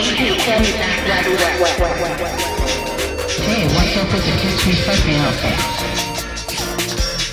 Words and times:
Hey, 0.00 0.16
what's 3.76 3.92
up 3.98 4.08
with 4.14 4.24
the 4.24 4.32
kiss 4.40 4.66
me 4.66 4.72
fuck 4.80 4.96
me 5.06 5.14
outfit? 5.20 5.60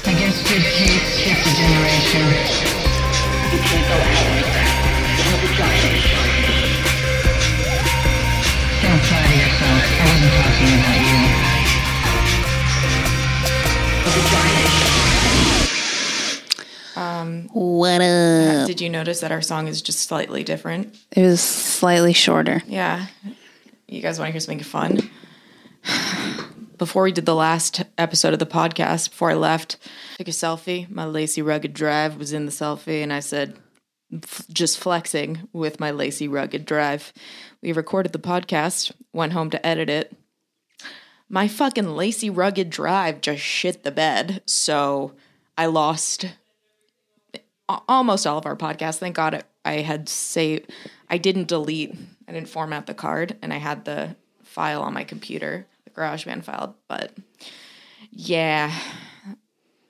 I 0.03 0.11
guess 0.11 0.43
good 0.43 0.63
taste, 0.75 1.23
just 1.23 1.47
a 1.47 1.51
generation. 1.55 2.27
You 3.53 3.59
can't 3.63 3.87
go 3.87 3.95
out 3.95 4.27
like 4.35 4.51
that. 4.51 4.67
Don't 8.83 9.01
flatter 9.07 9.35
yourself. 9.39 9.83
I 9.87 10.03
wasn't 10.11 10.33
talking 10.35 10.75
about 10.75 10.99
you. 11.07 11.23
Um, 16.97 17.29
What 17.53 18.01
up? 18.01 18.56
Did 18.77 18.83
you 18.83 18.89
notice 18.91 19.21
that 19.21 19.31
our 19.31 19.41
song 19.41 19.67
is 19.67 19.81
just 19.81 20.01
slightly 20.01 20.43
different? 20.43 20.95
It 21.11 21.23
was 21.23 21.41
slightly 21.41 22.13
shorter. 22.13 22.61
Yeah. 22.67 23.07
You 23.87 24.03
guys 24.03 24.19
want 24.19 24.27
to 24.27 24.33
hear 24.33 24.39
something 24.39 24.63
fun? 24.63 25.09
Before 26.77 27.01
we 27.01 27.11
did 27.11 27.25
the 27.25 27.33
last 27.33 27.81
episode 27.97 28.33
of 28.33 28.39
the 28.39 28.45
podcast, 28.45 29.09
before 29.09 29.31
I 29.31 29.33
left, 29.33 29.77
took 30.19 30.27
a 30.27 30.31
selfie. 30.31 30.87
My 30.91 31.05
LaCie 31.05 31.43
Rugged 31.43 31.73
Drive 31.73 32.17
was 32.17 32.33
in 32.33 32.45
the 32.45 32.51
selfie, 32.51 33.01
and 33.01 33.11
I 33.11 33.19
said, 33.19 33.57
f- 34.13 34.45
just 34.53 34.77
flexing 34.77 35.49
with 35.53 35.79
my 35.79 35.91
LaCie 35.91 36.31
Rugged 36.31 36.63
Drive. 36.63 37.13
We 37.63 37.71
recorded 37.71 38.11
the 38.11 38.19
podcast, 38.19 38.91
went 39.11 39.33
home 39.33 39.49
to 39.49 39.65
edit 39.65 39.89
it. 39.89 40.15
My 41.27 41.47
fucking 41.47 41.85
LaCie 41.85 42.29
Rugged 42.31 42.69
Drive 42.69 43.21
just 43.21 43.41
shit 43.41 43.83
the 43.83 43.89
bed. 43.89 44.43
So 44.45 45.15
I 45.57 45.65
lost 45.65 46.27
almost 47.69 48.25
all 48.25 48.37
of 48.37 48.45
our 48.45 48.55
podcasts. 48.55 48.97
Thank 48.99 49.15
God 49.15 49.43
I 49.65 49.73
had 49.81 50.09
saved. 50.09 50.71
I 51.09 51.17
didn't 51.17 51.47
delete. 51.47 51.95
I 52.27 52.31
didn't 52.31 52.49
format 52.49 52.85
the 52.87 52.93
card, 52.93 53.37
and 53.41 53.53
I 53.53 53.57
had 53.57 53.85
the 53.85 54.15
file 54.43 54.81
on 54.81 54.93
my 54.93 55.03
computer, 55.03 55.67
the 55.85 55.91
GarageBand 55.91 56.43
file. 56.43 56.75
But 56.87 57.11
yeah, 58.11 58.73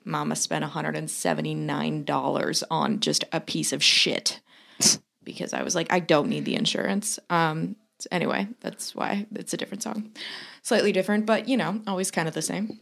Mama 0.04 0.36
spent 0.36 0.62
one 0.62 0.70
hundred 0.70 0.96
and 0.96 1.10
seventy 1.10 1.54
nine 1.54 2.04
dollars 2.04 2.62
on 2.70 3.00
just 3.00 3.24
a 3.32 3.40
piece 3.40 3.72
of 3.72 3.82
shit 3.82 4.40
because 5.24 5.52
I 5.52 5.62
was 5.62 5.74
like, 5.74 5.92
I 5.92 6.00
don't 6.00 6.28
need 6.28 6.44
the 6.44 6.54
insurance. 6.56 7.18
Um. 7.30 7.76
so 7.98 8.08
Anyway, 8.12 8.48
that's 8.60 8.94
why 8.94 9.26
it's 9.34 9.52
a 9.52 9.56
different 9.56 9.82
song, 9.82 10.12
slightly 10.62 10.92
different, 10.92 11.26
but 11.26 11.48
you 11.48 11.56
know, 11.56 11.80
always 11.86 12.10
kind 12.10 12.28
of 12.28 12.34
the 12.34 12.42
same. 12.42 12.78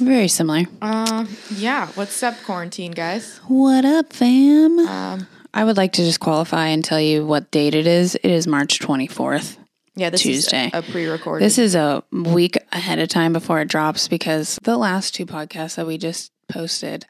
Very 0.00 0.28
similar. 0.28 0.64
Uh, 0.80 1.26
yeah. 1.54 1.88
What's 1.88 2.22
up, 2.22 2.34
quarantine 2.44 2.92
guys? 2.92 3.38
What 3.46 3.84
up, 3.84 4.12
fam? 4.12 4.78
Um, 4.80 5.26
I 5.54 5.64
would 5.64 5.76
like 5.76 5.92
to 5.94 6.02
just 6.02 6.20
qualify 6.20 6.68
and 6.68 6.84
tell 6.84 7.00
you 7.00 7.26
what 7.26 7.50
date 7.50 7.74
it 7.74 7.86
is. 7.86 8.14
It 8.16 8.30
is 8.30 8.46
March 8.46 8.78
24th. 8.78 9.58
Yeah, 9.94 10.08
this 10.08 10.22
Tuesday. 10.22 10.68
is 10.68 10.74
a, 10.74 10.78
a 10.78 10.82
pre-recorded. 10.82 11.44
This 11.44 11.58
is 11.58 11.74
a 11.74 12.02
week 12.10 12.56
ahead 12.72 12.98
of 12.98 13.08
time 13.08 13.34
before 13.34 13.60
it 13.60 13.68
drops 13.68 14.08
because 14.08 14.58
the 14.62 14.78
last 14.78 15.14
two 15.14 15.26
podcasts 15.26 15.74
that 15.74 15.86
we 15.86 15.98
just 15.98 16.32
posted, 16.48 17.04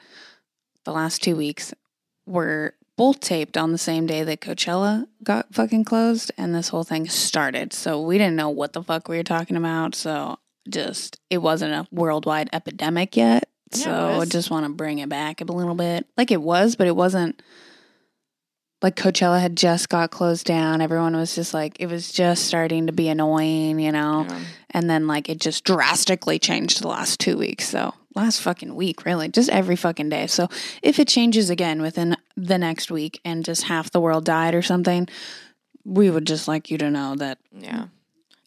the 0.85 0.93
last 0.93 1.23
two 1.23 1.37
weeks, 1.37 1.73
were 2.27 2.75
both 2.97 3.21
taped 3.21 3.57
on 3.57 3.71
the 3.71 3.79
same 3.79 4.07
day 4.07 4.25
that 4.25 4.41
Coachella 4.41 5.07
got 5.23 5.55
fucking 5.55 5.85
closed 5.85 6.33
and 6.37 6.53
this 6.53 6.71
whole 6.71 6.83
thing 6.83 7.09
started. 7.09 7.73
So 7.73 8.03
we 8.03 8.19
didn't 8.19 8.37
know 8.37 8.51
what 8.51 8.73
the 8.73 8.83
fuck 8.83 9.07
we 9.07 9.17
were 9.17 9.23
talking 9.23 9.57
about. 9.57 9.95
So 9.95 10.39
just, 10.69 11.19
it 11.31 11.39
wasn't 11.39 11.73
a 11.73 11.87
worldwide 11.91 12.49
epidemic 12.53 13.17
yet. 13.17 13.49
Yeah, 13.75 13.79
So 13.79 14.21
I 14.21 14.25
just 14.27 14.51
want 14.51 14.67
to 14.67 14.73
bring 14.73 14.99
it 14.99 15.09
back 15.09 15.41
a 15.41 15.45
little 15.45 15.75
bit. 15.75 16.07
Like 16.17 16.31
it 16.31 16.43
was, 16.43 16.77
but 16.77 16.87
it 16.87 16.97
wasn't 16.97 17.43
like 18.83 18.97
Coachella 18.97 19.41
had 19.41 19.57
just 19.57 19.89
got 19.89 20.11
closed 20.11 20.45
down. 20.45 20.81
Everyone 20.81 21.17
was 21.17 21.35
just 21.35 21.55
like, 21.55 21.77
it 21.81 21.87
was 21.87 22.13
just 22.13 22.47
starting 22.47 22.89
to 22.89 22.93
be 22.93 23.09
annoying, 23.09 23.79
you 23.79 23.93
know? 23.93 24.27
Yeah. 24.29 24.41
And 24.71 24.91
then 24.91 25.07
like 25.07 25.29
it 25.29 25.41
just 25.41 25.65
drastically 25.65 26.39
changed 26.39 26.83
the 26.83 26.89
last 26.89 27.21
two 27.21 27.39
weeks. 27.39 27.69
So 27.69 27.95
last 28.15 28.41
fucking 28.41 28.75
week, 28.75 29.05
really, 29.07 29.29
just 29.29 29.51
every 29.51 29.77
fucking 29.77 30.09
day. 30.09 30.27
So 30.27 30.49
if 30.83 30.99
it 30.99 31.09
changes 31.09 31.49
again 31.49 31.81
within 31.81 32.17
the 32.37 32.59
next 32.59 32.91
week 32.91 33.21
and 33.25 33.45
just 33.45 33.65
half 33.65 33.91
the 33.91 34.01
world 34.01 34.25
died 34.25 34.55
or 34.55 34.63
something, 34.63 35.09
we 35.85 36.11
would 36.11 36.27
just 36.27 36.49
like 36.49 36.71
you 36.71 36.79
to 36.79 36.91
know 36.91 37.15
that 37.17 37.39
Yeah. 37.57 37.87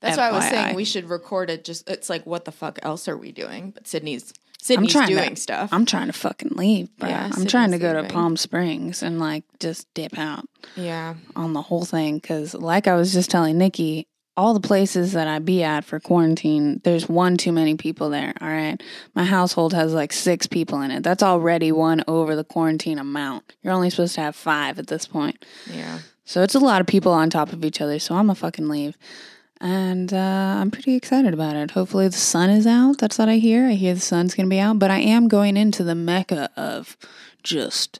That's 0.05 0.17
why 0.17 0.29
I 0.29 0.31
was 0.31 0.45
saying 0.45 0.75
we 0.75 0.85
should 0.85 1.09
record 1.09 1.49
it 1.49 1.63
just 1.65 1.89
it's 1.89 2.09
like 2.09 2.25
what 2.25 2.45
the 2.45 2.51
fuck 2.51 2.79
else 2.83 3.07
are 3.07 3.17
we 3.17 3.31
doing? 3.31 3.71
But 3.71 3.87
Sydney's 3.87 4.33
Sydney's 4.61 4.93
trying 4.93 5.09
to- 5.09 5.15
doing 5.15 5.35
stuff. 5.35 5.69
I'm 5.71 5.85
trying 5.85 6.07
to 6.07 6.13
fucking 6.13 6.53
leave, 6.55 6.89
but 6.97 7.09
Yeah, 7.09 7.25
I'm 7.25 7.45
trying 7.45 7.69
to 7.71 7.77
Sydney's 7.77 7.93
go 7.93 8.01
to. 8.01 8.07
Palm 8.13 8.35
Springs 8.37 9.03
and 9.03 9.19
like 9.19 9.43
just 9.59 9.91
dip 9.93 10.17
out. 10.17 10.45
yeah. 10.75 11.13
on 11.35 11.53
the 11.53 11.61
whole 11.61 11.85
thing 11.85 12.15
because 12.17 12.53
like 12.55 12.87
i 12.87 12.95
was 12.95 13.13
just 13.13 13.29
telling 13.29 13.57
nikki 13.57 14.07
all 14.37 14.53
the 14.55 14.59
places 14.67 15.13
that 15.13 15.27
i 15.27 15.37
be 15.39 15.61
at 15.63 15.85
for 15.85 15.99
quarantine 15.99 16.81
there's 16.83 17.07
one 17.07 17.37
too 17.37 17.51
many 17.51 17.75
people 17.75 18.09
there 18.09 18.33
all 18.41 18.47
right 18.49 18.81
my 19.13 19.23
household 19.23 19.71
has 19.73 19.93
like 19.93 20.11
six 20.11 20.47
people 20.47 20.81
in 20.81 20.89
it 20.91 21.03
that's 21.03 21.21
already 21.23 21.71
one 21.71 22.03
over 22.07 22.35
the 22.35 22.43
quarantine 22.43 22.97
amount 22.99 23.53
you're 23.61 23.71
only 23.73 23.89
supposed 23.91 24.15
to 24.15 24.21
have 24.21 24.35
five 24.35 24.79
at 24.79 24.87
this 24.87 25.05
point 25.07 25.45
Yeah. 25.71 25.99
so 26.25 26.41
it's 26.41 26.55
a 26.55 26.59
lot 26.59 26.81
of 26.81 26.87
people 26.87 27.13
on 27.13 27.29
top 27.29 27.53
of 27.53 27.63
each 27.63 27.79
other 27.79 27.99
so 27.99 28.15
i'm 28.15 28.29
a 28.31 28.35
fucking 28.35 28.67
leave 28.67 28.97
and 29.65 30.13
uh, 30.13 30.57
i'm 30.59 30.71
pretty 30.71 30.95
excited 30.95 31.33
about 31.33 31.55
it 31.55 31.71
hopefully 31.71 32.07
the 32.07 32.13
sun 32.13 32.49
is 32.49 32.67
out 32.67 32.97
that's 32.99 33.17
what 33.17 33.29
i 33.29 33.37
hear 33.37 33.67
i 33.67 33.73
hear 33.73 33.93
the 33.93 33.99
sun's 33.99 34.35
gonna 34.35 34.49
be 34.49 34.59
out 34.59 34.79
but 34.79 34.91
i 34.91 34.99
am 34.99 35.27
going 35.27 35.57
into 35.57 35.83
the 35.83 35.95
mecca 35.95 36.49
of 36.55 36.97
just 37.43 37.99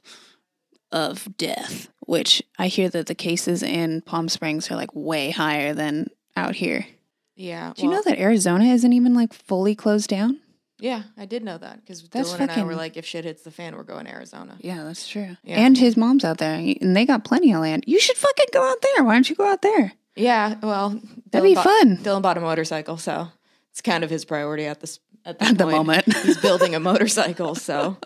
of 0.92 1.28
death, 1.36 1.88
which 2.00 2.42
I 2.58 2.68
hear 2.68 2.88
that 2.88 3.06
the 3.06 3.14
cases 3.14 3.62
in 3.62 4.02
Palm 4.02 4.28
Springs 4.28 4.70
are 4.70 4.76
like 4.76 4.94
way 4.94 5.30
higher 5.30 5.74
than 5.74 6.08
out 6.36 6.54
here. 6.54 6.86
Yeah. 7.34 7.72
Do 7.76 7.82
you 7.82 7.90
know 7.90 8.02
that 8.02 8.18
Arizona 8.18 8.64
isn't 8.66 8.92
even 8.92 9.14
like 9.14 9.32
fully 9.32 9.74
closed 9.74 10.08
down? 10.08 10.40
Yeah, 10.78 11.04
I 11.16 11.24
did 11.24 11.42
know 11.42 11.56
that 11.56 11.80
because 11.80 12.02
Dylan 12.02 12.40
and 12.40 12.50
I 12.50 12.62
were 12.62 12.74
like, 12.74 12.98
if 12.98 13.06
shit 13.06 13.24
hits 13.24 13.42
the 13.42 13.50
fan, 13.50 13.76
we're 13.76 13.82
going 13.82 14.04
to 14.04 14.10
Arizona. 14.10 14.58
Yeah, 14.60 14.84
that's 14.84 15.08
true. 15.08 15.36
Yeah. 15.42 15.60
And 15.60 15.76
his 15.76 15.96
mom's 15.96 16.22
out 16.22 16.36
there, 16.36 16.54
and 16.54 16.94
they 16.94 17.06
got 17.06 17.24
plenty 17.24 17.52
of 17.52 17.62
land. 17.62 17.84
You 17.86 17.98
should 17.98 18.16
fucking 18.16 18.46
go 18.52 18.62
out 18.62 18.82
there. 18.82 19.04
Why 19.04 19.14
don't 19.14 19.28
you 19.28 19.36
go 19.36 19.50
out 19.50 19.62
there? 19.62 19.94
Yeah. 20.16 20.56
Well, 20.62 21.00
That'd 21.30 21.48
be 21.48 21.54
bought- 21.54 21.64
fun. 21.64 21.98
Dylan 21.98 22.22
bought 22.22 22.36
a 22.38 22.40
motorcycle, 22.40 22.96
so 22.96 23.28
it's 23.70 23.82
kind 23.82 24.02
of 24.04 24.10
his 24.10 24.24
priority 24.24 24.64
at 24.66 24.80
this 24.80 24.98
at, 25.24 25.42
At 25.42 25.58
the 25.58 25.66
moment. 25.66 26.04
He's 26.24 26.38
building 26.38 26.74
a 26.76 26.80
motorcycle, 26.80 27.56
so 27.56 27.96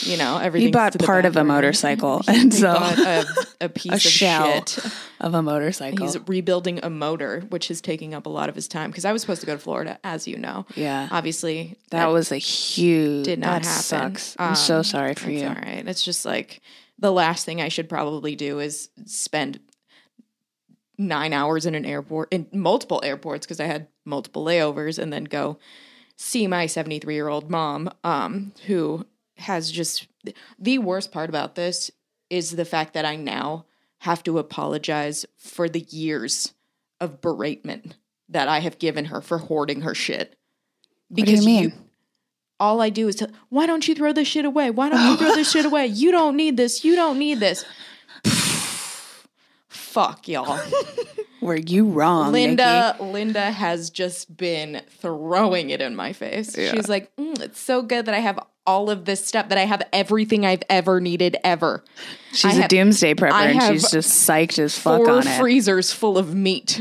you 0.00 0.16
know 0.16 0.38
everything. 0.38 0.68
He 0.68 0.72
bought 0.72 0.98
part 0.98 1.26
of 1.26 1.36
a 1.36 1.44
motorcycle, 1.44 2.22
and 2.28 2.52
so 2.54 2.70
a, 2.70 3.24
a 3.60 3.68
piece 3.68 3.92
a 3.92 3.94
of 3.96 4.00
shit. 4.00 4.78
of 5.20 5.34
a 5.34 5.42
motorcycle. 5.42 6.06
He's 6.06 6.16
rebuilding 6.26 6.80
a 6.82 6.88
motor, 6.88 7.40
which 7.50 7.70
is 7.70 7.82
taking 7.82 8.14
up 8.14 8.24
a 8.24 8.30
lot 8.30 8.48
of 8.48 8.54
his 8.54 8.66
time 8.66 8.90
because 8.90 9.04
I 9.04 9.12
was 9.12 9.20
supposed 9.20 9.42
to 9.42 9.46
go 9.46 9.52
to 9.52 9.58
Florida, 9.58 9.98
as 10.04 10.26
you 10.26 10.38
know. 10.38 10.64
yeah, 10.74 11.06
Obviously, 11.10 11.76
that 11.90 12.06
was 12.06 12.32
a 12.32 12.38
huge. 12.38 13.26
did 13.26 13.40
not 13.40 13.62
that 13.62 13.68
happen. 13.68 13.82
Sucks. 13.82 14.34
I'm 14.38 14.54
so 14.54 14.78
Um, 14.78 14.84
sorry 14.84 15.14
for 15.14 15.30
you. 15.30 15.46
all 15.46 15.54
right. 15.54 15.86
It's 15.86 16.02
just 16.02 16.24
like 16.24 16.62
the 16.98 17.12
last 17.12 17.44
thing 17.44 17.60
I 17.60 17.68
should 17.68 17.90
probably 17.90 18.36
do 18.36 18.58
is 18.58 18.88
spend 19.04 19.60
nine 20.98 21.32
hours 21.32 21.66
in 21.66 21.74
an 21.74 21.84
airport, 21.84 22.32
in 22.32 22.46
multiple 22.52 23.00
airports, 23.04 23.46
because 23.46 23.60
I 23.60 23.66
had 23.66 23.88
multiple 24.04 24.44
layovers, 24.44 24.98
and 24.98 25.12
then 25.12 25.24
go 25.24 25.58
see 26.16 26.46
my 26.46 26.66
73 26.66 27.14
year 27.14 27.28
old 27.28 27.50
mom, 27.50 27.90
um, 28.04 28.52
who 28.66 29.06
has 29.36 29.70
just 29.70 30.06
the 30.58 30.78
worst 30.78 31.12
part 31.12 31.28
about 31.28 31.54
this 31.54 31.90
is 32.30 32.52
the 32.52 32.64
fact 32.64 32.94
that 32.94 33.04
I 33.04 33.16
now 33.16 33.66
have 33.98 34.22
to 34.24 34.38
apologize 34.38 35.26
for 35.36 35.68
the 35.68 35.80
years 35.80 36.52
of 37.00 37.20
beratement 37.20 37.94
that 38.28 38.48
I 38.48 38.60
have 38.60 38.78
given 38.78 39.06
her 39.06 39.20
for 39.20 39.38
hoarding 39.38 39.82
her 39.82 39.94
shit. 39.94 40.38
What 41.08 41.26
do 41.26 41.32
you 41.32 41.44
mean? 41.44 41.72
all 42.60 42.80
I 42.80 42.90
do 42.90 43.08
is 43.08 43.16
tell, 43.16 43.28
why 43.48 43.66
don't 43.66 43.86
you 43.86 43.94
throw 43.94 44.12
this 44.12 44.28
shit 44.28 44.44
away? 44.44 44.70
Why 44.70 44.88
don't 44.88 45.10
you 45.10 45.16
throw 45.16 45.34
this 45.34 45.50
shit 45.52 45.66
away? 45.66 45.86
You 45.86 46.10
don't 46.10 46.36
need 46.36 46.56
this. 46.56 46.84
You 46.84 46.94
don't 46.94 47.18
need 47.18 47.40
this. 47.40 47.64
Fuck 49.74 50.28
y'all. 50.28 50.60
Were 51.40 51.56
you 51.56 51.88
wrong, 51.88 52.32
Linda 52.32 52.96
Linda 53.00 53.50
has 53.50 53.90
just 53.90 54.34
been 54.34 54.80
throwing 54.88 55.70
it 55.70 55.82
in 55.82 55.94
my 55.94 56.12
face. 56.12 56.56
Yeah. 56.56 56.70
She's 56.72 56.88
like, 56.88 57.14
"Mm, 57.16 57.40
it's 57.40 57.60
so 57.60 57.82
good 57.82 58.06
that 58.06 58.14
I 58.14 58.20
have 58.20 58.38
all 58.66 58.88
of 58.88 59.04
this 59.04 59.24
stuff, 59.24 59.48
that 59.50 59.58
I 59.58 59.64
have 59.66 59.82
everything 59.92 60.46
I've 60.46 60.62
ever 60.70 61.00
needed 61.00 61.36
ever. 61.44 61.84
She's 62.32 62.46
I 62.46 62.58
a 62.58 62.60
have 62.62 62.68
doomsday 62.68 63.14
prepper, 63.14 63.32
I 63.32 63.48
and 63.48 63.62
she's 63.62 63.90
just 63.90 64.26
psyched 64.26 64.58
as 64.58 64.78
fuck 64.78 65.06
on 65.06 65.26
it. 65.26 65.38
freezers 65.38 65.92
full 65.92 66.16
of 66.16 66.34
meat. 66.34 66.80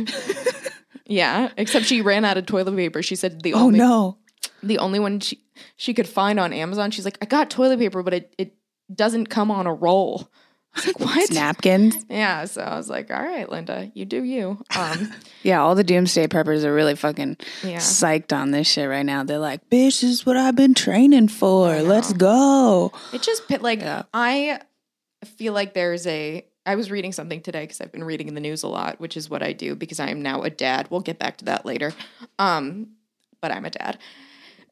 yeah, 1.06 1.50
except 1.57 1.86
she 1.86 2.01
ran 2.01 2.24
out 2.24 2.38
of 2.38 2.46
toilet 2.46 2.75
paper. 2.75 3.01
She 3.04 3.16
said 3.16 3.42
the 3.42 3.54
oh 3.54 3.66
only 3.66 3.80
no! 3.80 4.18
the 4.62 4.78
only 4.78 5.00
one 5.00 5.19
she 5.19 5.44
she 5.75 5.94
could 5.94 6.07
find 6.07 6.39
on 6.39 6.54
Amazon. 6.54 6.92
She's 6.92 7.06
like, 7.06 7.18
I 7.22 7.25
got 7.25 7.50
toilet 7.50 7.80
paper, 7.80 8.01
but 8.04 8.13
it 8.13 8.36
it 8.38 8.56
doesn't 8.94 9.28
come 9.28 9.51
on 9.51 9.68
a 9.68 9.74
roll. 9.74 10.30
I 10.75 10.80
was 10.80 10.88
like, 10.88 11.00
what? 11.00 11.31
Napkins. 11.31 12.06
Yeah, 12.10 12.46
so 12.46 12.62
I 12.62 12.75
was 12.75 12.90
like, 12.90 13.12
all 13.12 13.22
right, 13.22 13.48
Linda, 13.50 13.92
you 13.94 14.06
do 14.06 14.24
you. 14.24 14.64
Um, 14.78 15.12
Yeah, 15.44 15.62
all 15.62 15.75
the 15.75 15.84
doomsday 15.84 16.28
preppers 16.28 16.64
are 16.64 16.74
really 16.74 16.96
fucking 16.96 17.38
Yeah. 17.64 17.78
psyched 17.78 18.31
on 18.36 18.52
this 18.52 18.66
shit 18.68 18.88
right 18.90 19.06
now. 19.06 19.24
They're 19.24 19.38
like, 19.40 19.70
"Bitch, 19.70 20.02
this 20.02 20.04
is 20.04 20.25
what 20.25 20.38
I've 20.38 20.56
been 20.56 20.74
training 20.74 21.28
for. 21.28 21.81
Let's 21.81 22.14
go." 22.14 22.92
it 23.12 23.22
just 23.22 23.44
like 23.62 23.81
Yeah. 23.81 24.04
I 24.14 24.60
feel 25.25 25.54
like 25.54 25.74
there's 25.74 26.08
a 26.08 26.46
I 26.66 26.75
was 26.75 26.90
reading 26.90 27.12
something 27.12 27.42
today 27.42 27.64
because 27.64 27.81
I've 27.81 27.92
been 27.92 28.06
reading 28.06 28.30
in 28.30 28.36
the 28.36 28.40
news 28.42 28.64
a 28.64 28.70
lot, 28.70 29.00
which 29.02 29.18
is 29.18 29.30
what 29.30 29.44
I 29.44 29.52
do 29.52 29.75
because 29.75 30.00
I 30.00 30.10
am 30.12 30.22
now 30.22 30.44
a 30.44 30.50
dad. 30.50 30.88
We'll 30.90 31.02
get 31.02 31.20
back 31.20 31.38
to 31.40 31.46
that 31.46 31.66
later. 31.66 31.92
Um, 32.40 32.92
but 33.42 33.52
I'm 33.52 33.66
a 33.66 33.70
dad. 33.70 33.98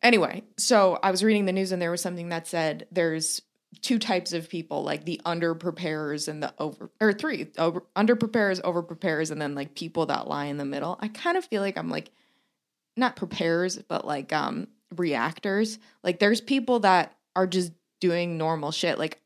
Anyway, 0.01 0.43
so 0.57 0.97
I 1.03 1.11
was 1.11 1.21
reading 1.23 1.45
the 1.45 1.51
news 1.51 1.71
and 1.73 1.81
there 1.81 1.91
was 1.91 2.01
something 2.01 2.29
that 2.29 2.47
said 2.47 2.87
there's 2.91 3.41
two 3.81 3.97
types 3.99 4.33
of 4.33 4.49
people, 4.49 4.83
like 4.83 5.05
the 5.05 5.21
underpreparers 5.25 6.27
and 6.27 6.43
the 6.43 6.53
over 6.59 6.89
or 6.99 7.13
three 7.13 7.47
over 7.57 7.83
underpreparers, 7.95 8.61
overpreparers, 8.61 9.31
and 9.31 9.41
then 9.41 9.55
like 9.55 9.75
people 9.75 10.05
that 10.07 10.27
lie 10.27 10.45
in 10.45 10.57
the 10.57 10.65
middle. 10.65 10.97
I 10.99 11.07
kind 11.07 11.37
of 11.37 11.45
feel 11.45 11.61
like 11.61 11.77
I'm 11.77 11.89
like 11.89 12.11
not 12.97 13.15
preparers, 13.15 13.77
but 13.77 14.05
like 14.05 14.33
um 14.33 14.67
reactors. 14.95 15.79
Like 16.03 16.19
there's 16.19 16.41
people 16.41 16.79
that 16.81 17.15
are 17.35 17.47
just 17.47 17.71
doing 17.99 18.37
normal 18.37 18.71
shit. 18.71 18.97
Like 18.99 19.19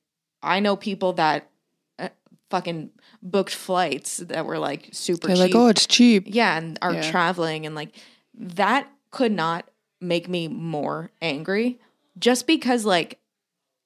I 0.43 0.59
know 0.59 0.75
people 0.75 1.13
that 1.13 1.49
uh, 1.97 2.09
fucking 2.51 2.91
booked 3.23 3.55
flights 3.55 4.17
that 4.17 4.45
were 4.45 4.59
like 4.59 4.89
super 4.91 5.27
They're 5.27 5.35
cheap. 5.37 5.55
like, 5.55 5.55
oh, 5.55 5.67
it's 5.69 5.87
cheap. 5.87 6.25
yeah, 6.27 6.57
and 6.57 6.77
are 6.81 6.93
Yeah. 6.93 7.09
traveling 7.09 7.65
and 7.65 7.73
like 7.73 7.95
that 8.35 8.87
could 9.09 9.31
not 9.31 9.67
make 10.01 10.27
me 10.29 10.47
more 10.47 11.09
angry 11.21 11.79
just 12.19 12.45
because 12.45 12.85
like 12.85 13.17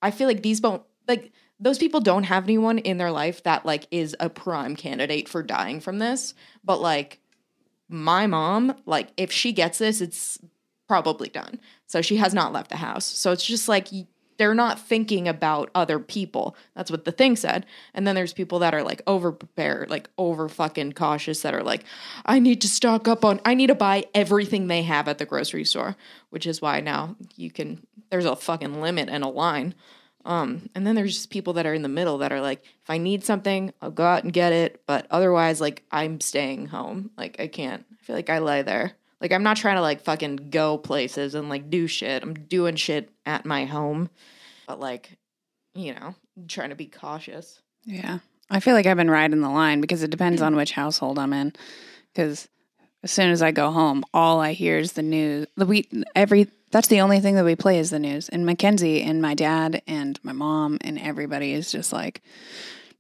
I 0.02 0.12
feel 0.12 0.28
like 0.28 0.44
these 0.44 0.60
don't 0.60 0.84
like 1.08 1.32
those 1.60 1.78
people 1.78 2.00
don't 2.00 2.24
have 2.24 2.46
anyone 2.46 2.78
in 2.78 2.98
their 2.98 3.12
life 3.12 3.44
that 3.44 3.66
like 3.66 3.88
is 3.92 4.16
a 4.20 4.30
prime 4.30 4.76
candidate 4.76 5.28
for 5.28 5.44
dying 5.44 5.80
from 5.80 6.00
this, 6.00 6.34
but 6.64 6.80
like 6.80 7.20
my 7.90 8.28
mom, 8.28 8.76
like 8.86 9.10
if 9.18 9.32
she 9.32 9.52
gets 9.52 9.80
this, 9.80 10.00
it's 10.00 10.40
probably 10.88 11.30
done. 11.30 11.60
So 11.88 12.02
she 12.02 12.18
has 12.18 12.34
not 12.34 12.54
left 12.54 12.70
the 12.70 12.78
house. 12.78 13.06
So 13.06 13.32
it's 13.32 13.46
just 13.46 13.68
like 13.68 13.88
they're 14.40 14.56
not 14.56 14.80
thinking 14.80 15.28
about 15.28 15.70
other 15.76 16.00
people. 16.00 16.56
That's 16.74 16.90
what 16.90 17.04
the 17.04 17.12
thing 17.12 17.36
said. 17.36 17.66
And 17.94 18.08
then 18.08 18.16
there's 18.16 18.32
people 18.32 18.60
that 18.60 18.74
are 18.74 18.84
like 18.84 19.02
over 19.06 19.34
prepared, 19.34 19.90
like 19.90 20.10
over 20.18 20.48
fucking 20.48 20.94
cautious 20.94 21.42
that 21.42 21.54
are 21.54 21.62
like, 21.62 21.84
I 22.26 22.40
need 22.40 22.62
to 22.62 22.70
stock 22.70 23.08
up 23.08 23.26
on, 23.26 23.42
I 23.44 23.54
need 23.54 23.68
to 23.68 23.76
buy 23.76 24.06
everything 24.16 24.68
they 24.68 24.84
have 24.84 25.10
at 25.10 25.18
the 25.18 25.26
grocery 25.26 25.66
store, 25.66 25.98
which 26.30 26.48
is 26.48 26.62
why 26.62 26.80
now 26.80 27.18
you 27.36 27.52
can, 27.52 27.86
there's 28.10 28.24
a 28.24 28.36
fucking 28.36 28.80
limit 28.82 29.10
and 29.10 29.26
a 29.26 29.28
line. 29.28 29.76
Um, 30.24 30.70
and 30.74 30.88
then 30.88 30.96
there's 30.96 31.16
just 31.16 31.30
people 31.30 31.54
that 31.54 31.66
are 31.66 31.74
in 31.74 31.82
the 31.82 31.90
middle 31.90 32.20
that 32.20 32.32
are 32.32 32.42
like, 32.42 32.64
if 32.64 32.90
I 32.90 32.98
need 32.98 33.26
something, 33.26 33.74
I'll 33.82 33.92
go 33.92 34.06
out 34.06 34.24
and 34.24 34.32
get 34.32 34.54
it. 34.54 34.82
But 34.86 35.06
otherwise, 35.12 35.60
like, 35.60 35.84
I'm 35.92 36.22
staying 36.22 36.68
home. 36.68 37.12
Like, 37.18 37.36
I 37.40 37.48
can't. 37.48 37.86
I 37.92 38.04
feel 38.06 38.16
like 38.16 38.30
I 38.30 38.38
lie 38.38 38.62
there. 38.62 38.94
Like, 39.22 39.34
I'm 39.34 39.44
not 39.44 39.58
trying 39.58 39.76
to 39.76 39.82
like 39.82 40.02
fucking 40.02 40.50
go 40.50 40.78
places 40.78 41.36
and 41.36 41.50
like 41.50 41.70
do 41.70 41.88
shit. 41.88 42.24
I'm 42.24 42.34
doing 42.34 42.76
shit 42.76 43.12
at 43.30 43.46
my 43.46 43.66
home. 43.66 44.10
But 44.68 44.80
like, 44.80 45.18
you 45.74 45.94
know, 45.94 46.16
trying 46.48 46.70
to 46.70 46.76
be 46.76 46.88
cautious. 46.88 47.62
Yeah. 47.86 48.20
I 48.50 48.60
feel 48.60 48.74
like 48.74 48.88
I've 48.88 48.98
been 48.98 49.12
riding 49.12 49.42
the 49.42 49.50
line 49.50 49.80
because 49.80 50.04
it 50.04 50.10
depends 50.10 50.42
on 50.42 50.56
which 50.56 50.72
household 50.72 51.20
I'm 51.20 51.34
in. 51.34 51.54
Because 52.12 52.50
as 53.04 53.12
soon 53.12 53.30
as 53.30 53.42
I 53.42 53.52
go 53.52 53.72
home, 53.72 54.04
all 54.14 54.40
I 54.40 54.54
hear 54.54 54.78
is 54.78 54.94
the 54.94 55.04
news. 55.04 55.48
The 55.56 55.66
we 55.66 55.88
every 56.16 56.48
that's 56.72 56.88
the 56.88 57.02
only 57.02 57.20
thing 57.20 57.36
that 57.36 57.46
we 57.46 57.56
play 57.56 57.80
is 57.80 57.90
the 57.90 58.00
news. 58.00 58.30
And 58.30 58.46
Mackenzie 58.46 59.02
and 59.02 59.22
my 59.22 59.34
dad 59.34 59.82
and 59.88 60.20
my 60.24 60.34
mom 60.34 60.78
and 60.82 61.00
everybody 61.00 61.54
is 61.54 61.72
just 61.72 61.94
like 61.94 62.22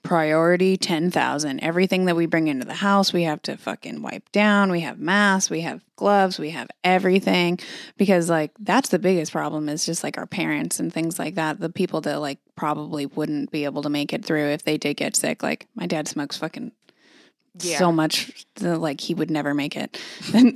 priority 0.04 0.78
10,000. 0.78 1.60
Everything 1.60 2.06
that 2.06 2.16
we 2.16 2.26
bring 2.26 2.48
into 2.48 2.66
the 2.66 2.74
house, 2.74 3.12
we 3.12 3.24
have 3.24 3.42
to 3.44 3.58
fucking 3.58 4.02
wipe 4.02 4.32
down. 4.32 4.72
We 4.72 4.82
have 4.82 5.00
masks, 5.00 5.50
we 5.50 5.62
have 5.62 5.84
gloves, 5.96 6.40
we 6.40 6.52
have 6.52 6.70
everything 6.84 7.60
because 7.98 8.30
like 8.30 8.52
that's 8.60 8.90
the 8.90 9.00
biggest 9.00 9.32
problem 9.32 9.68
is 9.68 9.86
just 9.86 10.04
like 10.04 10.18
our 10.18 10.26
parents 10.26 10.80
and 10.80 10.94
things 10.94 11.20
like 11.20 11.36
that. 11.36 11.60
The 11.60 11.70
people 11.70 12.02
that 12.02 12.20
like 12.22 12.40
probably 12.56 13.06
wouldn't 13.06 13.52
be 13.52 13.66
able 13.66 13.82
to 13.82 13.90
make 13.90 14.14
it 14.14 14.24
through 14.24 14.48
if 14.48 14.64
they 14.64 14.78
did 14.78 14.96
get 14.96 15.16
sick. 15.16 15.44
Like 15.44 15.68
my 15.76 15.86
dad 15.86 16.08
smokes 16.08 16.38
fucking 16.38 16.72
so 17.60 17.92
much 17.92 18.46
that 18.56 18.78
like 18.78 19.02
he 19.02 19.14
would 19.14 19.32
never 19.32 19.54
make 19.54 19.76
it. 19.76 20.00
And, 20.34 20.56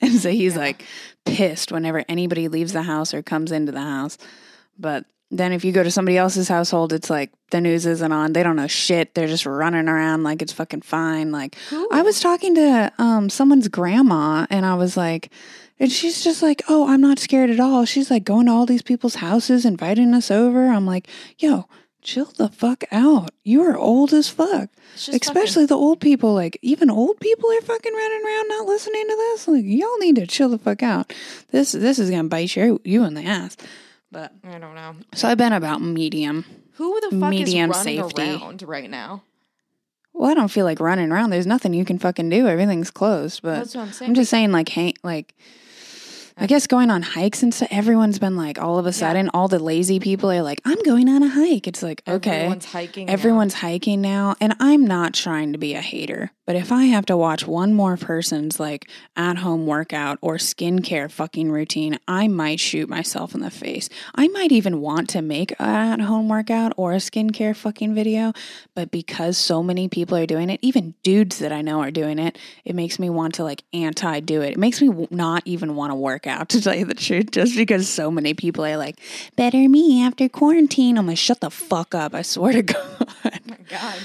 and 0.00 0.20
so 0.20 0.30
he's 0.30 0.56
like 0.56 0.84
pissed 1.24 1.72
whenever 1.72 2.04
anybody 2.08 2.48
leaves 2.48 2.72
the 2.72 2.82
house 2.82 3.14
or 3.14 3.22
comes 3.22 3.52
into 3.52 3.72
the 3.72 3.80
house. 3.80 4.18
But 4.78 5.06
then 5.30 5.52
if 5.52 5.64
you 5.64 5.72
go 5.72 5.82
to 5.82 5.90
somebody 5.90 6.16
else's 6.16 6.48
household, 6.48 6.92
it's 6.92 7.10
like 7.10 7.30
the 7.50 7.60
news 7.60 7.84
isn't 7.86 8.12
on. 8.12 8.32
They 8.32 8.42
don't 8.42 8.56
know 8.56 8.66
shit. 8.66 9.14
They're 9.14 9.26
just 9.26 9.46
running 9.46 9.88
around 9.88 10.22
like 10.22 10.42
it's 10.42 10.52
fucking 10.52 10.82
fine. 10.82 11.32
Like 11.32 11.56
I 11.90 12.02
was 12.02 12.20
talking 12.20 12.54
to 12.54 12.92
um 12.98 13.28
someone's 13.28 13.68
grandma 13.68 14.46
and 14.50 14.64
I 14.64 14.74
was 14.74 14.96
like 14.96 15.30
and 15.78 15.92
she's 15.92 16.24
just 16.24 16.42
like, 16.42 16.62
"Oh, 16.68 16.88
I'm 16.88 17.00
not 17.00 17.18
scared 17.18 17.50
at 17.50 17.60
all." 17.60 17.84
She's 17.84 18.10
like 18.10 18.24
going 18.24 18.46
to 18.46 18.52
all 18.52 18.66
these 18.66 18.82
people's 18.82 19.16
houses, 19.16 19.64
inviting 19.66 20.14
us 20.14 20.30
over. 20.30 20.68
I'm 20.68 20.86
like, 20.86 21.06
"Yo, 21.38 21.66
chill 22.00 22.32
the 22.36 22.48
fuck 22.48 22.84
out. 22.90 23.30
You 23.44 23.62
are 23.62 23.76
old 23.76 24.12
as 24.12 24.28
fuck." 24.28 24.70
Especially 24.94 25.66
the 25.66 25.76
old 25.76 26.00
people, 26.00 26.32
like 26.32 26.58
even 26.62 26.88
old 26.88 27.20
people 27.20 27.50
are 27.50 27.60
fucking 27.60 27.92
running 27.92 28.24
around 28.24 28.48
not 28.48 28.66
listening 28.66 29.06
to 29.06 29.16
this. 29.16 29.48
Like 29.48 29.64
y'all 29.66 29.98
need 29.98 30.16
to 30.16 30.26
chill 30.26 30.48
the 30.48 30.58
fuck 30.58 30.82
out. 30.82 31.12
This 31.50 31.72
this 31.72 31.98
is 31.98 32.08
gonna 32.10 32.28
bite 32.28 32.56
you 32.56 32.80
you 32.84 33.04
in 33.04 33.12
the 33.14 33.24
ass. 33.24 33.56
But 34.12 34.32
I 34.44 34.58
don't 34.58 34.74
know. 34.74 34.94
so 35.14 35.28
I've 35.28 35.38
been 35.38 35.52
about 35.52 35.82
medium. 35.82 36.44
Who 36.74 37.00
the 37.00 37.10
fuck 37.18 37.30
Medium 37.30 37.70
is 37.70 37.76
running 37.78 38.02
safety. 38.02 38.22
around 38.22 38.62
right 38.62 38.88
now? 38.90 39.22
Well, 40.12 40.30
I 40.30 40.34
don't 40.34 40.48
feel 40.48 40.64
like 40.64 40.80
running 40.80 41.10
around. 41.12 41.30
There's 41.30 41.46
nothing 41.46 41.74
you 41.74 41.84
can 41.84 41.98
fucking 41.98 42.28
do. 42.30 42.46
Everything's 42.46 42.90
closed. 42.90 43.42
But 43.42 43.56
That's 43.58 43.74
what 43.74 43.82
I'm 43.82 43.92
saying. 43.92 44.10
I'm 44.10 44.14
just 44.14 44.30
saying, 44.30 44.52
like, 44.52 44.68
hey, 44.70 44.94
like, 45.02 45.34
I 46.38 46.46
guess 46.46 46.66
going 46.66 46.90
on 46.90 47.02
hikes 47.02 47.42
and 47.42 47.52
stuff. 47.52 47.68
Everyone's 47.70 48.18
been 48.18 48.36
like, 48.36 48.58
all 48.58 48.78
of 48.78 48.86
a 48.86 48.92
sudden, 48.92 49.30
all 49.34 49.48
the 49.48 49.58
lazy 49.58 49.98
people 50.00 50.30
are 50.30 50.42
like, 50.42 50.60
I'm 50.64 50.82
going 50.84 51.08
on 51.08 51.22
a 51.22 51.28
hike. 51.28 51.66
It's 51.66 51.82
like, 51.82 52.02
okay, 52.06 52.40
Everyone's 52.42 52.64
hiking. 52.66 53.06
now. 53.06 53.12
Everyone's 53.12 53.54
hiking 53.54 54.00
now, 54.02 54.36
and 54.40 54.54
I'm 54.60 54.86
not 54.86 55.14
trying 55.14 55.52
to 55.52 55.58
be 55.58 55.74
a 55.74 55.80
hater, 55.80 56.30
but 56.46 56.56
if 56.56 56.70
I 56.70 56.84
have 56.84 57.06
to 57.06 57.16
watch 57.16 57.46
one 57.46 57.74
more 57.74 57.96
person's 57.96 58.58
like 58.60 58.88
at 59.16 59.38
home 59.38 59.66
workout 59.66 60.18
or 60.20 60.36
skincare 60.36 61.10
fucking 61.10 61.50
routine, 61.50 61.98
I 62.06 62.28
might 62.28 62.60
shoot 62.60 62.88
myself 62.88 63.34
in 63.34 63.40
the 63.40 63.50
face. 63.50 63.88
I 64.14 64.28
might 64.28 64.52
even 64.52 64.80
want 64.80 65.08
to 65.10 65.22
make 65.22 65.52
an 65.58 65.86
at 66.00 66.00
home 66.00 66.28
workout 66.28 66.72
or 66.76 66.92
a 66.92 66.96
skincare 66.96 67.54
fucking 67.54 67.94
video, 67.94 68.32
but 68.74 68.90
because 68.90 69.38
so 69.38 69.62
many 69.62 69.88
people 69.88 70.16
are 70.16 70.26
doing 70.26 70.50
it, 70.50 70.60
even 70.62 70.94
dudes 71.02 71.38
that 71.38 71.52
I 71.52 71.62
know 71.62 71.80
are 71.80 71.90
doing 71.90 72.18
it, 72.18 72.38
it 72.64 72.74
makes 72.74 72.98
me 72.98 73.10
want 73.10 73.34
to 73.34 73.44
like 73.44 73.62
anti 73.72 74.20
do 74.20 74.42
it. 74.42 74.52
It 74.52 74.58
makes 74.58 74.80
me 74.80 75.06
not 75.10 75.42
even 75.44 75.74
want 75.76 75.90
to 75.90 75.94
work 75.94 76.26
out, 76.26 76.48
to 76.50 76.60
tell 76.60 76.74
you 76.74 76.84
the 76.84 76.94
truth, 76.94 77.30
just 77.30 77.56
because 77.56 77.88
so 77.88 78.10
many 78.10 78.34
people 78.34 78.64
are 78.64 78.76
like, 78.76 78.98
better 79.36 79.68
me 79.68 80.02
after 80.02 80.28
quarantine. 80.28 80.98
I'm 80.98 81.06
like, 81.06 81.18
shut 81.18 81.40
the 81.40 81.50
fuck 81.50 81.94
up. 81.94 82.14
I 82.14 82.22
swear 82.22 82.52
to 82.52 82.62
God. 82.62 83.06
Oh 83.24 83.30
my 83.46 83.58
God. 83.68 83.98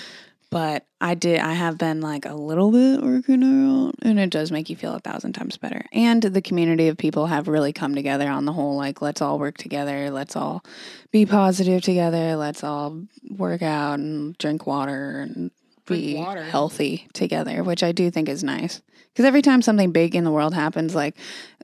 But 0.52 0.86
I 1.00 1.16
did, 1.16 1.40
I 1.40 1.54
have 1.54 1.78
been 1.78 2.02
like 2.02 2.26
a 2.26 2.34
little 2.34 2.72
bit 2.72 3.02
working 3.02 3.42
out, 3.42 3.94
and 4.02 4.20
it 4.20 4.30
does 4.30 4.52
make 4.52 4.70
you 4.70 4.76
feel 4.76 4.94
a 4.94 5.00
thousand 5.00 5.32
times 5.32 5.58
better. 5.58 5.86
And 5.94 6.22
the 6.22 6.42
community 6.42 6.90
of 6.90 6.98
people 6.98 7.28
have 7.28 7.48
really 7.48 7.72
come 7.72 7.96
together 7.96 8.30
on 8.30 8.44
the 8.44 8.52
whole 8.52 8.76
like, 8.76 9.02
let's 9.02 9.22
all 9.22 9.40
work 9.40 9.58
together, 9.58 10.12
let's 10.12 10.36
all 10.36 10.64
be 11.10 11.26
positive 11.26 11.82
together, 11.82 12.36
let's 12.36 12.66
all 12.66 13.02
work 13.30 13.62
out 13.62 14.00
and 14.00 14.38
drink 14.38 14.68
water 14.68 15.22
and 15.22 15.52
be 15.88 16.16
water. 16.16 16.44
healthy 16.44 17.08
together, 17.14 17.64
which 17.64 17.82
I 17.82 17.94
do 17.94 18.12
think 18.12 18.28
is 18.28 18.44
nice. 18.44 18.82
Because 19.14 19.26
every 19.26 19.42
time 19.42 19.62
something 19.62 19.94
big 19.94 20.16
in 20.16 20.26
the 20.26 20.32
world 20.32 20.54
happens, 20.54 20.94
like 20.94 21.16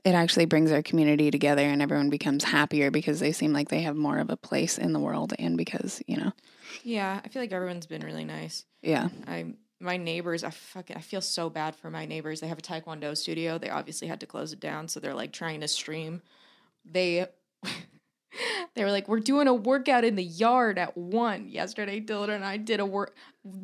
it 0.02 0.14
actually 0.14 0.46
brings 0.46 0.72
our 0.72 0.82
community 0.82 1.30
together 1.30 1.62
and 1.62 1.82
everyone 1.82 2.08
becomes 2.08 2.44
happier 2.44 2.90
because 2.90 3.20
they 3.20 3.32
seem 3.32 3.52
like 3.52 3.68
they 3.68 3.82
have 3.82 3.96
more 3.96 4.18
of 4.18 4.30
a 4.30 4.36
place 4.36 4.78
in 4.78 4.94
the 4.94 5.00
world 5.00 5.34
and 5.38 5.58
because, 5.58 6.02
you 6.06 6.16
know, 6.16 6.32
Yeah, 6.82 7.20
I 7.24 7.28
feel 7.28 7.42
like 7.42 7.52
everyone's 7.52 7.86
been 7.86 8.02
really 8.02 8.24
nice. 8.24 8.64
yeah. 8.82 9.08
I 9.26 9.54
my 9.80 9.96
neighbors, 9.96 10.42
I 10.42 10.50
fucking 10.50 10.96
I 10.96 11.00
feel 11.00 11.20
so 11.20 11.48
bad 11.48 11.76
for 11.76 11.90
my 11.90 12.04
neighbors. 12.04 12.40
They 12.40 12.48
have 12.48 12.58
a 12.58 12.62
taekwondo 12.62 13.16
studio. 13.16 13.58
They 13.58 13.70
obviously 13.70 14.08
had 14.08 14.20
to 14.20 14.26
close 14.26 14.52
it 14.52 14.60
down, 14.60 14.88
so 14.88 14.98
they're 15.00 15.14
like 15.14 15.32
trying 15.32 15.60
to 15.60 15.68
stream. 15.68 16.22
They 16.84 17.26
they 18.74 18.84
were 18.84 18.90
like, 18.90 19.08
"We're 19.08 19.20
doing 19.20 19.46
a 19.46 19.54
workout 19.54 20.04
in 20.04 20.16
the 20.16 20.24
yard 20.24 20.78
at 20.78 20.96
one." 20.96 21.48
Yesterday, 21.48 22.00
Dylan 22.00 22.30
and 22.30 22.44
I 22.44 22.56
did 22.56 22.80
a 22.80 22.86
work. 22.86 23.14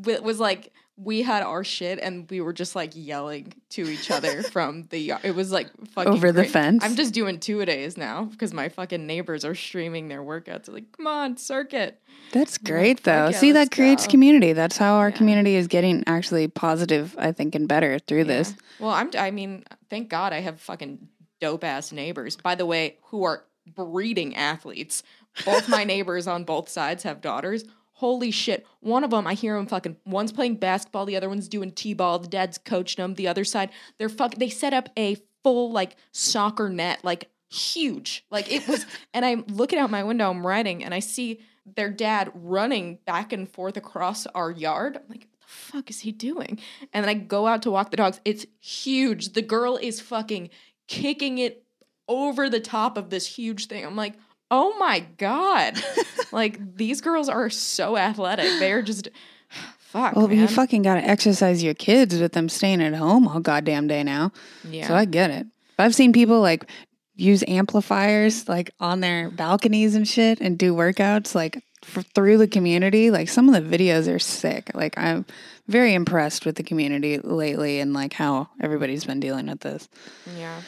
It 0.06 0.22
was 0.22 0.38
like 0.38 0.72
we 0.96 1.22
had 1.22 1.42
our 1.42 1.64
shit 1.64 1.98
and 1.98 2.30
we 2.30 2.40
were 2.40 2.52
just 2.52 2.76
like 2.76 2.92
yelling 2.94 3.52
to 3.70 3.82
each 3.88 4.10
other 4.12 4.42
from 4.52 4.84
the 4.90 4.98
yard. 4.98 5.22
It 5.24 5.34
was 5.34 5.50
like 5.50 5.68
fucking 5.88 6.12
Over 6.12 6.30
the 6.30 6.42
great. 6.42 6.50
fence? 6.52 6.84
I'm 6.84 6.94
just 6.94 7.12
doing 7.12 7.40
two 7.40 7.60
a 7.60 7.66
days 7.66 7.96
now 7.96 8.24
because 8.26 8.52
my 8.54 8.68
fucking 8.68 9.04
neighbors 9.06 9.44
are 9.44 9.54
streaming 9.56 10.06
their 10.08 10.22
workouts. 10.22 10.66
They're 10.66 10.74
like, 10.76 10.92
"Come 10.96 11.06
on, 11.08 11.36
circuit." 11.36 12.00
That's 12.32 12.58
great 12.58 13.02
though. 13.02 13.28
yeah, 13.30 13.38
See, 13.38 13.52
that 13.52 13.70
creates 13.72 14.06
go. 14.06 14.10
community. 14.12 14.52
That's 14.52 14.76
how 14.76 14.94
our 14.94 15.08
Yeah. 15.10 15.16
community 15.16 15.56
is 15.56 15.66
getting 15.66 16.04
actually 16.06 16.46
positive, 16.48 17.14
I 17.18 17.32
think, 17.32 17.54
and 17.54 17.66
better 17.66 17.98
through 17.98 18.24
this. 18.24 18.54
Well, 18.78 18.90
I'm. 18.90 19.10
I 19.18 19.30
mean, 19.32 19.64
thank 19.90 20.08
God 20.08 20.32
I 20.32 20.40
have 20.40 20.60
fucking 20.60 21.08
dope 21.40 21.64
ass 21.64 21.90
neighbors. 21.92 22.36
By 22.36 22.54
the 22.54 22.66
way, 22.66 22.98
who 23.06 23.24
are 23.24 23.44
breeding 23.66 24.36
athletes. 24.36 25.02
Both 25.44 25.68
my 25.68 25.82
neighbors 25.94 26.26
on 26.28 26.44
both 26.44 26.68
sides 26.68 27.02
have 27.02 27.20
daughters. 27.20 27.64
Holy 27.98 28.30
shit! 28.30 28.66
One 28.80 29.04
of 29.04 29.10
them, 29.10 29.26
I 29.26 29.34
hear 29.34 29.56
him 29.56 29.66
fucking. 29.66 29.96
One's 30.04 30.32
playing 30.32 30.56
basketball, 30.56 31.06
the 31.06 31.16
other 31.16 31.28
one's 31.28 31.48
doing 31.48 31.70
t-ball. 31.70 32.18
The 32.18 32.28
dad's 32.28 32.58
coaching 32.58 33.02
them. 33.02 33.14
The 33.14 33.28
other 33.28 33.44
side, 33.44 33.70
they're 33.98 34.08
fuck. 34.08 34.34
They 34.34 34.48
set 34.48 34.72
up 34.72 34.88
a 34.96 35.16
full 35.44 35.70
like 35.70 35.96
soccer 36.10 36.68
net, 36.68 37.04
like 37.04 37.30
huge. 37.48 38.24
Like 38.30 38.50
it 38.50 38.66
was. 38.66 38.84
and 39.14 39.24
I'm 39.24 39.44
looking 39.48 39.78
out 39.78 39.90
my 39.90 40.02
window. 40.02 40.30
I'm 40.30 40.46
riding, 40.46 40.82
and 40.82 40.92
I 40.92 40.98
see 40.98 41.40
their 41.64 41.90
dad 41.90 42.32
running 42.34 42.98
back 43.06 43.32
and 43.32 43.48
forth 43.48 43.76
across 43.76 44.26
our 44.26 44.50
yard. 44.50 44.96
I'm 44.96 45.08
like, 45.08 45.28
what 45.30 45.40
the 45.40 45.46
fuck 45.46 45.90
is 45.90 46.00
he 46.00 46.12
doing? 46.12 46.58
And 46.92 47.04
then 47.04 47.08
I 47.08 47.14
go 47.14 47.46
out 47.46 47.62
to 47.62 47.70
walk 47.70 47.90
the 47.90 47.96
dogs. 47.96 48.20
It's 48.24 48.44
huge. 48.60 49.32
The 49.32 49.42
girl 49.42 49.76
is 49.76 50.00
fucking 50.00 50.50
kicking 50.88 51.38
it 51.38 51.64
over 52.08 52.50
the 52.50 52.60
top 52.60 52.98
of 52.98 53.10
this 53.10 53.26
huge 53.26 53.66
thing. 53.66 53.84
I'm 53.84 53.96
like, 53.96 54.14
oh 54.50 54.76
my 54.78 55.00
God. 55.18 55.74
like 56.32 56.76
these 56.76 57.00
girls 57.00 57.28
are 57.28 57.50
so 57.50 57.96
athletic. 57.96 58.46
They're 58.58 58.82
just 58.82 59.08
fuck. 59.78 60.14
Well, 60.16 60.28
man. 60.28 60.38
you 60.38 60.48
fucking 60.48 60.82
got 60.82 60.94
to 60.96 61.04
exercise 61.04 61.62
your 61.62 61.74
kids 61.74 62.18
with 62.18 62.32
them 62.32 62.48
staying 62.48 62.82
at 62.82 62.94
home 62.94 63.26
all 63.28 63.40
goddamn 63.40 63.86
day 63.86 64.02
now. 64.02 64.32
yeah. 64.68 64.88
So 64.88 64.94
I 64.94 65.04
get 65.04 65.30
it. 65.30 65.46
But 65.76 65.84
I've 65.84 65.94
seen 65.94 66.12
people 66.12 66.40
like 66.40 66.70
use 67.16 67.44
amplifiers 67.46 68.48
like 68.48 68.70
on 68.80 69.00
their 69.00 69.30
balconies 69.30 69.94
and 69.94 70.06
shit 70.06 70.40
and 70.40 70.58
do 70.58 70.74
workouts 70.74 71.34
like 71.34 71.62
f- 71.82 72.04
through 72.14 72.38
the 72.38 72.48
community. 72.48 73.10
Like 73.10 73.28
some 73.28 73.52
of 73.52 73.54
the 73.70 73.76
videos 73.78 74.12
are 74.12 74.18
sick. 74.18 74.70
Like 74.74 74.96
I'm 74.98 75.24
very 75.68 75.94
impressed 75.94 76.44
with 76.44 76.56
the 76.56 76.62
community 76.62 77.18
lately 77.18 77.80
and 77.80 77.92
like 77.94 78.12
how 78.12 78.48
everybody's 78.60 79.04
been 79.04 79.20
dealing 79.20 79.46
with 79.46 79.60
this. 79.60 79.88
yeah. 80.36 80.60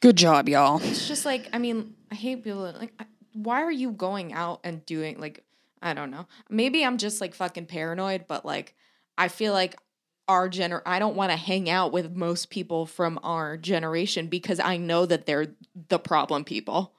Good 0.00 0.16
job, 0.16 0.48
y'all. 0.48 0.80
It's 0.82 1.06
just 1.06 1.26
like 1.26 1.48
I 1.52 1.58
mean, 1.58 1.94
I 2.10 2.14
hate 2.14 2.42
people 2.42 2.64
that, 2.64 2.78
like. 2.78 2.92
I- 2.98 3.04
Why 3.32 3.62
are 3.62 3.72
you 3.72 3.92
going 3.92 4.32
out 4.32 4.60
and 4.64 4.84
doing 4.86 5.18
like 5.20 5.44
I 5.82 5.94
don't 5.94 6.10
know. 6.10 6.26
Maybe 6.48 6.84
I'm 6.84 6.98
just 6.98 7.20
like 7.20 7.34
fucking 7.34 7.66
paranoid, 7.66 8.26
but 8.28 8.44
like 8.44 8.74
I 9.16 9.28
feel 9.28 9.52
like 9.52 9.76
our 10.28 10.48
gener 10.48 10.82
I 10.86 10.98
don't 10.98 11.16
want 11.16 11.32
to 11.32 11.36
hang 11.36 11.68
out 11.68 11.92
with 11.92 12.14
most 12.14 12.50
people 12.50 12.86
from 12.86 13.18
our 13.22 13.56
generation 13.56 14.26
because 14.26 14.60
I 14.60 14.76
know 14.76 15.06
that 15.06 15.26
they're 15.26 15.48
the 15.88 15.98
problem 15.98 16.44
people. 16.44 16.92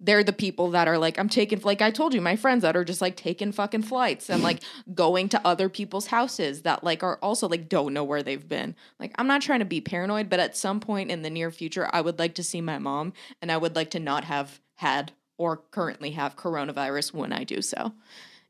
They're 0.00 0.22
the 0.22 0.32
people 0.32 0.70
that 0.70 0.86
are 0.86 0.96
like 0.96 1.18
I'm 1.18 1.28
taking 1.28 1.60
like 1.62 1.82
I 1.82 1.90
told 1.90 2.14
you 2.14 2.20
my 2.20 2.36
friends 2.36 2.62
that 2.62 2.76
are 2.76 2.84
just 2.84 3.00
like 3.00 3.16
taking 3.16 3.50
fucking 3.50 3.82
flights 3.82 4.30
and 4.30 4.44
like 4.44 4.62
going 4.94 5.28
to 5.30 5.46
other 5.46 5.68
people's 5.68 6.06
houses 6.06 6.62
that 6.62 6.84
like 6.84 7.02
are 7.02 7.18
also 7.20 7.48
like 7.48 7.68
don't 7.68 7.92
know 7.92 8.04
where 8.04 8.22
they've 8.22 8.48
been. 8.48 8.76
Like 9.00 9.12
I'm 9.18 9.26
not 9.26 9.42
trying 9.42 9.58
to 9.58 9.64
be 9.64 9.80
paranoid, 9.80 10.30
but 10.30 10.38
at 10.38 10.56
some 10.56 10.78
point 10.78 11.10
in 11.10 11.22
the 11.22 11.30
near 11.30 11.50
future 11.50 11.90
I 11.92 12.00
would 12.00 12.20
like 12.20 12.36
to 12.36 12.44
see 12.44 12.60
my 12.60 12.78
mom 12.78 13.12
and 13.42 13.50
I 13.50 13.56
would 13.56 13.74
like 13.74 13.90
to 13.90 13.98
not 13.98 14.22
have 14.24 14.60
had 14.76 15.10
or 15.38 15.56
currently 15.70 16.10
have 16.10 16.36
coronavirus 16.36 17.14
when 17.14 17.32
I 17.32 17.44
do 17.44 17.62
so. 17.62 17.92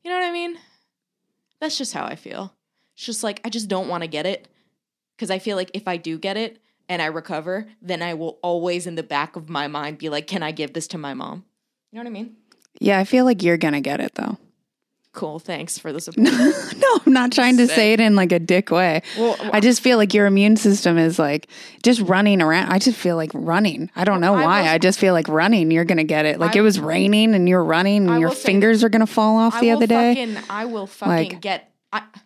You 0.03 0.11
know 0.11 0.17
what 0.17 0.27
I 0.27 0.33
mean? 0.33 0.59
That's 1.61 1.79
just 1.79 1.93
how 1.93 2.05
I 2.05 2.17
feel. 2.17 2.55
It's 2.97 3.07
just 3.07 3.23
like 3.23 3.41
I 3.45 3.51
just 3.51 3.69
don't 3.69 3.89
want 3.89 4.03
to 4.03 4.09
get 4.09 4.27
it 4.27 4.49
because 5.17 5.31
I 5.31 5.39
feel 5.39 5.57
like 5.57 5.71
if 5.75 5.87
I 5.87 5.97
do 5.97 6.19
get 6.19 6.37
it 6.37 6.61
and 6.89 7.01
I 7.01 7.07
recover, 7.07 7.67
then 7.83 8.03
I 8.03 8.15
will 8.15 8.39
always 8.43 8.87
in 8.87 8.95
the 8.95 9.03
back 9.03 9.37
of 9.37 9.49
my 9.49 9.69
mind 9.69 9.99
be 9.99 10.09
like, 10.09 10.27
can 10.27 10.43
I 10.43 10.51
give 10.51 10.73
this 10.73 10.89
to 10.89 10.99
my 10.99 11.15
mom? 11.15 11.45
You 11.93 11.99
know 11.99 12.05
what 12.05 12.11
I 12.11 12.13
mean? 12.13 12.37
Yeah, 12.81 12.99
I 12.99 13.05
feel 13.05 13.25
like 13.25 13.43
you're 13.43 13.57
gonna 13.57 13.81
get 13.81 14.01
it 14.01 14.15
though. 14.15 14.39
Cool. 15.19 15.41
Thanks 15.41 15.79
for 15.79 15.93
the 15.93 16.01
support. 16.01 16.29
no, 16.77 17.01
I'm 17.05 17.13
not 17.13 17.33
trying 17.33 17.57
to 17.57 17.67
say 17.67 17.93
it 17.93 17.99
in 17.99 18.15
like 18.15 18.31
a 18.31 18.39
dick 18.39 18.71
way. 18.71 19.03
Well, 19.19 19.37
I 19.53 19.59
just 19.61 19.81
feel 19.81 19.97
like 19.99 20.15
your 20.15 20.27
immune 20.27 20.57
system 20.57 20.97
is 20.97 21.19
like 21.19 21.49
just 21.83 22.01
running 22.03 22.41
around. 22.41 22.71
I 22.73 22.79
just 22.79 22.97
feel 22.97 23.17
like 23.17 23.33
running. 23.35 23.91
I 23.97 24.05
don't 24.05 24.21
know 24.21 24.35
I 24.35 24.45
why. 24.45 24.61
will- 24.63 24.69
I 24.69 24.79
just 24.79 25.01
feel 25.01 25.15
like 25.15 25.27
running. 25.27 25.73
You're 25.73 25.85
gonna 25.85 26.05
get 26.05 26.25
it. 26.25 26.39
Like 26.39 26.55
I- 26.55 26.61
it 26.61 26.63
was 26.63 26.79
raining 26.79 27.35
and 27.35 27.49
you're 27.49 27.65
running 27.65 28.09
and 28.09 28.21
your 28.21 28.31
fingers 28.31 28.85
are 28.85 28.89
gonna 28.89 29.07
fall 29.09 29.37
off 29.39 29.55
I 29.57 29.61
the 29.61 29.71
other 29.73 29.87
day. 29.89 30.15
fucking, 30.15 30.45
I 30.49 30.67
will 30.67 30.87
fucking 30.87 31.31
Like- 31.33 31.41
get 31.41 31.73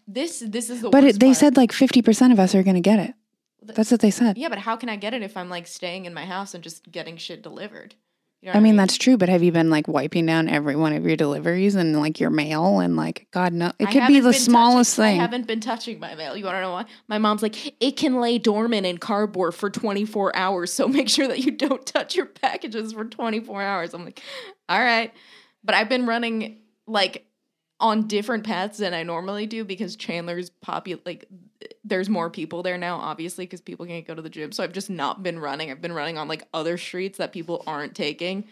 this. 0.07 0.41
This 0.47 0.69
is 0.69 0.83
the. 0.83 0.91
but 0.91 1.03
worst 1.03 1.17
it, 1.17 1.21
they 1.21 1.29
part. 1.29 1.37
said 1.39 1.57
like 1.57 1.73
50% 1.73 2.33
of 2.33 2.39
us 2.39 2.55
are 2.55 2.63
gonna 2.63 2.81
get 2.83 2.99
it. 2.99 3.15
That's 3.63 3.91
what 3.91 4.01
they 4.01 4.11
said. 4.11 4.37
Yeah, 4.37 4.49
but 4.51 4.59
how 4.59 4.77
can 4.77 4.89
I 4.89 4.97
get 4.97 5.15
it 5.15 5.23
if 5.23 5.37
I'm 5.37 5.49
like 5.49 5.67
staying 5.67 6.05
in 6.05 6.13
my 6.13 6.27
house 6.27 6.53
and 6.53 6.63
just 6.63 6.91
getting 6.91 7.17
shit 7.17 7.43
delivered? 7.43 7.95
You 8.43 8.49
know 8.49 8.55
I 8.55 8.57
what 8.57 8.63
mean, 8.65 8.77
that's 8.77 8.99
true, 8.99 9.17
but 9.17 9.29
have 9.29 9.45
you 9.45 9.53
been 9.53 9.71
like 9.71 9.87
wiping 9.87 10.27
down 10.27 10.49
every 10.49 10.75
one 10.75 10.93
of 10.95 11.07
your 11.07 11.15
deliveries 11.15 11.77
and 11.77 12.01
like 12.01 12.19
your 12.19 12.31
mail 12.31 12.81
and 12.81 12.97
like 12.97 13.29
God 13.31 13.53
no, 13.53 13.71
it 13.79 13.87
I 13.87 13.93
could 13.93 14.09
be 14.09 14.19
the 14.19 14.33
smallest 14.33 14.97
touching- 14.97 15.13
thing. 15.13 15.21
I 15.21 15.23
haven't 15.23 15.47
been 15.47 15.61
touching 15.61 16.01
my 16.01 16.17
mail. 16.17 16.37
You 16.37 16.45
want 16.45 16.57
to 16.57 16.61
know 16.63 16.73
why? 16.73 16.87
My 17.07 17.19
mom's 17.19 17.41
like, 17.41 17.73
it 17.81 17.93
can 17.93 18.21
lay 18.21 18.39
dormant 18.39 18.85
in 18.85 18.99
cardboard 18.99 19.55
for 19.55 19.71
24 19.71 20.35
hours, 20.35 20.73
so 20.73 20.89
make 20.89 21.09
sure 21.09 21.29
that 21.29 21.39
you 21.39 21.53
don't 21.53 21.87
touch 21.87 22.17
your 22.17 22.27
packages 22.27 22.93
for 22.95 23.05
24 23.05 23.63
hours. 23.63 23.95
I'm 23.95 24.05
like, 24.05 24.21
all 24.69 24.81
right, 24.81 25.13
but 25.63 25.77
I've 25.77 25.89
been 25.89 26.07
running 26.07 26.63
like 26.89 27.25
on 27.79 28.09
different 28.09 28.43
paths 28.45 28.79
than 28.79 28.93
I 28.93 29.05
normally 29.05 29.47
do 29.47 29.65
because 29.65 29.95
Chandler's 29.95 30.51
popu 30.67 30.99
like 31.07 31.27
there's 31.85 32.09
more 32.09 32.31
people 32.31 32.63
there 32.63 32.79
now, 32.79 32.97
obviously, 32.97 33.45
because 33.45 33.61
people 33.61 33.87
can't 33.87 34.07
go 34.07 34.15
to 34.15 34.23
the 34.23 34.31
gym. 34.31 34.53
So 34.53 34.63
I've 34.65 34.73
just 34.73 34.91
not 34.91 35.23
been 35.23 35.39
running. 35.39 35.71
I've 35.71 35.83
been 35.83 35.93
running 35.93 36.19
on 36.19 36.29
like 36.29 36.47
other 36.55 36.79
streets 36.79 37.19
that 37.19 37.33
people 37.33 37.63
aren't 37.67 37.95
taking. 37.95 38.45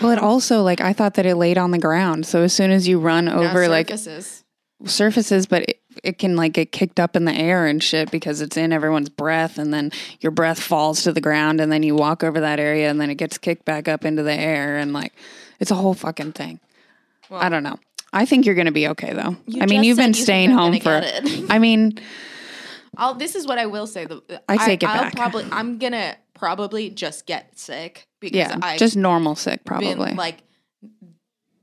well, 0.00 0.12
it 0.12 0.18
also 0.18 0.62
like 0.62 0.80
I 0.80 0.92
thought 0.92 1.14
that 1.14 1.26
it 1.26 1.36
laid 1.36 1.58
on 1.58 1.70
the 1.70 1.78
ground. 1.78 2.26
So 2.26 2.42
as 2.42 2.52
soon 2.52 2.70
as 2.70 2.88
you 2.88 2.98
run 2.98 3.28
over 3.28 3.68
like 3.68 3.88
surfaces. 3.88 4.44
surfaces, 4.84 5.46
but 5.46 5.62
it, 5.62 5.80
it 6.02 6.18
can 6.18 6.36
like 6.36 6.52
get 6.52 6.72
kicked 6.72 6.98
up 6.98 7.16
in 7.16 7.24
the 7.24 7.34
air 7.34 7.66
and 7.66 7.82
shit 7.82 8.10
because 8.10 8.40
it's 8.40 8.56
in 8.56 8.72
everyone's 8.72 9.10
breath, 9.10 9.58
and 9.58 9.72
then 9.72 9.92
your 10.20 10.32
breath 10.32 10.60
falls 10.60 11.02
to 11.02 11.12
the 11.12 11.20
ground, 11.20 11.60
and 11.60 11.70
then 11.70 11.82
you 11.82 11.94
walk 11.94 12.24
over 12.24 12.40
that 12.40 12.58
area, 12.58 12.90
and 12.90 13.00
then 13.00 13.10
it 13.10 13.16
gets 13.16 13.38
kicked 13.38 13.64
back 13.64 13.88
up 13.88 14.04
into 14.04 14.22
the 14.22 14.32
air, 14.32 14.78
and 14.78 14.92
like 14.92 15.12
it's 15.60 15.70
a 15.70 15.76
whole 15.76 15.94
fucking 15.94 16.32
thing. 16.32 16.60
I 17.30 17.48
don't 17.48 17.62
know. 17.62 17.78
I 18.12 18.26
think 18.26 18.44
you're 18.46 18.54
gonna 18.54 18.72
be 18.72 18.88
okay 18.88 19.12
though. 19.12 19.36
You 19.46 19.62
I 19.62 19.66
mean, 19.66 19.84
you've 19.84 19.96
been 19.96 20.08
you 20.14 20.22
staying 20.22 20.50
home 20.50 20.78
for. 20.80 21.02
I 21.50 21.58
mean, 21.58 21.98
I'll. 22.96 23.14
This 23.14 23.34
is 23.34 23.46
what 23.46 23.58
I 23.58 23.66
will 23.66 23.86
say. 23.86 24.04
The 24.04 24.42
I 24.48 24.58
take 24.58 24.82
it 24.82 24.88
I'll 24.88 25.02
back. 25.02 25.16
Probably, 25.16 25.44
I'm 25.50 25.78
gonna 25.78 26.16
probably 26.34 26.90
just 26.90 27.26
get 27.26 27.58
sick 27.58 28.06
because 28.20 28.36
yeah, 28.36 28.58
I've 28.60 28.78
just 28.78 28.96
normal 28.96 29.34
sick 29.34 29.64
probably. 29.64 30.06
been 30.06 30.16
like 30.16 30.38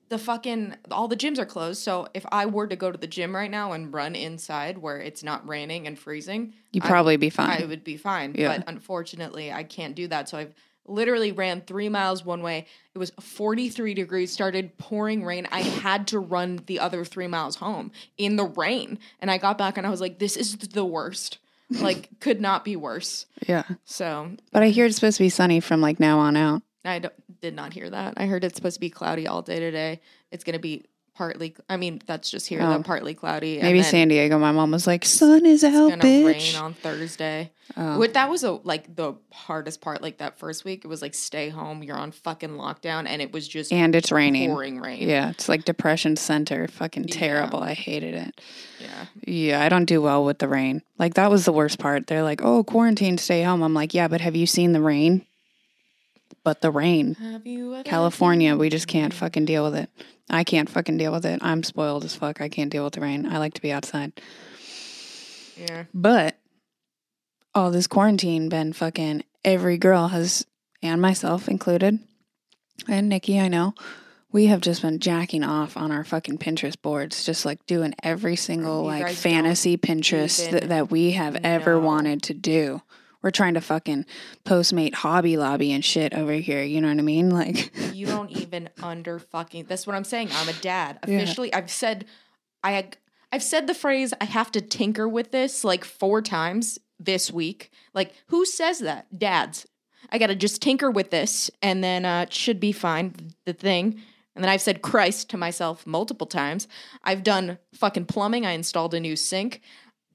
the 0.10 0.18
fucking 0.18 0.75
all 0.89 1.08
the 1.08 1.15
gyms 1.15 1.38
are 1.38 1.46
closed. 1.46 1.82
So 1.82 2.08
if 2.13 2.25
I 2.32 2.48
were 2.48 2.68
to 2.68 2.75
go 2.75 2.91
to 2.91 2.98
the 2.98 3.08
gym 3.08 3.36
right 3.36 3.51
now 3.51 3.74
and 3.74 3.94
run 3.94 4.15
inside 4.15 4.79
where 4.79 4.98
it's 4.98 5.24
not 5.24 5.48
raining 5.48 5.86
and 5.86 5.98
freezing, 5.98 6.53
You'd 6.72 6.84
I- 6.84 6.88
probably 6.88 7.18
be 7.18 7.29
fine. 7.29 7.62
I 7.62 7.65
would 7.65 7.84
be 7.84 7.98
fine. 7.98 8.34
Yeah. 8.36 8.58
But 8.58 8.68
unfortunately, 8.68 9.51
I 9.51 9.63
can't 9.63 9.96
do 9.96 10.08
that. 10.08 10.29
So 10.29 10.39
I've 10.39 10.53
literally 10.89 11.31
ran 11.31 11.62
three 11.62 11.89
miles 11.89 12.25
one 12.25 12.41
way. 12.41 12.65
It 12.93 12.98
was 12.98 13.12
43 13.19 13.93
degrees, 13.93 14.31
started 14.31 14.77
pouring 14.77 15.24
rain. 15.24 15.48
I 15.51 15.62
had 15.62 16.08
to 16.08 16.19
run 16.19 16.60
the 16.65 16.79
other 16.79 17.05
three 17.05 17.27
miles 17.27 17.58
home 17.58 17.91
in 18.17 18.36
the 18.36 18.46
rain. 18.46 19.00
And 19.19 19.29
I 19.31 19.38
got 19.38 19.58
back 19.58 19.77
and 19.77 19.86
I 19.88 19.89
was 19.89 20.01
like, 20.01 20.19
this 20.19 20.36
is 20.36 20.58
the 20.58 20.86
worst. 20.86 21.38
Like, 21.72 22.10
could 22.19 22.41
not 22.41 22.65
be 22.65 22.75
worse. 22.75 23.27
yeah, 23.48 23.62
So 23.86 24.31
but 24.51 24.63
I 24.63 24.69
hear 24.69 24.88
it's 24.88 24.96
supposed 24.96 25.17
to 25.17 25.24
be 25.24 25.29
sunny 25.29 25.60
from 25.60 25.81
like 25.81 26.00
now 26.00 26.17
on 26.17 26.36
out. 26.36 26.63
I 26.84 26.98
don't, 26.98 27.13
did 27.41 27.53
not 27.53 27.74
hear 27.74 27.88
that. 27.88 28.15
I 28.17 28.25
heard 28.25 28.43
it's 28.43 28.55
supposed 28.55 28.77
to 28.77 28.79
be 28.79 28.89
cloudy 28.89 29.27
all 29.27 29.43
day 29.43 29.60
today. 29.60 30.01
It's 30.31 30.43
going 30.43 30.53
to 30.53 30.60
be 30.60 30.86
partly, 31.20 31.54
I 31.70 31.76
mean, 31.76 32.02
that's 32.06 32.32
just 32.32 32.48
here, 32.48 32.62
Oh. 32.64 32.70
though, 32.70 32.82
partly 32.82 33.14
cloudy. 33.14 33.60
Maybe 33.62 33.84
San 33.84 34.08
Diego. 34.08 34.40
My 34.40 34.54
mom 34.54 34.72
was 34.72 34.88
like, 34.88 35.04
"Sun 35.04 35.46
is 35.46 35.66
out, 35.66 35.92
It's 35.92 36.02
gonna 36.02 36.26
rain 36.26 36.56
on 36.56 36.74
Thursday. 36.76 37.52
Oh. 37.76 38.00
Which 38.00 38.14
that 38.14 38.30
was 38.30 38.44
a 38.46 38.54
like 38.64 38.96
the 38.96 39.16
hardest 39.34 39.82
part. 39.82 40.02
Like 40.02 40.20
that 40.20 40.40
first 40.40 40.64
week, 40.64 40.86
it 40.86 40.88
was 40.88 41.02
like 41.02 41.14
stay 41.14 41.50
home. 41.50 41.84
You're 41.84 41.98
on 41.98 42.12
fucking 42.12 42.52
lockdown, 42.52 43.06
and 43.06 43.22
it 43.22 43.34
was 43.34 43.50
just 43.50 43.74
and 43.74 43.94
it's 43.96 44.14
raining. 44.14 44.50
pouring 44.50 44.80
rain. 44.80 45.08
Yeah, 45.08 45.30
it's 45.32 45.50
like 45.50 45.66
depression 45.66 46.16
center. 46.16 46.70
Fucking 46.70 47.08
terrible. 47.08 47.60
I 47.62 47.74
hated 47.74 48.14
it. 48.16 48.42
yeah. 48.80 49.06
Yeah, 49.28 49.62
I 49.62 49.68
don't 49.68 49.86
do 49.86 50.02
well 50.02 50.24
with 50.24 50.40
the 50.40 50.48
rain. 50.48 50.82
Like 50.98 51.16
that 51.16 51.30
was 51.30 51.44
the 51.44 51.52
worst 51.52 51.80
part. 51.80 52.08
They're 52.08 52.24
like, 52.24 52.42
"Oh, 52.42 52.64
quarantine, 52.64 53.18
stay 53.18 53.44
home." 53.44 53.62
I'm 53.62 53.74
like, 53.74 53.94
"Yeah, 53.94 54.08
but 54.08 54.22
have 54.22 54.38
you 54.38 54.48
seen 54.48 54.72
the 54.72 54.82
rain?" 54.82 55.26
But 56.44 56.62
the 56.62 56.72
rain, 56.72 57.16
Have 57.16 57.46
you 57.46 57.76
ever 57.76 57.84
California, 57.84 58.56
we 58.56 58.70
just 58.70 58.88
can't 58.88 59.14
fucking 59.14 59.46
deal 59.46 59.64
with 59.64 59.76
it. 59.76 59.90
I 60.30 60.44
can't 60.44 60.70
fucking 60.70 60.98
deal 60.98 61.12
with 61.12 61.26
it. 61.26 61.40
I'm 61.42 61.64
spoiled 61.64 62.06
as 62.06 62.16
fuck. 62.16 62.40
I 62.40 62.50
can't 62.50 62.72
deal 62.72 62.84
with 62.84 62.94
the 62.94 63.02
rain. 63.02 63.26
I 63.26 63.40
like 63.40 63.56
to 63.56 63.62
be 63.62 63.72
outside. 63.72 64.20
Yeah. 65.58 65.86
But 65.94 66.38
all 67.54 67.72
this 67.72 67.88
quarantine 67.88 68.48
been 68.48 68.74
fucking 68.74 69.24
every 69.44 69.78
girl 69.78 70.10
has 70.10 70.46
and 70.82 71.02
myself 71.02 71.48
included 71.50 72.00
and 72.88 73.10
Nikki, 73.10 73.40
I 73.40 73.48
know. 73.48 73.74
We 74.32 74.46
have 74.46 74.62
just 74.62 74.84
been 74.84 75.00
jacking 75.00 75.44
off 75.44 75.76
on 75.76 75.92
our 75.92 76.04
fucking 76.04 76.38
Pinterest 76.38 76.80
boards, 76.80 77.26
just 77.26 77.46
like 77.46 77.66
doing 77.66 77.96
every 78.04 78.36
single 78.36 78.82
You 78.82 78.88
like 78.88 79.06
guys 79.08 79.22
fantasy 79.22 79.76
Pinterest 79.76 80.48
even 80.48 80.54
that, 80.54 80.70
that 80.70 80.92
we 80.92 81.12
have 81.12 81.36
ever 81.44 81.74
know. 81.74 81.80
wanted 81.80 82.24
to 82.24 82.34
do. 82.36 82.82
We're 83.22 83.32
trying 83.32 83.56
to 83.56 83.62
fucking 83.62 84.06
postmate 84.46 84.94
Hobby 84.96 85.36
Lobby 85.36 85.72
and 85.72 85.84
shit 85.84 86.14
over 86.14 86.34
here. 86.34 86.64
You 86.64 86.80
know 86.82 86.88
what 86.88 86.98
I 86.98 87.02
mean? 87.02 87.30
Like, 87.40 87.72
You 87.94 88.06
don't 88.06 88.32
even 88.32 88.70
under 88.82 89.20
fucking. 89.20 89.66
That's 89.66 89.86
what 89.88 89.96
I'm 89.96 90.04
saying. 90.04 90.30
I'm 90.34 90.50
a 90.50 90.54
dad. 90.54 91.00
Yeah. 91.08 91.16
Officially, 91.16 91.54
I've 91.54 91.70
said, 91.72 92.06
I 92.64 92.90
I've 93.32 93.44
said 93.44 93.68
the 93.68 93.74
phrase. 93.74 94.14
I 94.20 94.26
have 94.26 94.52
to 94.54 94.62
tinker 94.62 95.08
with 95.08 95.32
this 95.32 95.64
like 95.64 95.86
four 95.86 96.22
times 96.22 96.80
this 97.00 97.32
week. 97.32 97.72
Like, 97.94 98.14
who 98.28 98.46
says 98.46 98.80
that? 98.80 99.18
Dads. 99.18 99.68
I 100.12 100.18
gotta 100.18 100.36
just 100.36 100.62
tinker 100.62 100.90
with 100.90 101.12
this, 101.12 101.52
and 101.62 101.84
then 101.84 102.06
uh, 102.06 102.22
it 102.22 102.34
should 102.34 102.60
be 102.60 102.72
fine. 102.72 103.14
The 103.46 103.54
thing. 103.54 104.02
And 104.36 104.44
then 104.44 104.50
I've 104.50 104.62
said 104.62 104.82
Christ 104.82 105.30
to 105.32 105.38
myself 105.38 105.86
multiple 105.86 106.28
times. 106.28 106.68
I've 107.04 107.24
done 107.24 107.58
fucking 107.74 108.06
plumbing. 108.06 108.46
I 108.46 108.52
installed 108.52 108.94
a 108.94 109.00
new 109.00 109.16
sink. 109.18 109.62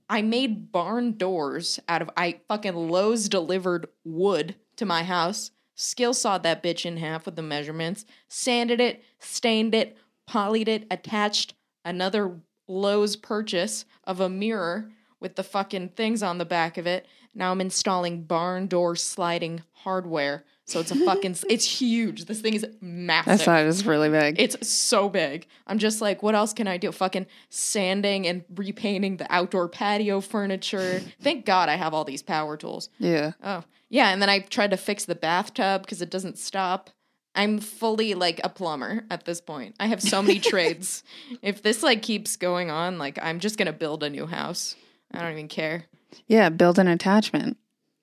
I 0.09 0.23
made 0.23 0.71
barn 0.71 1.13
doors 1.13 1.81
out 1.89 2.03
of 2.03 2.11
I 2.17 2.41
fucking 2.49 2.75
Lowe's 2.75 3.29
delivered 3.29 3.87
wood 4.05 4.55
to 4.77 4.85
my 4.85 5.03
house. 5.03 5.51
Skill 5.75 6.15
sawed 6.15 6.43
that 6.43 6.63
bitch 6.63 6.87
in 6.87 6.99
half 6.99 7.27
with 7.27 7.37
the 7.37 7.43
measurements, 7.43 8.05
sanded 8.29 8.81
it, 8.81 9.03
stained 9.19 9.75
it, 9.75 9.97
polyed 10.27 10.69
it, 10.69 10.87
attached 10.91 11.55
another 11.85 12.37
Lowe's 12.69 13.17
purchase 13.17 13.85
of 14.05 14.21
a 14.21 14.29
mirror 14.29 14.91
with 15.21 15.37
the 15.37 15.43
fucking 15.43 15.91
things 15.91 16.23
on 16.23 16.39
the 16.39 16.45
back 16.45 16.77
of 16.79 16.87
it. 16.87 17.07
Now 17.35 17.51
I'm 17.51 17.61
installing 17.61 18.23
barn 18.23 18.67
door 18.67 18.95
sliding 18.95 19.63
hardware. 19.73 20.45
So 20.67 20.81
it's 20.81 20.91
a 20.91 20.95
fucking, 21.05 21.37
it's 21.51 21.67
huge. 21.81 22.25
This 22.25 22.41
thing 22.41 22.55
is 22.55 22.67
massive. 22.81 23.33
I 23.33 23.37
thought 23.37 23.61
it 23.63 23.67
was 23.67 23.85
really 23.85 24.09
big. 24.09 24.41
It's 24.41 24.67
so 24.67 25.11
big. 25.11 25.47
I'm 25.67 25.79
just 25.79 26.01
like, 26.01 26.23
what 26.23 26.35
else 26.35 26.55
can 26.55 26.67
I 26.67 26.79
do? 26.79 26.91
Fucking 26.91 27.27
sanding 27.51 28.27
and 28.27 28.45
repainting 28.55 29.19
the 29.19 29.27
outdoor 29.31 29.69
patio 29.69 30.21
furniture. 30.23 31.03
Thank 31.21 31.45
God 31.45 31.69
I 31.69 31.75
have 31.77 31.93
all 31.93 32.05
these 32.05 32.23
power 32.23 32.57
tools. 32.57 32.89
yeah. 32.99 33.33
Oh, 33.43 33.63
yeah. 33.91 34.09
And 34.11 34.21
then 34.23 34.31
I 34.31 34.41
tried 34.41 34.71
to 34.71 34.77
fix 34.79 35.05
the 35.05 35.15
bathtub 35.15 35.83
because 35.83 36.01
it 36.03 36.11
doesn't 36.11 36.39
stop. 36.39 36.91
I'm 37.37 37.59
fully 37.59 38.15
like 38.15 38.41
a 38.43 38.49
plumber 38.49 39.05
at 39.11 39.25
this 39.25 39.41
point. 39.41 39.75
I 39.79 39.87
have 39.89 40.01
so 40.03 40.23
many 40.23 40.39
trades. 40.53 41.03
If 41.43 41.63
this 41.63 41.83
like 41.83 42.01
keeps 42.03 42.37
going 42.37 42.71
on, 42.71 42.97
like 42.97 43.19
I'm 43.23 43.39
just 43.39 43.59
gonna 43.59 43.73
build 43.73 44.03
a 44.03 44.09
new 44.11 44.27
house. 44.27 44.77
I 45.13 45.21
don't 45.21 45.33
even 45.33 45.49
care. 45.49 45.85
Yeah, 46.27 46.49
build 46.49 46.79
an 46.79 46.89
attachment. 46.89 47.57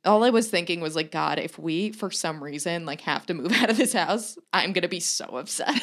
All 0.03 0.23
I 0.23 0.31
was 0.31 0.49
thinking 0.49 0.81
was 0.81 0.95
like, 0.95 1.11
God, 1.11 1.37
if 1.37 1.59
we 1.59 1.91
for 1.91 2.09
some 2.09 2.43
reason 2.43 2.85
like 2.85 3.01
have 3.01 3.25
to 3.27 3.33
move 3.33 3.51
out 3.61 3.69
of 3.69 3.77
this 3.77 3.93
house, 3.93 4.37
I'm 4.53 4.73
gonna 4.73 4.87
be 4.87 4.99
so 4.99 5.25
upset. 5.25 5.79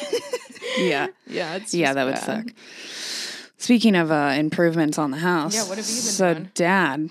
Yeah. 0.77 1.07
yeah, 1.27 1.55
it's 1.55 1.73
yeah, 1.73 1.93
that 1.93 2.03
would 2.05 2.17
suck. 2.17 2.47
Speaking 3.57 3.95
of 3.95 4.11
uh, 4.11 4.33
improvements 4.37 4.97
on 4.97 5.11
the 5.11 5.17
house. 5.17 5.53
Yeah, 5.53 5.63
what 5.63 5.77
have 5.77 5.85
you 5.85 5.93
been 5.93 6.01
so 6.01 6.33
doing? 6.33 6.51
dad. 6.53 7.09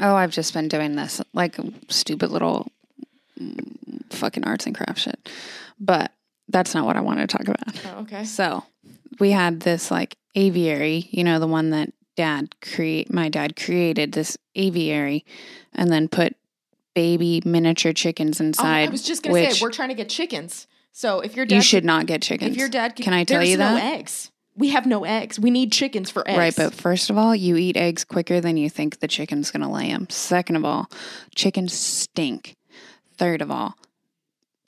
Oh, 0.00 0.14
I've 0.14 0.30
just 0.30 0.54
been 0.54 0.68
doing 0.68 0.94
this 0.94 1.20
like 1.32 1.56
stupid 1.88 2.30
little 2.30 2.70
mm, 3.38 4.12
fucking 4.12 4.44
arts 4.44 4.66
and 4.66 4.74
crafts 4.74 5.02
shit. 5.02 5.28
But 5.80 6.12
that's 6.48 6.74
not 6.74 6.86
what 6.86 6.96
I 6.96 7.00
wanted 7.00 7.28
to 7.28 7.36
talk 7.36 7.48
about. 7.48 7.86
Oh, 7.86 8.00
okay. 8.02 8.24
So 8.24 8.64
we 9.18 9.30
had 9.32 9.60
this 9.60 9.90
like 9.90 10.16
aviary, 10.34 11.08
you 11.10 11.24
know, 11.24 11.38
the 11.38 11.46
one 11.46 11.70
that 11.70 11.92
dad 12.16 12.54
create 12.60 13.12
my 13.12 13.28
dad 13.28 13.56
created 13.56 14.12
this 14.12 14.36
aviary 14.54 15.24
and 15.72 15.90
then 15.90 16.08
put 16.08 16.36
baby 16.94 17.42
miniature 17.44 17.92
chickens 17.92 18.40
Oh, 18.40 18.44
inside. 18.44 18.88
I 18.88 18.90
was 18.90 19.02
just 19.02 19.22
gonna 19.22 19.50
say 19.50 19.60
we're 19.62 19.70
trying 19.72 19.88
to 19.88 19.94
get 19.94 20.08
chickens. 20.08 20.66
So 20.92 21.20
if 21.20 21.34
your 21.34 21.44
dad 21.44 21.56
you 21.56 21.62
should 21.62 21.84
not 21.84 22.06
get 22.06 22.22
chickens. 22.22 22.52
if 22.52 22.56
your 22.56 22.68
dad 22.68 22.94
Can 22.96 23.12
I 23.12 23.24
tell 23.24 23.42
you 23.42 23.56
no 23.56 23.74
that? 23.74 23.94
eggs. 23.98 24.30
We 24.56 24.68
have 24.68 24.86
no 24.86 25.04
eggs. 25.04 25.40
We 25.40 25.50
need 25.50 25.72
chickens 25.72 26.10
for 26.10 26.22
eggs. 26.28 26.38
Right, 26.38 26.54
but 26.56 26.72
first 26.72 27.10
of 27.10 27.18
all, 27.18 27.34
you 27.34 27.56
eat 27.56 27.76
eggs 27.76 28.04
quicker 28.04 28.40
than 28.40 28.56
you 28.56 28.70
think 28.70 29.00
the 29.00 29.08
chicken's 29.08 29.50
going 29.50 29.62
to 29.62 29.68
lay 29.68 29.88
them. 29.88 30.06
Second 30.10 30.54
of 30.54 30.64
all, 30.64 30.88
chickens 31.34 31.72
stink. 31.72 32.54
Third 33.18 33.42
of 33.42 33.50
all, 33.50 33.74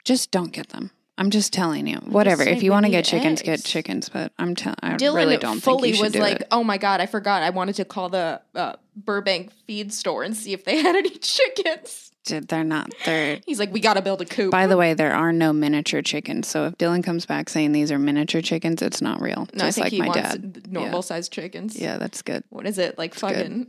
just 0.03 0.29
don't 0.29 0.51
get 0.51 0.67
them. 0.69 0.91
I'm 1.17 1.31
just 1.31 1.51
telling 1.51 1.87
you. 1.87 1.97
Whatever. 1.97 2.43
If 2.43 2.61
you 2.61 2.71
want 2.71 2.85
to 2.85 2.91
get 2.91 3.05
chickens, 3.05 3.41
get 3.41 3.63
chickens. 3.63 4.09
But 4.09 4.31
I'm 4.37 4.55
telling. 4.55 4.77
I 4.83 4.95
Dylan 4.97 5.15
really 5.15 5.37
don't 5.37 5.59
fully 5.59 5.89
think 5.89 5.97
you 5.97 6.03
was 6.03 6.13
do 6.13 6.19
like, 6.19 6.41
it. 6.41 6.47
"Oh 6.51 6.63
my 6.63 6.77
god, 6.77 7.01
I 7.01 7.05
forgot. 7.07 7.41
I 7.41 7.49
wanted 7.49 7.75
to 7.75 7.85
call 7.85 8.09
the 8.09 8.41
uh, 8.53 8.73
Burbank 8.95 9.51
feed 9.65 9.93
store 9.93 10.23
and 10.23 10.35
see 10.37 10.53
if 10.53 10.63
they 10.63 10.77
had 10.81 10.95
any 10.95 11.09
chickens." 11.09 12.11
Dude, 12.25 12.49
They're 12.49 12.65
not. 12.65 12.93
They're. 13.05 13.39
He's 13.45 13.57
like, 13.57 13.71
"We 13.73 13.79
got 13.79 13.95
to 13.95 14.01
build 14.01 14.21
a 14.21 14.25
coop." 14.25 14.51
By 14.51 14.67
the 14.67 14.77
way, 14.77 14.93
there 14.93 15.13
are 15.13 15.31
no 15.31 15.53
miniature 15.53 16.01
chickens. 16.01 16.47
So 16.47 16.65
if 16.67 16.77
Dylan 16.77 17.03
comes 17.03 17.25
back 17.25 17.49
saying 17.49 17.71
these 17.71 17.91
are 17.91 17.97
miniature 17.97 18.41
chickens, 18.41 18.81
it's 18.81 19.01
not 19.01 19.21
real. 19.21 19.47
no, 19.53 19.63
I 19.63 19.67
just 19.69 19.75
think 19.77 19.85
like 19.85 19.93
he 19.93 19.99
my 20.01 20.07
wants 20.07 20.21
dad. 20.35 20.71
normal 20.71 21.01
sized 21.01 21.31
chickens. 21.31 21.79
Yeah, 21.79 21.97
that's 21.97 22.21
good. 22.21 22.43
What 22.49 22.67
is 22.67 22.77
it 22.77 22.97
like? 22.97 23.13
good. 23.13 23.19
Fucking 23.21 23.67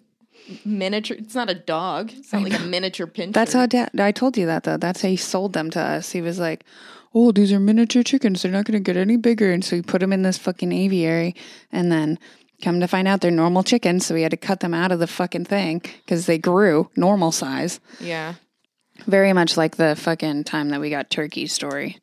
miniature. 0.64 1.17
It's 1.19 1.35
not 1.35 1.50
a 1.50 1.55
dog. 1.55 2.12
It's 2.12 2.33
not 2.33 2.43
like 2.43 2.59
a 2.59 2.62
miniature 2.64 3.07
pinscher. 3.07 3.33
That's 3.33 3.52
how 3.52 3.67
dad. 3.67 3.90
I 3.99 4.12
told 4.12 4.37
you 4.37 4.47
that 4.47 4.64
though. 4.64 4.76
That's 4.76 5.02
how 5.02 5.09
he 5.09 5.17
sold 5.17 5.52
them 5.52 5.71
to 5.71 5.81
us. 5.81 6.11
He 6.11 6.21
was 6.21 6.38
like, 6.38 6.64
"Oh, 7.15 7.33
these 7.33 7.53
are 7.53 7.61
miniature 7.61 8.03
chickens. 8.03 8.43
They're 8.43 8.53
not 8.53 8.65
going 8.65 8.83
to 8.83 8.93
get 8.93 8.97
any 8.97 9.17
bigger." 9.17 9.53
And 9.53 9.65
so 9.65 9.77
he 9.77 9.83
put 9.83 10.00
them 10.00 10.12
in 10.12 10.23
this 10.23 10.38
fucking 10.38 10.73
aviary, 10.73 11.35
and 11.73 11.91
then 11.91 12.19
come 12.62 12.81
to 12.81 12.88
find 12.88 13.07
out 13.07 13.21
they're 13.21 13.31
normal 13.31 13.62
chickens. 13.62 14.07
So 14.07 14.15
we 14.15 14.23
had 14.23 14.33
to 14.33 14.37
cut 14.37 14.61
them 14.61 14.75
out 14.75 14.93
of 14.93 14.99
the 14.99 15.07
fucking 15.07 15.45
thing 15.45 15.83
because 16.05 16.27
they 16.27 16.38
grew 16.38 16.91
normal 16.97 17.33
size. 17.33 17.81
Yeah. 18.00 18.35
Very 19.06 19.32
much 19.32 19.56
like 19.56 19.76
the 19.76 19.95
fucking 19.95 20.45
time 20.45 20.71
that 20.71 20.80
we 20.80 20.91
got 20.91 21.09
turkey 21.11 21.47
story. 21.47 21.99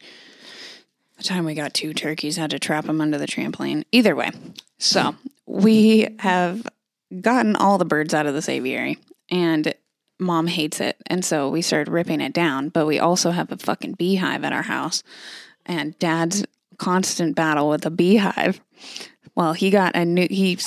The 1.17 1.23
time 1.23 1.45
we 1.45 1.53
got 1.56 1.73
two 1.73 1.93
turkeys, 1.93 2.38
had 2.38 2.51
to 2.51 2.60
trap 2.60 2.86
them 2.86 2.99
under 2.99 3.17
the 3.17 3.27
trampoline. 3.27 3.84
Either 3.91 4.15
way, 4.15 4.32
so 4.79 5.15
we 5.45 6.08
have 6.19 6.67
gotten 7.21 7.56
all 7.56 7.77
the 7.77 7.86
birds 7.86 8.13
out 8.13 8.25
of 8.25 8.34
this 8.34 8.49
aviary, 8.49 8.97
and 9.29 9.73
mom 10.19 10.47
hates 10.47 10.80
it. 10.80 10.97
And 11.08 11.23
so 11.23 11.49
we 11.49 11.62
started 11.62 11.91
ripping 11.91 12.21
it 12.21 12.34
down. 12.34 12.69
But 12.69 12.86
we 12.86 12.99
also 12.99 13.32
have 13.32 13.51
a 13.51 13.58
fucking 13.58 13.93
beehive 13.93 14.43
at 14.43 14.54
our 14.54 14.63
house, 14.63 15.04
and 15.65 15.97
dad's 15.99 16.45
constant 16.78 17.36
battle 17.36 17.69
with 17.69 17.86
a 17.86 17.91
beehive. 17.91 18.62
Well, 19.36 19.54
he 19.54 19.69
got 19.69 19.95
a 19.95 20.06
new, 20.06 20.28
he 20.30 20.58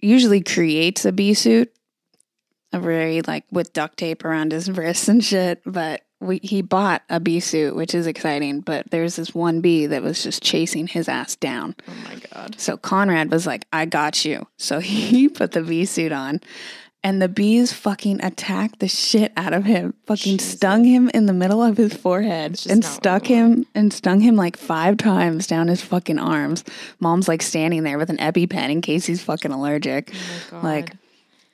usually 0.00 0.42
creates 0.42 1.04
a 1.04 1.12
bee 1.12 1.34
suit 1.34 1.74
a 2.74 2.80
very 2.80 3.22
like 3.22 3.44
with 3.50 3.72
duct 3.72 3.96
tape 3.96 4.24
around 4.24 4.52
his 4.52 4.70
wrists 4.70 5.08
and 5.08 5.24
shit. 5.24 5.62
But 5.64 6.02
we 6.20 6.40
he 6.42 6.60
bought 6.60 7.02
a 7.08 7.20
bee 7.20 7.40
suit, 7.40 7.76
which 7.76 7.94
is 7.94 8.06
exciting. 8.06 8.60
But 8.60 8.90
there's 8.90 9.16
this 9.16 9.34
one 9.34 9.60
bee 9.60 9.86
that 9.86 10.02
was 10.02 10.22
just 10.22 10.42
chasing 10.42 10.88
his 10.88 11.08
ass 11.08 11.36
down. 11.36 11.76
Oh 11.88 11.94
my 12.04 12.16
god. 12.32 12.60
So 12.60 12.76
Conrad 12.76 13.30
was 13.30 13.46
like, 13.46 13.64
"I 13.72 13.86
got 13.86 14.24
you." 14.24 14.46
So 14.58 14.80
he 14.80 15.28
put 15.28 15.52
the 15.52 15.62
bee 15.62 15.84
suit 15.84 16.12
on. 16.12 16.40
And 17.04 17.20
the 17.20 17.28
bees 17.28 17.70
fucking 17.70 18.24
attacked 18.24 18.80
the 18.80 18.88
shit 18.88 19.30
out 19.36 19.52
of 19.52 19.66
him. 19.66 19.92
Fucking 20.06 20.38
stung 20.38 20.84
him 20.84 21.10
in 21.10 21.26
the 21.26 21.34
middle 21.34 21.62
of 21.62 21.76
his 21.76 21.92
forehead 21.92 22.58
and 22.66 22.82
stuck 22.82 23.26
him 23.26 23.66
and 23.74 23.92
stung 23.92 24.20
him 24.20 24.36
like 24.36 24.56
five 24.56 24.96
times 24.96 25.46
down 25.46 25.68
his 25.68 25.82
fucking 25.82 26.18
arms. 26.18 26.64
Mom's 27.00 27.28
like 27.28 27.42
standing 27.42 27.82
there 27.82 27.98
with 27.98 28.08
an 28.08 28.16
EpiPen 28.16 28.70
in 28.70 28.80
case 28.80 29.04
he's 29.04 29.22
fucking 29.22 29.50
allergic. 29.50 30.14
Oh. 30.50 30.60
Like, 30.62 30.94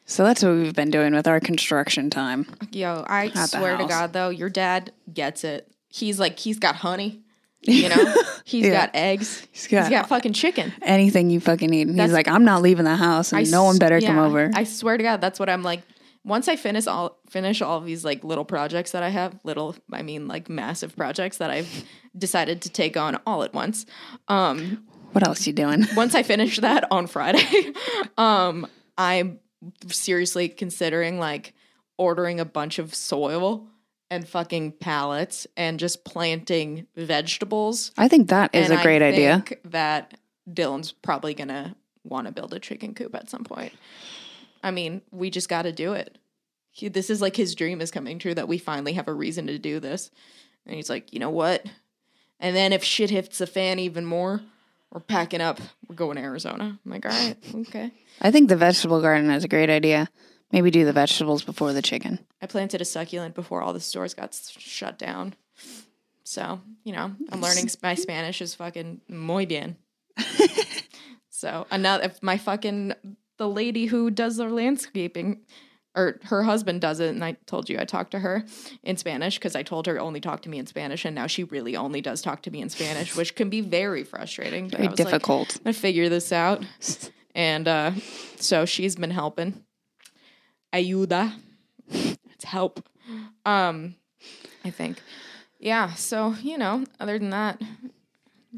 so 0.06 0.22
that's 0.22 0.44
what 0.44 0.54
we've 0.54 0.74
been 0.74 0.92
doing 0.92 1.14
with 1.14 1.26
our 1.26 1.40
construction 1.40 2.10
time. 2.10 2.46
Yo, 2.70 3.04
I 3.08 3.30
swear 3.46 3.76
to. 3.76 3.86
God, 3.86 4.12
though, 4.12 4.28
your 4.28 4.50
dad 4.50 4.92
gets 5.12 5.42
it. 5.42 5.68
He's 5.88 6.20
like, 6.20 6.38
he's 6.38 6.60
got 6.60 6.76
honey. 6.76 7.22
You 7.62 7.88
know, 7.90 8.14
He's 8.44 8.66
Yeah. 8.66 8.72
got 8.72 8.90
eggs. 8.94 9.46
He's 9.52 9.66
got- 9.68 9.90
got, 9.90 10.08
fucking 10.08 10.32
chicken. 10.32 10.72
Anything 10.82 11.30
you 11.30 11.40
fucking 11.40 11.70
need. 11.70 11.88
And 11.88 12.00
he's 12.00 12.12
like, 12.12 12.26
I'm 12.28 12.44
not 12.44 12.62
leaving 12.62 12.84
the 12.84 12.96
house, 12.96 13.32
and 13.32 13.46
I 13.46 13.50
no 13.50 13.64
one 13.64 13.78
better 13.78 14.00
come 14.00 14.18
over. 14.18 14.50
I 14.54 14.64
swear 14.64 14.96
to 14.96 15.02
God, 15.02 15.20
that's 15.20 15.38
what 15.38 15.48
I'm 15.50 15.62
like. 15.62 15.82
Once 16.22 16.48
I 16.48 16.56
finish 16.56 16.86
all 16.86 17.18
finish 17.30 17.62
all 17.62 17.80
these 17.80 18.04
like 18.04 18.24
little 18.24 18.44
projects 18.44 18.90
that 18.92 19.02
I 19.02 19.08
have, 19.08 19.38
little 19.44 19.74
I 19.92 20.02
mean 20.02 20.28
like 20.28 20.50
massive 20.50 20.94
projects 20.94 21.38
that 21.38 21.50
I've 21.50 21.84
decided 22.16 22.60
to 22.62 22.68
take 22.68 22.96
on 22.98 23.18
all 23.26 23.42
at 23.42 23.54
once. 23.54 23.86
Um, 24.28 24.84
what 25.12 25.26
else 25.26 25.46
you 25.46 25.54
doing? 25.54 25.86
once 25.96 26.14
I 26.14 26.22
finish 26.22 26.58
that 26.58 26.86
on 26.90 27.06
Friday, 27.06 27.72
um, 28.18 28.66
I'm 28.98 29.38
seriously 29.88 30.48
considering 30.50 31.18
like 31.18 31.54
ordering 31.96 32.38
a 32.38 32.44
bunch 32.44 32.78
of 32.78 32.94
soil 32.94 33.66
and 34.10 34.28
fucking 34.28 34.72
pallets 34.72 35.46
and 35.56 35.78
just 35.78 36.04
planting 36.04 36.86
vegetables. 36.96 37.92
I 37.96 38.08
think 38.08 38.28
that 38.30 38.54
is 38.54 38.70
and 38.70 38.78
a 38.78 38.82
great 38.82 39.02
I 39.02 39.08
idea. 39.08 39.44
think 39.46 39.60
That 39.70 40.18
Dylan's 40.48 40.92
probably 40.92 41.34
gonna 41.34 41.76
want 42.04 42.26
to 42.26 42.32
build 42.32 42.52
a 42.54 42.58
chicken 42.58 42.94
coop 42.94 43.14
at 43.14 43.30
some 43.30 43.44
point. 43.44 43.72
I 44.62 44.70
mean, 44.70 45.02
we 45.10 45.30
just 45.30 45.48
got 45.48 45.62
to 45.62 45.72
do 45.72 45.92
it. 45.94 46.18
He, 46.70 46.88
this 46.88 47.10
is 47.10 47.20
like 47.20 47.36
his 47.36 47.54
dream 47.54 47.80
is 47.80 47.90
coming 47.90 48.18
true 48.18 48.34
that 48.34 48.48
we 48.48 48.58
finally 48.58 48.92
have 48.94 49.08
a 49.08 49.14
reason 49.14 49.46
to 49.46 49.58
do 49.58 49.80
this. 49.80 50.10
And 50.66 50.76
he's 50.76 50.90
like, 50.90 51.12
you 51.12 51.18
know 51.18 51.30
what? 51.30 51.64
And 52.38 52.54
then 52.54 52.72
if 52.72 52.84
shit 52.84 53.10
hits 53.10 53.38
the 53.38 53.46
fan 53.46 53.78
even 53.78 54.04
more, 54.04 54.40
we're 54.92 55.00
packing 55.00 55.40
up. 55.40 55.60
We're 55.88 55.94
going 55.94 56.16
to 56.16 56.22
Arizona. 56.22 56.78
I'm 56.84 56.90
like, 56.90 57.06
all 57.06 57.12
right, 57.12 57.36
okay. 57.68 57.92
I 58.20 58.30
think 58.30 58.48
the 58.48 58.56
vegetable 58.56 59.00
garden 59.00 59.30
is 59.30 59.44
a 59.44 59.48
great 59.48 59.70
idea. 59.70 60.08
Maybe 60.52 60.70
do 60.70 60.84
the 60.84 60.92
vegetables 60.92 61.42
before 61.44 61.72
the 61.72 61.82
chicken. 61.82 62.18
I 62.42 62.46
planted 62.46 62.80
a 62.80 62.84
succulent 62.84 63.34
before 63.34 63.62
all 63.62 63.72
the 63.72 63.80
stores 63.80 64.14
got 64.14 64.30
s- 64.30 64.52
shut 64.58 64.98
down. 64.98 65.34
So, 66.24 66.60
you 66.84 66.92
know, 66.92 67.12
I'm 67.30 67.40
learning 67.40 67.66
s- 67.66 67.76
my 67.82 67.94
Spanish 67.94 68.40
is 68.40 68.54
fucking 68.54 69.00
muy 69.08 69.46
bien. 69.46 69.76
so, 71.28 71.66
another, 71.70 72.04
if 72.04 72.22
my 72.22 72.36
fucking, 72.36 72.94
the 73.38 73.48
lady 73.48 73.86
who 73.86 74.10
does 74.10 74.36
the 74.36 74.48
landscaping, 74.48 75.40
or 75.96 76.18
her 76.24 76.42
husband 76.44 76.80
does 76.80 77.00
it, 77.00 77.08
and 77.10 77.24
I 77.24 77.36
told 77.46 77.68
you 77.68 77.78
I 77.78 77.84
talked 77.84 78.12
to 78.12 78.20
her 78.20 78.44
in 78.82 78.96
Spanish 78.96 79.38
because 79.38 79.56
I 79.56 79.62
told 79.62 79.86
her 79.86 79.98
only 79.98 80.20
talk 80.20 80.42
to 80.42 80.48
me 80.48 80.58
in 80.58 80.66
Spanish, 80.66 81.04
and 81.04 81.14
now 81.14 81.26
she 81.26 81.44
really 81.44 81.76
only 81.76 82.00
does 82.00 82.22
talk 82.22 82.42
to 82.42 82.50
me 82.50 82.60
in 82.60 82.68
Spanish, 82.68 83.16
which 83.16 83.34
can 83.34 83.50
be 83.50 83.60
very 83.60 84.04
frustrating. 84.04 84.68
But 84.68 84.74
I 84.80 84.82
Very 84.82 84.90
was 84.90 84.98
like, 85.00 85.08
difficult. 85.08 85.56
I'm 85.56 85.64
gonna 85.64 85.74
figure 85.74 86.08
this 86.08 86.32
out. 86.32 86.64
And 87.32 87.68
uh, 87.68 87.92
so 88.36 88.64
she's 88.64 88.96
been 88.96 89.12
helping. 89.12 89.64
Ayuda. 90.72 91.32
It's 92.32 92.44
help. 92.44 92.88
Um, 93.44 93.96
I 94.64 94.70
think. 94.70 95.02
Yeah. 95.58 95.92
So, 95.92 96.34
you 96.40 96.56
know, 96.56 96.84
other 96.98 97.18
than 97.18 97.30
that, 97.30 97.60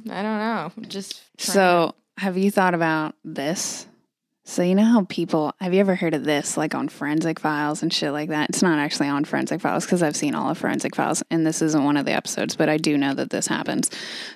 I 0.08 0.22
don't 0.22 0.38
know. 0.38 0.72
Just 0.86 1.22
so, 1.38 1.94
have 2.16 2.38
you 2.38 2.52
thought 2.52 2.74
about 2.74 3.16
this? 3.24 3.88
So 4.44 4.62
you 4.64 4.74
know 4.74 4.84
how 4.84 5.04
people 5.08 5.54
have 5.60 5.72
you 5.72 5.78
ever 5.78 5.94
heard 5.94 6.14
of 6.14 6.24
this 6.24 6.56
like 6.56 6.74
on 6.74 6.88
forensic 6.88 7.38
files 7.38 7.80
and 7.82 7.92
shit 7.92 8.10
like 8.12 8.28
that? 8.30 8.48
It's 8.50 8.62
not 8.62 8.80
actually 8.80 9.08
on 9.08 9.24
forensic 9.24 9.60
files 9.60 9.84
because 9.86 10.02
I've 10.02 10.16
seen 10.16 10.34
all 10.34 10.50
of 10.50 10.58
forensic 10.58 10.96
files 10.96 11.22
and 11.30 11.46
this 11.46 11.62
isn't 11.62 11.84
one 11.84 11.96
of 11.96 12.06
the 12.06 12.12
episodes, 12.12 12.56
but 12.56 12.68
I 12.68 12.76
do 12.76 12.98
know 12.98 13.14
that 13.14 13.30
this 13.30 13.46
happens. 13.46 13.88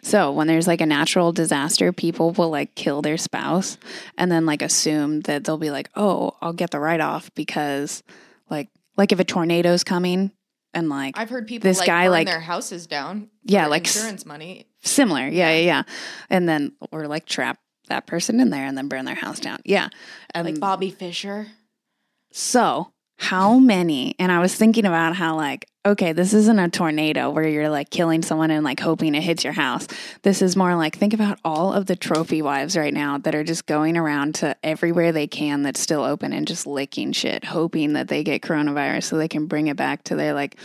So 0.02 0.30
when 0.30 0.46
there's 0.46 0.68
like 0.68 0.80
a 0.80 0.86
natural 0.86 1.32
disaster, 1.32 1.92
people 1.92 2.30
will 2.30 2.50
like 2.50 2.76
kill 2.76 3.02
their 3.02 3.16
spouse 3.16 3.78
and 4.16 4.30
then 4.30 4.46
like 4.46 4.62
assume 4.62 5.22
that 5.22 5.42
they'll 5.42 5.58
be 5.58 5.70
like, 5.72 5.90
"Oh, 5.96 6.36
I'll 6.40 6.52
get 6.52 6.70
the 6.70 6.78
write 6.78 7.00
off 7.00 7.34
because 7.34 8.04
like 8.48 8.68
like 8.96 9.10
if 9.10 9.18
a 9.18 9.24
tornado's 9.24 9.82
coming 9.82 10.30
and 10.72 10.88
like 10.88 11.18
I've 11.18 11.30
heard 11.30 11.48
people 11.48 11.68
This 11.68 11.78
like 11.78 11.86
guy, 11.88 12.06
like- 12.08 12.28
their 12.28 12.38
houses 12.40 12.86
down. 12.86 13.28
Yeah, 13.42 13.66
like 13.66 13.82
insurance 13.86 14.24
money. 14.24 14.66
similar. 14.82 15.26
Yeah, 15.26 15.50
yeah, 15.50 15.64
yeah. 15.64 15.82
And 16.30 16.48
then 16.48 16.76
or 16.92 17.08
like 17.08 17.26
trap 17.26 17.58
that 17.86 18.06
person 18.06 18.40
in 18.40 18.50
there 18.50 18.64
and 18.64 18.76
then 18.76 18.88
burn 18.88 19.04
their 19.04 19.14
house 19.14 19.40
down. 19.40 19.58
Yeah. 19.64 19.88
And 20.34 20.44
Like 20.44 20.54
um, 20.54 20.60
Bobby 20.60 20.90
Fisher. 20.90 21.48
So, 22.32 22.92
how 23.18 23.58
many? 23.58 24.14
And 24.18 24.30
I 24.30 24.40
was 24.40 24.54
thinking 24.54 24.84
about 24.84 25.16
how, 25.16 25.36
like, 25.36 25.66
okay, 25.86 26.12
this 26.12 26.34
isn't 26.34 26.58
a 26.58 26.68
tornado 26.68 27.30
where 27.30 27.48
you're 27.48 27.70
like 27.70 27.88
killing 27.90 28.22
someone 28.22 28.50
and 28.50 28.64
like 28.64 28.80
hoping 28.80 29.14
it 29.14 29.22
hits 29.22 29.44
your 29.44 29.52
house. 29.52 29.86
This 30.22 30.42
is 30.42 30.56
more 30.56 30.74
like, 30.74 30.96
think 30.96 31.14
about 31.14 31.38
all 31.44 31.72
of 31.72 31.86
the 31.86 31.96
trophy 31.96 32.42
wives 32.42 32.76
right 32.76 32.92
now 32.92 33.18
that 33.18 33.34
are 33.34 33.44
just 33.44 33.66
going 33.66 33.96
around 33.96 34.34
to 34.36 34.56
everywhere 34.62 35.12
they 35.12 35.28
can 35.28 35.62
that's 35.62 35.80
still 35.80 36.02
open 36.02 36.32
and 36.32 36.46
just 36.46 36.66
licking 36.66 37.12
shit, 37.12 37.44
hoping 37.44 37.92
that 37.92 38.08
they 38.08 38.24
get 38.24 38.42
coronavirus 38.42 39.04
so 39.04 39.16
they 39.16 39.28
can 39.28 39.46
bring 39.46 39.68
it 39.68 39.76
back 39.76 40.02
to 40.04 40.16
their 40.16 40.34
like 40.34 40.56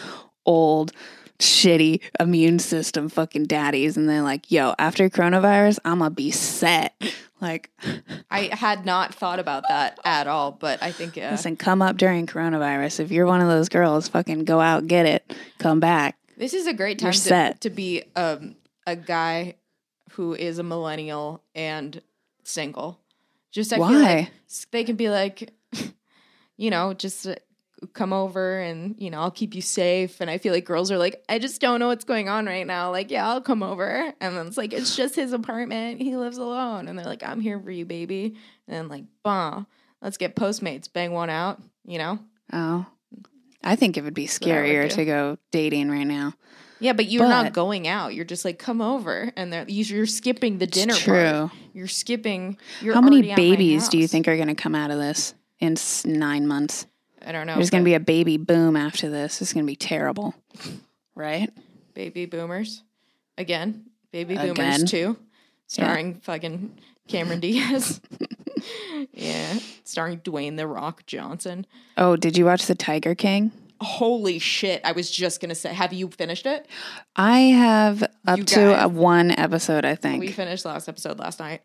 old, 0.46 0.92
shitty 1.42 2.02
immune 2.20 2.60
system 2.60 3.10
fucking 3.10 3.46
daddies. 3.46 3.98
And 3.98 4.08
they're 4.08 4.22
like, 4.22 4.52
yo, 4.52 4.74
after 4.80 5.10
coronavirus, 5.10 5.80
I'm 5.84 6.00
gonna 6.00 6.12
be 6.12 6.32
set. 6.32 6.96
Like, 7.42 7.72
I 8.30 8.52
had 8.52 8.86
not 8.86 9.16
thought 9.16 9.40
about 9.40 9.64
that 9.68 9.98
at 10.06 10.28
all, 10.28 10.52
but 10.52 10.84
I 10.84 10.92
think 10.92 11.18
uh, 11.18 11.32
Listen, 11.32 11.56
come 11.56 11.82
up 11.82 11.98
during 11.98 12.28
coronavirus. 12.28 13.00
If 13.00 13.12
you're 13.12 13.26
one 13.26 13.42
of 13.42 13.48
those 13.48 13.68
girls, 13.68 14.08
fucking 14.08 14.46
go 14.46 14.62
out, 14.62 14.86
get 14.86 15.08
it, 15.08 15.34
come 15.58 15.80
back. 15.80 16.20
this 16.38 16.54
is 16.54 16.68
a 16.68 16.74
great 16.74 17.00
time 17.00 17.14
to, 17.14 17.18
set. 17.18 17.62
to 17.62 17.72
be 17.72 18.04
um, 18.16 18.58
a 18.86 18.96
guy 18.96 19.56
who 20.12 20.36
is 20.36 20.60
a 20.60 20.64
millennial 20.64 21.42
and 21.56 22.00
single. 22.44 23.00
Just 23.52 23.74
I 23.74 23.80
Why? 23.80 23.90
like 23.90 24.32
they 24.70 24.84
can 24.84 24.96
be 24.96 25.10
like, 25.10 25.52
you 26.58 26.70
know, 26.70 26.94
just 26.94 27.26
uh, 27.26 27.36
come 27.94 28.14
over 28.14 28.60
and 28.60 28.96
you 28.98 29.10
know 29.10 29.20
I'll 29.22 29.32
keep 29.32 29.56
you 29.56 29.62
safe. 29.62 30.22
And 30.22 30.30
I 30.30 30.38
feel 30.38 30.54
like 30.54 30.66
girls 30.66 30.92
are 30.92 30.98
like, 30.98 31.24
I 31.28 31.40
just 31.40 31.62
don't 31.62 31.80
know 31.80 31.88
what's 31.88 32.06
going 32.06 32.30
on 32.30 32.46
right 32.46 32.66
now. 32.66 32.92
Like, 32.92 33.12
yeah, 33.12 33.28
I'll 33.28 33.42
come 33.42 33.64
over. 33.64 34.14
And 34.22 34.38
then 34.38 34.48
it's 34.48 34.58
like, 34.58 34.74
it's 34.74 34.96
just 34.96 35.16
his 35.16 35.34
apartment. 35.34 36.02
He 36.02 36.16
lives 36.16 36.38
alone. 36.38 36.88
And 36.88 36.98
they're 36.98 37.06
like, 37.06 37.24
I'm 37.24 37.40
here 37.40 37.60
for 37.60 37.72
you, 37.72 37.86
baby. 37.86 38.36
And 38.68 38.76
then 38.76 38.88
like, 38.88 39.06
bah, 39.24 39.64
let's 40.02 40.18
get 40.18 40.36
Postmates, 40.36 40.92
bang 40.92 41.12
one 41.12 41.30
out. 41.30 41.62
You 41.86 41.98
know. 41.98 42.20
Oh, 42.54 42.86
I 43.64 43.76
think 43.76 43.98
it 43.98 44.04
would 44.04 44.14
be 44.14 44.24
I 44.24 44.26
would 44.26 44.32
scarier 44.32 44.90
to 44.92 45.06
go 45.06 45.38
dating 45.52 45.90
right 45.90 46.08
now. 46.08 46.34
Yeah, 46.80 46.94
but 46.94 47.06
you're 47.06 47.28
not 47.28 47.54
going 47.54 47.88
out. 47.88 48.16
You're 48.16 48.26
just 48.26 48.44
like 48.44 48.58
come 48.58 48.82
over, 48.82 49.32
and 49.36 49.70
you're 49.70 50.08
skipping 50.08 50.58
the 50.58 50.66
dinner. 50.66 50.96
True. 50.96 51.52
You're 51.74 51.88
skipping. 51.88 52.58
You're 52.82 52.96
How 52.96 53.02
many 53.02 53.18
already 53.18 53.32
at 53.32 53.38
my 53.38 53.44
babies 53.44 53.88
do 53.88 54.00
you 54.00 54.08
think 54.08 54.28
are 54.28 54.36
going 54.36 54.48
to 54.48 54.56
come 54.56 54.74
out 54.74 54.90
of 54.90 54.98
this 54.98 55.36
in 55.60 55.78
nine 56.06 56.48
months? 56.48 56.88
I 57.26 57.32
don't 57.32 57.48
know. 57.48 57.56
There's 57.56 57.70
going 57.70 57.84
to 57.84 57.86
be 57.86 57.94
a 57.94 58.00
baby 58.00 58.38
boom 58.38 58.76
after 58.76 59.10
this. 59.10 59.42
It's 59.42 59.54
going 59.54 59.66
to 59.66 59.72
be 59.72 59.76
terrible, 59.76 60.36
right? 61.16 61.50
baby 61.94 62.26
boomers 62.26 62.84
again. 63.38 63.86
Baby 64.12 64.36
Again? 64.36 64.56
boomers 64.56 64.92
too, 64.92 65.18
starring 65.68 66.16
fucking 66.16 66.78
Cameron 67.08 67.40
Diaz. 67.40 68.02
yeah, 69.14 69.58
starring 69.86 70.20
Dwayne 70.20 70.58
the 70.58 70.68
Rock 70.68 71.06
Johnson. 71.06 71.66
Oh, 71.98 72.18
did 72.18 72.38
you 72.38 72.46
watch 72.46 72.66
The 72.66 72.76
Tiger 72.76 73.16
King? 73.16 73.52
Holy 73.80 74.38
shit! 74.38 74.82
I 74.84 74.92
was 74.92 75.10
just 75.10 75.40
gonna 75.40 75.56
say, 75.56 75.74
have 75.74 75.94
you 75.94 76.10
finished 76.10 76.46
it? 76.46 76.68
I 77.16 77.40
have 77.40 78.04
up 78.28 78.38
You 78.38 78.44
to 78.44 78.88
one 78.90 79.32
episode, 79.32 79.86
I 79.86 79.96
think. 79.96 80.20
We 80.20 80.32
finished 80.32 80.66
last 80.66 80.90
episode 80.90 81.18
last 81.18 81.40
night. 81.40 81.62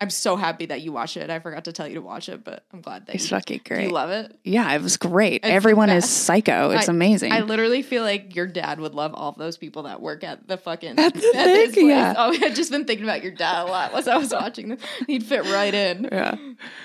I'm 0.00 0.10
so 0.10 0.36
happy 0.36 0.66
that 0.66 0.80
you 0.80 0.92
watch 0.92 1.16
it. 1.16 1.28
I 1.28 1.40
forgot 1.40 1.64
to 1.64 1.72
tell 1.72 1.88
you 1.88 1.94
to 1.96 2.00
watch 2.00 2.28
it, 2.28 2.44
but 2.44 2.64
I'm 2.72 2.80
glad 2.80 3.06
that 3.06 3.16
it's 3.16 3.24
you, 3.24 3.30
fucking 3.36 3.62
great. 3.66 3.86
you 3.86 3.90
love 3.90 4.10
it. 4.10 4.32
yeah, 4.44 4.72
it 4.72 4.80
was 4.80 4.96
great. 4.96 5.42
the 5.42 5.48
Everyone 5.50 5.90
is 5.90 6.08
psycho. 6.08 6.70
It's 6.70 6.88
I- 6.88 6.92
amazing. 6.92 7.32
I 7.32 7.40
literally 7.40 7.82
feel 7.82 8.04
like 8.04 8.36
your 8.36 8.46
dad 8.46 8.78
would 8.78 8.94
love 8.94 9.12
all 9.14 9.32
those 9.32 9.56
people 9.56 9.82
that 9.84 10.00
work 10.00 10.22
at 10.22 10.46
the 10.46 10.56
fucking 10.56 11.00
At 11.00 11.14
the 11.14 11.20
this 11.20 11.32
thing, 11.32 11.72
place. 11.72 11.76
yeah. 11.86 12.14
Oh, 12.16 12.30
I've 12.42 12.54
just 12.54 12.70
been 12.70 12.84
thinking 12.84 13.04
about 13.04 13.24
your 13.24 13.32
dad 13.32 13.62
a 13.62 13.70
lot 13.70 13.92
as 13.92 14.06
I 14.06 14.16
was 14.18 14.32
watching 14.32 14.68
this. 14.68 14.80
He'd 15.08 15.24
fit 15.24 15.42
right 15.46 15.74
in. 15.74 16.08
yeah. 16.12 16.36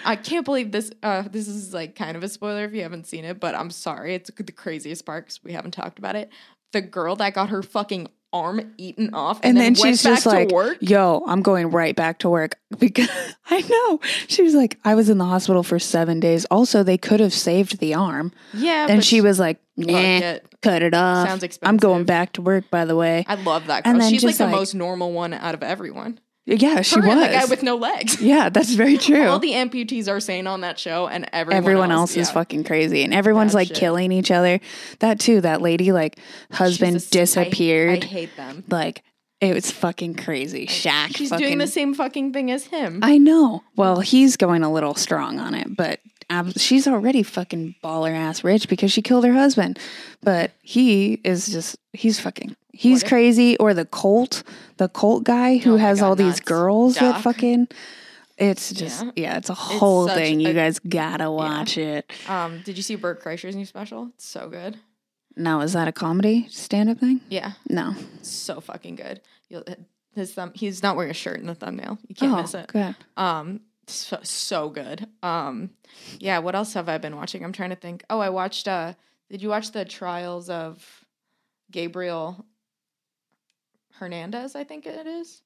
I 0.03 0.15
can't 0.15 0.43
believe 0.43 0.71
this. 0.71 0.91
Uh, 1.03 1.21
this 1.29 1.47
is 1.47 1.71
like 1.71 1.95
kind 1.95 2.17
of 2.17 2.23
a 2.23 2.27
spoiler 2.29 2.65
if 2.65 2.73
you 2.73 2.81
haven't 2.81 3.05
seen 3.05 3.25
it, 3.25 3.39
but 3.39 3.53
I'm 3.53 3.69
sorry. 3.69 4.15
It's 4.15 4.31
the 4.35 4.51
craziest 4.51 5.05
part 5.05 5.25
because 5.25 5.43
we 5.43 5.53
haven't 5.53 5.71
talked 5.75 5.99
about 5.99 6.15
it. 6.15 6.31
The 6.71 6.81
girl 6.81 7.15
that 7.17 7.35
got 7.35 7.49
her 7.49 7.61
fucking 7.61 8.07
arm 8.33 8.73
eaten 8.77 9.13
off 9.13 9.37
and, 9.37 9.49
and 9.49 9.57
then, 9.57 9.73
then, 9.73 9.81
went 9.81 9.93
she's 9.95 10.03
back 10.03 10.13
just 10.15 10.25
like, 10.25 10.49
to 10.49 10.55
work. 10.55 10.77
"Yo, 10.81 11.23
I'm 11.27 11.41
going 11.41 11.69
right 11.69 11.95
back 11.95 12.19
to 12.19 12.29
work 12.29 12.57
because 12.79 13.09
I 13.49 13.61
know." 13.61 13.99
She 14.27 14.41
was 14.41 14.53
like, 14.55 14.79
"I 14.83 14.95
was 14.95 15.09
in 15.09 15.17
the 15.19 15.25
hospital 15.25 15.63
for 15.63 15.79
seven 15.79 16.19
days. 16.19 16.45
Also, 16.45 16.83
they 16.83 16.97
could 16.97 17.19
have 17.19 17.33
saved 17.33 17.79
the 17.79 17.93
arm." 17.93 18.33
Yeah, 18.53 18.87
And 18.89 19.05
she 19.05 19.21
was 19.21 19.39
like, 19.39 19.59
"Nah, 19.77 20.39
cut 20.61 20.81
it 20.81 20.93
off. 20.93 21.27
Sounds 21.27 21.59
I'm 21.61 21.77
going 21.77 22.03
back 22.03 22.33
to 22.33 22.41
work." 22.41 22.69
By 22.69 22.85
the 22.85 22.95
way, 22.95 23.23
I 23.27 23.35
love 23.35 23.67
that 23.67 23.83
girl. 23.83 23.93
And 23.93 24.01
then 24.01 24.11
She's 24.11 24.23
like 24.23 24.37
the 24.37 24.47
most 24.47 24.73
normal 24.73 25.13
one 25.13 25.33
out 25.33 25.53
of 25.53 25.63
everyone. 25.63 26.19
Yeah, 26.45 26.81
she 26.81 26.99
Her 26.99 27.07
was. 27.07 27.19
the 27.27 27.31
guy 27.33 27.45
with 27.45 27.63
no 27.63 27.75
legs. 27.75 28.21
yeah, 28.21 28.49
that's 28.49 28.73
very 28.73 28.97
true. 29.09 29.27
All 29.27 29.39
the 29.39 29.51
amputees 29.53 30.09
are 30.09 30.19
sane 30.19 30.45
on 30.47 30.61
that 30.61 30.77
show, 30.77 31.07
and 31.07 31.29
everyone, 31.31 31.57
Everyone 31.63 31.91
else, 31.91 32.17
is 32.17 32.27
yeah. 32.27 32.33
fucking 32.33 32.63
crazy, 32.65 33.03
and 33.03 33.13
everyone's 33.13 33.51
Bad 33.53 33.57
like 33.59 33.67
shit. 33.69 33.77
killing 33.77 34.11
each 34.11 34.31
other. 34.31 34.59
That 34.99 35.19
too. 35.19 35.41
That 35.41 35.61
lady, 35.61 35.91
like, 35.91 36.19
husband 36.51 36.93
She's 37.01 37.15
a 37.15 37.19
s- 37.21 37.37
I- 37.37 37.43
disappeared. 37.45 38.03
I, 38.03 38.07
hate 38.07 38.35
them. 38.35 38.63
like, 38.69 39.03
it 39.41 39.53
was 39.53 39.71
fucking 39.71 40.15
crazy. 40.15 40.67
Shaq. 40.67 41.15
She's 41.17 41.29
fucking, 41.29 41.45
doing 41.45 41.57
the 41.57 41.67
same 41.67 41.93
fucking 41.93 42.31
thing 42.33 42.49
as 42.51 42.65
him. 42.65 42.99
I 43.03 43.17
know. 43.17 43.63
Well, 43.75 43.99
he's 43.99 44.37
going 44.37 44.63
a 44.63 44.71
little 44.71 44.95
strong 44.95 45.39
on 45.39 45.53
it, 45.53 45.75
but 45.75 45.99
ab- 46.33 46.57
she's 46.57 46.87
already 46.87 47.23
fucking 47.23 47.75
baller 47.83 48.13
ass 48.13 48.43
rich 48.43 48.67
because 48.67 48.91
she 48.91 49.01
killed 49.01 49.25
her 49.25 49.33
husband. 49.33 49.79
But 50.21 50.51
he 50.61 51.19
is 51.23 51.47
just 51.47 51.77
he's 51.93 52.19
fucking 52.19 52.55
he's 52.71 52.97
What 52.99 53.03
if- 53.03 53.09
crazy. 53.09 53.57
Or 53.57 53.73
the 53.73 53.85
cult, 53.85 54.43
the 54.77 54.89
cult 54.89 55.23
guy 55.23 55.57
who 55.57 55.73
Oh 55.75 55.77
has 55.77 55.99
God, 55.99 56.07
all 56.07 56.15
these 56.15 56.39
girls 56.39 56.95
that 56.95 57.21
fucking. 57.21 57.67
It's 58.37 58.71
just 58.73 59.03
Yeah. 59.03 59.11
yeah, 59.15 59.37
it's 59.37 59.49
a 59.49 59.53
whole 59.53 60.07
such 60.07 60.17
thing. 60.17 60.39
You 60.39 60.53
guys 60.53 60.79
gotta 60.79 61.29
watch 61.29 61.77
it. 61.77 62.11
Um, 62.27 62.61
did 62.65 62.77
you 62.77 62.83
see 62.83 62.95
Bert 62.95 63.21
Kreischer's 63.23 63.55
new 63.55 63.65
special? 63.65 64.09
It's 64.15 64.25
so 64.25 64.49
good. 64.49 64.77
Now 65.35 65.61
is 65.61 65.73
that 65.73 65.87
a 65.87 65.91
comedy 65.91 66.47
stand 66.49 66.89
up 66.89 66.97
thing? 66.97 67.21
Yeah, 67.29 67.53
No. 67.69 67.95
it's 68.19 68.29
so 68.31 68.59
fucking 68.59 68.95
good. 68.95 69.21
You'll, 69.49 69.63
his 70.15 70.33
thumb. 70.33 70.51
He's 70.55 70.81
not 70.83 70.95
wearing 70.95 71.11
a 71.11 71.13
shirt 71.15 71.39
in 71.39 71.45
the 71.47 71.55
thumbnail. 71.55 71.99
You 72.07 72.15
can't 72.15 72.33
oh, 72.33 72.41
miss 72.41 72.53
it. 72.55 72.67
good. 72.67 72.95
Um, 73.17 73.61
so, 73.87 74.19
so 74.23 74.69
good. 74.69 75.07
Um, 75.21 75.71
yeah. 76.19 76.39
What 76.39 76.55
else 76.55 76.73
have 76.73 76.89
I 76.89 76.97
been 76.97 77.15
watching? 77.15 77.43
I'm 77.43 77.53
trying 77.53 77.69
to 77.71 77.75
think. 77.75 78.03
Oh, 78.09 78.19
I 78.19 78.29
watched. 78.29 78.67
Uh, 78.67 78.93
did 79.29 79.41
you 79.41 79.49
watch 79.49 79.71
the 79.71 79.85
trials 79.85 80.49
of 80.49 81.05
Gabriel 81.71 82.45
Fernandez? 83.91 84.55
I 84.55 84.63
think 84.63 84.85
it 84.85 85.07
is. 85.07 85.41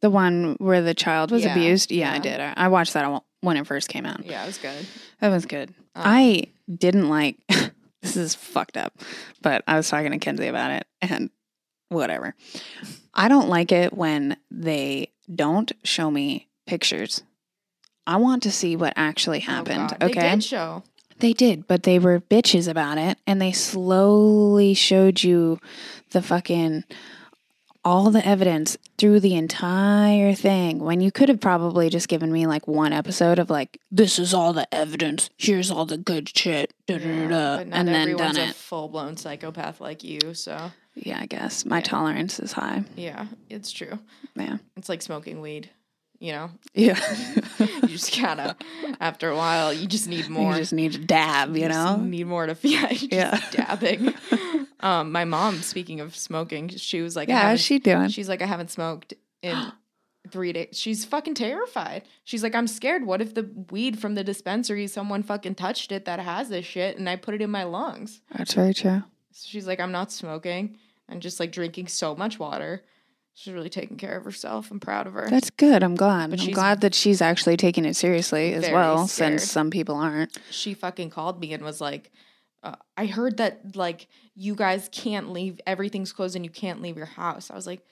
The 0.00 0.10
one 0.10 0.56
where 0.58 0.82
the 0.82 0.94
child 0.94 1.30
was 1.30 1.44
Yeah, 1.44 1.52
abused. 1.52 1.90
Yeah, 1.90 2.12
I 2.12 2.18
did. 2.18 2.40
I, 2.40 2.52
I 2.56 2.68
watched 2.68 2.92
that 2.92 3.22
when 3.40 3.56
it 3.56 3.66
first 3.66 3.88
came 3.88 4.04
out. 4.04 4.24
Yeah, 4.24 4.42
it 4.42 4.46
was 4.46 4.58
good. 4.58 4.86
That 5.20 5.30
was 5.30 5.46
good. 5.46 5.70
Um, 5.94 6.02
I 6.04 6.44
didn't 6.72 7.08
like. 7.08 7.36
this 8.02 8.16
is 8.16 8.34
fucked 8.34 8.76
up, 8.76 8.92
but 9.40 9.64
I 9.66 9.76
was 9.76 9.88
talking 9.88 10.10
to 10.10 10.18
Kenzie 10.18 10.48
about 10.48 10.72
it, 10.72 10.86
and 11.00 11.30
whatever. 11.88 12.34
I 13.14 13.28
don't 13.28 13.48
like 13.48 13.72
it 13.72 13.94
when 13.94 14.36
they 14.50 15.12
don't 15.32 15.72
show 15.84 16.10
me 16.10 16.48
pictures. 16.66 17.22
I 18.06 18.16
want 18.16 18.42
to 18.44 18.50
see 18.52 18.76
what 18.76 18.92
actually 18.96 19.38
Oh, 19.46 19.50
happened. 19.52 19.90
God. 19.90 20.02
okay, 20.02 20.14
They 20.20 20.30
did 20.30 20.44
show. 20.44 20.82
They 21.20 21.32
did, 21.32 21.66
but 21.68 21.84
they 21.84 21.98
were 21.98 22.20
bitches 22.20 22.68
about 22.68 22.98
it, 22.98 23.18
and 23.26 23.40
they 23.40 23.52
slowly 23.52 24.74
showed 24.74 25.22
you 25.22 25.58
the 26.10 26.20
fucking 26.22 26.84
all 27.84 28.10
the 28.10 28.26
evidence 28.26 28.78
through 28.96 29.20
the 29.20 29.34
entire 29.34 30.32
thing 30.34 30.78
when 30.78 31.02
you 31.02 31.12
could 31.12 31.28
have 31.28 31.40
probably 31.40 31.90
just 31.90 32.08
given 32.08 32.32
me 32.32 32.46
like 32.46 32.66
one 32.66 32.94
episode 32.94 33.38
of 33.38 33.50
like 33.50 33.78
this 33.90 34.18
is 34.18 34.32
all 34.32 34.54
the 34.54 34.66
evidence 34.74 35.28
here's 35.36 35.70
all 35.70 35.84
the 35.84 35.98
good 35.98 36.26
shit 36.34 36.72
da, 36.86 36.96
da, 36.96 37.28
da, 37.28 37.56
but 37.58 37.68
not 37.68 37.78
and 37.80 37.88
then 37.88 38.16
done 38.16 38.38
a 38.38 38.44
it 38.44 38.54
full 38.54 38.88
blown 38.88 39.18
psychopath 39.18 39.82
like 39.82 40.02
you. 40.02 40.32
So 40.32 40.70
yeah 40.94 41.18
i 41.20 41.26
guess 41.26 41.66
my 41.66 41.78
Yeah. 41.78 41.82
tolerance 41.82 42.40
is 42.40 42.52
high 42.52 42.84
yeah, 42.96 43.26
it's 43.50 43.70
true. 43.70 43.98
yeah 44.34 44.56
It's 44.78 44.88
like 44.88 45.02
smoking 45.02 45.42
weed. 45.42 45.68
You 46.20 46.32
know, 46.32 46.50
yeah 46.74 46.98
you 47.58 47.88
just 47.88 48.18
gotta. 48.18 48.56
after 49.00 49.28
a 49.28 49.36
while, 49.36 49.72
you 49.74 49.86
just 49.86 50.08
need 50.08 50.28
more. 50.28 50.52
you 50.52 50.58
just 50.58 50.72
need 50.72 50.92
to 50.92 50.98
dab 50.98 51.54
you 51.56 51.66
just 51.66 51.70
know 51.70 51.96
need 52.02 52.26
more 52.26 52.46
to 52.46 52.56
yeah, 52.62 52.88
just 52.88 53.12
Yeah. 53.12 53.40
dabbing. 53.50 54.14
um, 54.80 55.12
my 55.12 55.24
mom, 55.24 55.60
speaking 55.62 56.00
of 56.00 56.16
smoking, 56.16 56.68
she 56.68 57.02
was 57.02 57.14
like, 57.16 57.28
yeah 57.28 57.48
how's 57.48 57.60
she 57.60 57.78
doing 57.78 58.08
She's 58.08 58.28
like, 58.28 58.40
I 58.42 58.46
haven't 58.46 58.70
smoked 58.70 59.14
in 59.42 59.56
three 60.30 60.52
days. 60.54 60.68
She's 60.72 61.04
fucking 61.04 61.34
terrified. 61.34 62.02
She's 62.22 62.42
like, 62.42 62.54
I'm 62.54 62.68
scared. 62.68 63.04
What 63.04 63.20
if 63.20 63.34
the 63.34 63.50
weed 63.70 63.98
from 63.98 64.14
the 64.14 64.24
dispensary, 64.24 64.86
someone 64.86 65.22
fucking 65.22 65.56
touched 65.56 65.92
it 65.92 66.06
that 66.06 66.20
has 66.20 66.48
this 66.48 66.64
shit 66.64 66.96
and 66.96 67.08
I 67.08 67.16
put 67.16 67.34
it 67.34 67.42
in 67.42 67.50
my 67.50 67.64
lungs? 67.64 68.22
That's 68.34 68.54
very 68.54 68.72
true. 68.72 69.02
So 69.32 69.46
she's 69.48 69.66
like, 69.66 69.80
I'm 69.80 69.92
not 69.92 70.10
smoking 70.12 70.78
and 71.08 71.20
just 71.20 71.38
like 71.40 71.52
drinking 71.52 71.88
so 71.88 72.14
much 72.16 72.38
water. 72.38 72.82
She's 73.36 73.52
really 73.52 73.68
taking 73.68 73.96
care 73.96 74.16
of 74.16 74.24
herself. 74.24 74.70
I'm 74.70 74.78
proud 74.78 75.08
of 75.08 75.12
her. 75.14 75.28
That's 75.28 75.50
good. 75.50 75.82
I'm 75.82 75.96
glad. 75.96 76.30
But 76.30 76.40
I'm 76.40 76.52
glad 76.52 76.80
that 76.82 76.94
she's 76.94 77.20
actually 77.20 77.56
taking 77.56 77.84
it 77.84 77.94
seriously 77.96 78.54
as 78.54 78.70
well, 78.70 79.08
scared. 79.08 79.40
since 79.40 79.50
some 79.50 79.70
people 79.70 79.96
aren't. 79.96 80.38
she 80.50 80.72
fucking 80.72 81.10
called 81.10 81.40
me 81.40 81.52
and 81.52 81.64
was 81.64 81.80
like, 81.80 82.12
uh, 82.62 82.76
I 82.96 83.06
heard 83.06 83.38
that 83.38 83.74
like 83.76 84.06
you 84.36 84.54
guys 84.54 84.88
can't 84.92 85.30
leave, 85.32 85.60
everything's 85.66 86.12
closed 86.12 86.36
and 86.36 86.44
you 86.44 86.50
can't 86.50 86.80
leave 86.80 86.96
your 86.96 87.06
house. 87.06 87.50
I 87.50 87.54
was 87.56 87.66
like, 87.66 87.84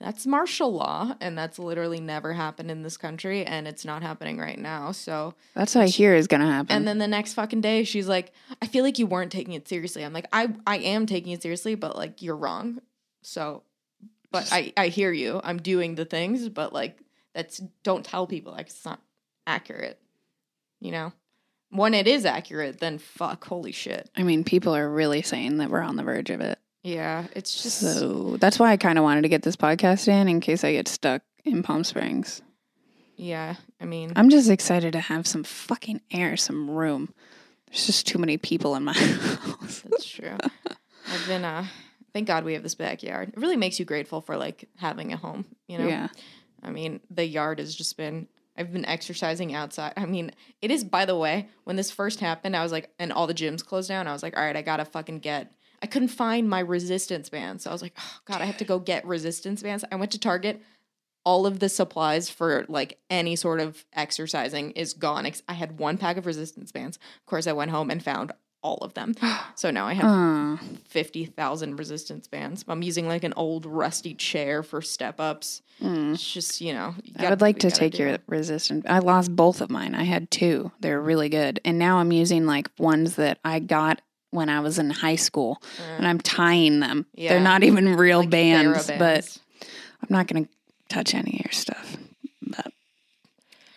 that's 0.00 0.26
martial 0.26 0.72
law 0.72 1.14
and 1.20 1.38
that's 1.38 1.58
literally 1.58 2.00
never 2.00 2.32
happened 2.32 2.70
in 2.70 2.82
this 2.82 2.96
country 2.96 3.44
and 3.44 3.68
it's 3.68 3.84
not 3.84 4.02
happening 4.02 4.38
right 4.38 4.58
now. 4.58 4.92
So, 4.92 5.34
That's 5.54 5.74
what 5.74 5.82
I 5.84 5.86
hear 5.86 6.14
is 6.14 6.26
gonna 6.26 6.50
happen. 6.50 6.74
and 6.74 6.88
then 6.88 6.98
the 6.98 7.06
next 7.06 7.34
fucking 7.34 7.60
day 7.60 7.84
she's 7.84 8.08
like, 8.08 8.32
I 8.60 8.66
feel 8.66 8.82
like 8.82 8.98
you 8.98 9.06
weren't 9.06 9.30
taking 9.30 9.54
it 9.54 9.68
seriously. 9.68 10.04
I'm 10.04 10.12
like, 10.12 10.26
I 10.32 10.48
I 10.66 10.78
am 10.78 11.06
taking 11.06 11.32
it 11.32 11.42
seriously, 11.42 11.74
but 11.76 11.96
like 11.96 12.22
you're 12.22 12.36
wrong. 12.36 12.80
So, 13.22 13.62
but 14.30 14.52
I 14.52 14.72
I 14.76 14.88
hear 14.88 15.12
you. 15.12 15.40
I'm 15.42 15.58
doing 15.58 15.94
the 15.94 16.04
things, 16.04 16.48
but 16.48 16.72
like 16.72 16.98
that's 17.34 17.58
don't 17.82 18.04
tell 18.04 18.26
people 18.26 18.52
like 18.52 18.66
it's 18.66 18.84
not 18.84 19.00
accurate. 19.46 19.98
You 20.80 20.92
know? 20.92 21.12
When 21.72 21.94
it 21.94 22.08
is 22.08 22.24
accurate, 22.24 22.80
then 22.80 22.98
fuck, 22.98 23.44
holy 23.44 23.70
shit. 23.70 24.10
I 24.16 24.24
mean, 24.24 24.42
people 24.42 24.74
are 24.74 24.90
really 24.90 25.22
saying 25.22 25.58
that 25.58 25.70
we're 25.70 25.82
on 25.82 25.94
the 25.96 26.02
verge 26.02 26.30
of 26.30 26.40
it. 26.40 26.58
Yeah, 26.82 27.26
it's 27.36 27.62
just 27.62 27.78
So 27.80 28.36
that's 28.38 28.58
why 28.58 28.72
I 28.72 28.76
kind 28.76 28.98
of 28.98 29.04
wanted 29.04 29.22
to 29.22 29.28
get 29.28 29.42
this 29.42 29.54
podcast 29.56 30.08
in 30.08 30.26
in 30.28 30.40
case 30.40 30.64
I 30.64 30.72
get 30.72 30.88
stuck 30.88 31.22
in 31.44 31.62
Palm 31.62 31.84
Springs. 31.84 32.42
yeah. 33.16 33.54
I 33.80 33.84
mean, 33.84 34.12
I'm 34.16 34.30
just 34.30 34.50
excited 34.50 34.92
to 34.94 35.00
have 35.00 35.26
some 35.26 35.44
fucking 35.44 36.00
air, 36.10 36.36
some 36.36 36.68
room. 36.70 37.14
There's 37.66 37.86
just 37.86 38.06
too 38.06 38.18
many 38.18 38.36
people 38.36 38.74
in 38.74 38.82
my 38.82 38.92
house. 38.94 39.82
that's 39.88 40.08
true. 40.08 40.36
I've 41.06 41.26
been 41.28 41.44
uh 41.44 41.66
thank 42.12 42.26
God 42.26 42.44
we 42.44 42.54
have 42.54 42.62
this 42.62 42.74
backyard. 42.74 43.30
It 43.30 43.40
really 43.40 43.56
makes 43.56 43.78
you 43.78 43.84
grateful 43.84 44.20
for 44.20 44.36
like 44.36 44.68
having 44.76 45.12
a 45.12 45.16
home, 45.16 45.44
you 45.66 45.78
know? 45.78 45.86
Yeah. 45.86 46.08
I 46.62 46.70
mean, 46.70 47.00
the 47.10 47.24
yard 47.24 47.58
has 47.58 47.74
just 47.74 47.96
been. 47.96 48.28
I've 48.56 48.72
been 48.72 48.84
exercising 48.84 49.54
outside. 49.54 49.94
I 49.96 50.04
mean, 50.04 50.32
it 50.60 50.70
is. 50.70 50.84
By 50.84 51.06
the 51.06 51.16
way, 51.16 51.48
when 51.64 51.76
this 51.76 51.90
first 51.90 52.20
happened, 52.20 52.54
I 52.54 52.62
was 52.62 52.72
like, 52.72 52.90
and 52.98 53.12
all 53.12 53.26
the 53.26 53.32
gyms 53.32 53.64
closed 53.64 53.88
down. 53.88 54.06
I 54.06 54.12
was 54.12 54.22
like, 54.22 54.36
all 54.36 54.42
right, 54.42 54.56
I 54.56 54.60
gotta 54.60 54.84
fucking 54.84 55.20
get. 55.20 55.52
I 55.80 55.86
couldn't 55.86 56.08
find 56.08 56.46
my 56.46 56.60
resistance 56.60 57.30
bands, 57.30 57.64
so 57.64 57.70
I 57.70 57.72
was 57.72 57.80
like, 57.80 57.94
oh 57.98 58.18
god, 58.26 58.42
I 58.42 58.44
have 58.44 58.58
to 58.58 58.66
go 58.66 58.78
get 58.78 59.06
resistance 59.06 59.62
bands. 59.62 59.84
I 59.90 59.96
went 59.96 60.10
to 60.12 60.18
Target. 60.18 60.60
All 61.24 61.46
of 61.46 61.60
the 61.60 61.68
supplies 61.68 62.28
for 62.28 62.66
like 62.68 62.98
any 63.08 63.36
sort 63.36 63.60
of 63.60 63.86
exercising 63.94 64.72
is 64.72 64.92
gone. 64.92 65.30
I 65.48 65.52
had 65.54 65.78
one 65.78 65.96
pack 65.96 66.16
of 66.16 66.26
resistance 66.26 66.72
bands. 66.72 66.98
Of 66.98 67.26
course, 67.26 67.46
I 67.46 67.52
went 67.52 67.70
home 67.70 67.90
and 67.90 68.02
found 68.02 68.32
all 68.62 68.78
of 68.78 68.94
them. 68.94 69.14
So 69.56 69.70
now 69.70 69.86
I 69.86 69.92
have 69.92 70.04
Uh, 70.04 70.56
fifty 70.88 71.26
thousand 71.26 71.76
resistance 71.76 72.26
bands. 72.26 72.64
I'm 72.66 72.82
using 72.82 73.06
like 73.06 73.24
an 73.24 73.34
old 73.36 73.66
rusty 73.66 74.14
chair 74.14 74.62
for 74.62 74.80
step 74.80 75.20
ups. 75.20 75.60
It's 75.82 76.32
just 76.32 76.60
you 76.62 76.72
know. 76.72 76.94
you 77.04 77.12
I 77.18 77.22
gotta 77.22 77.32
would 77.34 77.40
like 77.42 77.58
to 77.60 77.70
take 77.70 77.98
your 77.98 78.18
resistance. 78.26 78.86
I 78.88 79.00
lost 79.00 79.34
both 79.36 79.60
of 79.60 79.70
mine. 79.70 79.94
I 79.94 80.04
had 80.04 80.30
two. 80.30 80.72
They're 80.80 81.00
really 81.00 81.28
good. 81.28 81.60
And 81.64 81.78
now 81.78 81.98
I'm 81.98 82.10
using 82.12 82.46
like 82.46 82.70
ones 82.78 83.16
that 83.16 83.38
I 83.44 83.58
got 83.60 84.00
when 84.30 84.48
I 84.48 84.60
was 84.60 84.78
in 84.78 84.88
high 84.90 85.16
school 85.16 85.60
and 85.98 86.06
I'm 86.06 86.20
tying 86.20 86.80
them. 86.80 87.04
Yeah. 87.14 87.30
They're 87.30 87.40
not 87.40 87.62
even 87.62 87.96
real 87.96 88.20
like 88.20 88.30
bands, 88.30 88.88
TheraBands. 88.88 88.98
but 88.98 89.38
I'm 90.02 90.08
not 90.08 90.26
going 90.26 90.44
to 90.46 90.50
touch 90.88 91.14
any 91.14 91.32
of 91.34 91.44
your 91.44 91.52
stuff. 91.52 91.96
But 92.42 92.72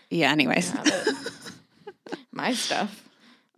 yeah, 0.10 0.32
anyways. 0.32 0.74
Yeah, 0.74 1.04
my 2.32 2.54
stuff. 2.54 3.03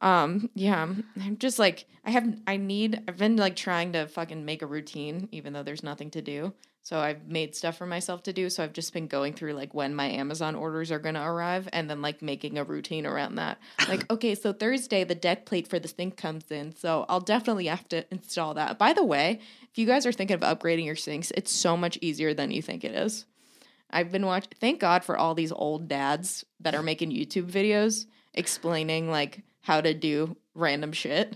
Um, 0.05 0.51
yeah, 0.53 0.83
I'm 0.83 1.03
I'm 1.19 1.37
just 1.37 1.57
like 1.57 1.87
I 2.05 2.11
have. 2.11 2.37
I 2.45 2.57
need. 2.57 3.01
I've 3.07 3.17
been 3.17 3.37
like 3.37 3.55
trying 3.55 3.93
to 3.93 4.07
fucking 4.07 4.45
make 4.45 4.61
a 4.61 4.67
routine, 4.67 5.27
even 5.31 5.51
though 5.51 5.63
there's 5.63 5.81
nothing 5.81 6.11
to 6.11 6.21
do. 6.21 6.53
So 6.83 6.99
I've 6.99 7.27
made 7.27 7.55
stuff 7.55 7.77
for 7.79 7.87
myself 7.87 8.21
to 8.23 8.33
do. 8.33 8.47
So 8.51 8.63
I've 8.63 8.71
just 8.71 8.93
been 8.93 9.07
going 9.07 9.33
through 9.33 9.53
like 9.53 9.73
when 9.73 9.95
my 9.95 10.05
Amazon 10.05 10.53
orders 10.53 10.91
are 10.91 10.99
gonna 10.99 11.27
arrive, 11.27 11.67
and 11.73 11.89
then 11.89 12.03
like 12.03 12.21
making 12.21 12.59
a 12.59 12.63
routine 12.63 13.07
around 13.07 13.35
that. 13.35 13.57
Like, 13.87 14.11
okay, 14.11 14.35
so 14.35 14.53
Thursday 14.53 15.03
the 15.03 15.15
deck 15.15 15.47
plate 15.47 15.67
for 15.67 15.79
the 15.79 15.87
sink 15.87 16.17
comes 16.17 16.51
in, 16.51 16.75
so 16.75 17.07
I'll 17.09 17.19
definitely 17.19 17.65
have 17.65 17.87
to 17.89 18.05
install 18.11 18.53
that. 18.53 18.77
By 18.77 18.93
the 18.93 19.03
way, 19.03 19.39
if 19.71 19.77
you 19.79 19.87
guys 19.87 20.05
are 20.05 20.11
thinking 20.11 20.35
of 20.35 20.41
upgrading 20.41 20.85
your 20.85 20.95
sinks, 20.95 21.31
it's 21.31 21.51
so 21.51 21.75
much 21.75 21.97
easier 21.99 22.35
than 22.35 22.51
you 22.51 22.61
think 22.61 22.83
it 22.83 22.91
is. 22.93 23.25
I've 23.89 24.11
been 24.11 24.25
watching. 24.27 24.51
Thank 24.59 24.79
God 24.79 25.03
for 25.03 25.17
all 25.17 25.33
these 25.33 25.51
old 25.51 25.87
dads 25.87 26.45
that 26.59 26.75
are 26.75 26.83
making 26.83 27.09
YouTube 27.09 27.49
videos 27.49 28.05
explaining 28.35 29.09
like 29.09 29.41
how 29.65 29.81
to 29.81 29.95
do 29.95 30.37
random 30.53 30.91
shit 30.91 31.35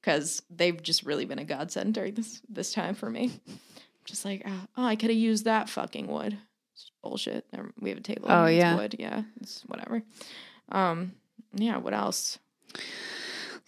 because 0.00 0.42
they've 0.50 0.82
just 0.82 1.04
really 1.04 1.24
been 1.24 1.38
a 1.38 1.44
godsend 1.44 1.94
during 1.94 2.14
this 2.14 2.42
this 2.48 2.72
time 2.72 2.94
for 2.94 3.08
me. 3.08 3.30
Just 4.04 4.24
like, 4.24 4.42
oh, 4.44 4.66
oh, 4.76 4.84
I 4.84 4.96
could 4.96 5.10
have 5.10 5.18
used 5.18 5.44
that 5.44 5.68
fucking 5.68 6.08
wood. 6.08 6.36
It's 6.72 6.90
bullshit. 7.02 7.44
We 7.80 7.90
have 7.90 7.98
a 7.98 8.02
table. 8.02 8.26
Oh, 8.28 8.46
yeah. 8.46 8.74
wood. 8.74 8.96
Yeah, 8.98 9.22
it's 9.40 9.62
whatever. 9.66 10.02
Um, 10.70 11.12
yeah. 11.54 11.76
What 11.76 11.94
else? 11.94 12.38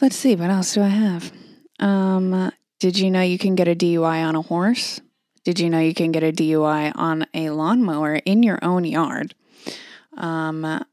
Let's 0.01 0.17
see. 0.17 0.35
What 0.35 0.51
else 0.51 0.75
do 0.75 0.83
I 0.83 0.89
have? 0.89 1.31
Um, 1.79 2.51
did 2.81 2.99
you 2.99 3.11
know 3.11 3.21
you 3.21 3.39
can 3.39 3.55
get 3.55 3.69
a 3.69 3.77
DUI 3.77 4.27
on 4.27 4.35
a 4.35 4.43
horse? 4.43 5.01
Did 5.45 5.61
you 5.61 5.71
know 5.71 5.79
you 5.79 5.95
can 5.95 6.11
get 6.11 6.23
a 6.23 6.33
DUI 6.33 6.93
on 6.97 7.27
a 7.33 7.51
lawnmower 7.51 8.17
in 8.17 8.43
your 8.43 8.59
own 8.63 8.85
yard? 8.85 9.35
Um, 10.17 10.85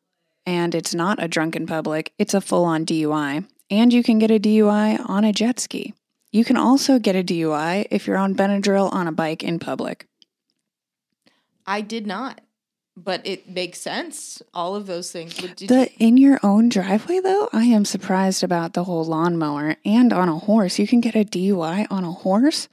and 0.47 0.73
it's 0.73 0.95
not 0.95 1.21
a 1.21 1.27
drunken 1.27 1.67
public, 1.67 2.13
it's 2.17 2.33
a 2.33 2.41
full 2.41 2.63
on 2.63 2.85
DUI. 2.85 3.45
And 3.69 3.91
you 3.91 4.01
can 4.01 4.17
get 4.17 4.31
a 4.31 4.39
DUI 4.39 5.07
on 5.07 5.25
a 5.25 5.33
jet 5.33 5.59
ski. 5.59 5.93
You 6.31 6.45
can 6.45 6.55
also 6.55 6.99
get 6.99 7.17
a 7.17 7.23
DUI 7.23 7.87
if 7.91 8.07
you're 8.07 8.17
on 8.17 8.33
Benadryl 8.33 8.91
on 8.91 9.07
a 9.07 9.11
bike 9.11 9.43
in 9.43 9.59
public. 9.59 10.07
I 11.65 11.81
did 11.81 12.07
not, 12.07 12.39
but 12.95 13.27
it 13.27 13.49
makes 13.49 13.81
sense. 13.81 14.41
All 14.53 14.73
of 14.73 14.87
those 14.87 15.11
things. 15.11 15.35
The 15.35 15.91
in 15.97 16.15
your 16.15 16.39
own 16.43 16.69
driveway, 16.69 17.19
though, 17.19 17.49
I 17.51 17.65
am 17.65 17.83
surprised 17.83 18.41
about 18.41 18.73
the 18.73 18.85
whole 18.85 19.03
lawnmower 19.03 19.75
and 19.83 20.13
on 20.13 20.29
a 20.29 20.37
horse. 20.37 20.79
You 20.79 20.87
can 20.87 21.01
get 21.01 21.13
a 21.13 21.25
DUI 21.25 21.87
on 21.89 22.05
a 22.05 22.11
horse, 22.13 22.69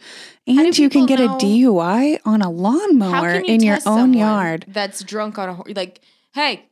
and 0.47 0.79
you 0.79 0.89
can 0.89 1.07
get 1.07 1.19
a 1.19 1.27
DUI 1.27 2.21
on 2.25 2.41
a 2.41 2.51
lawnmower 2.51 3.41
you 3.41 3.45
in 3.47 3.63
your 3.63 3.79
own 3.85 4.15
yard. 4.15 4.65
That's 4.69 5.03
drunk 5.03 5.39
on 5.39 5.49
a 5.49 5.55
horse. 5.55 5.73
Like, 5.75 6.01
hey, 6.35 6.67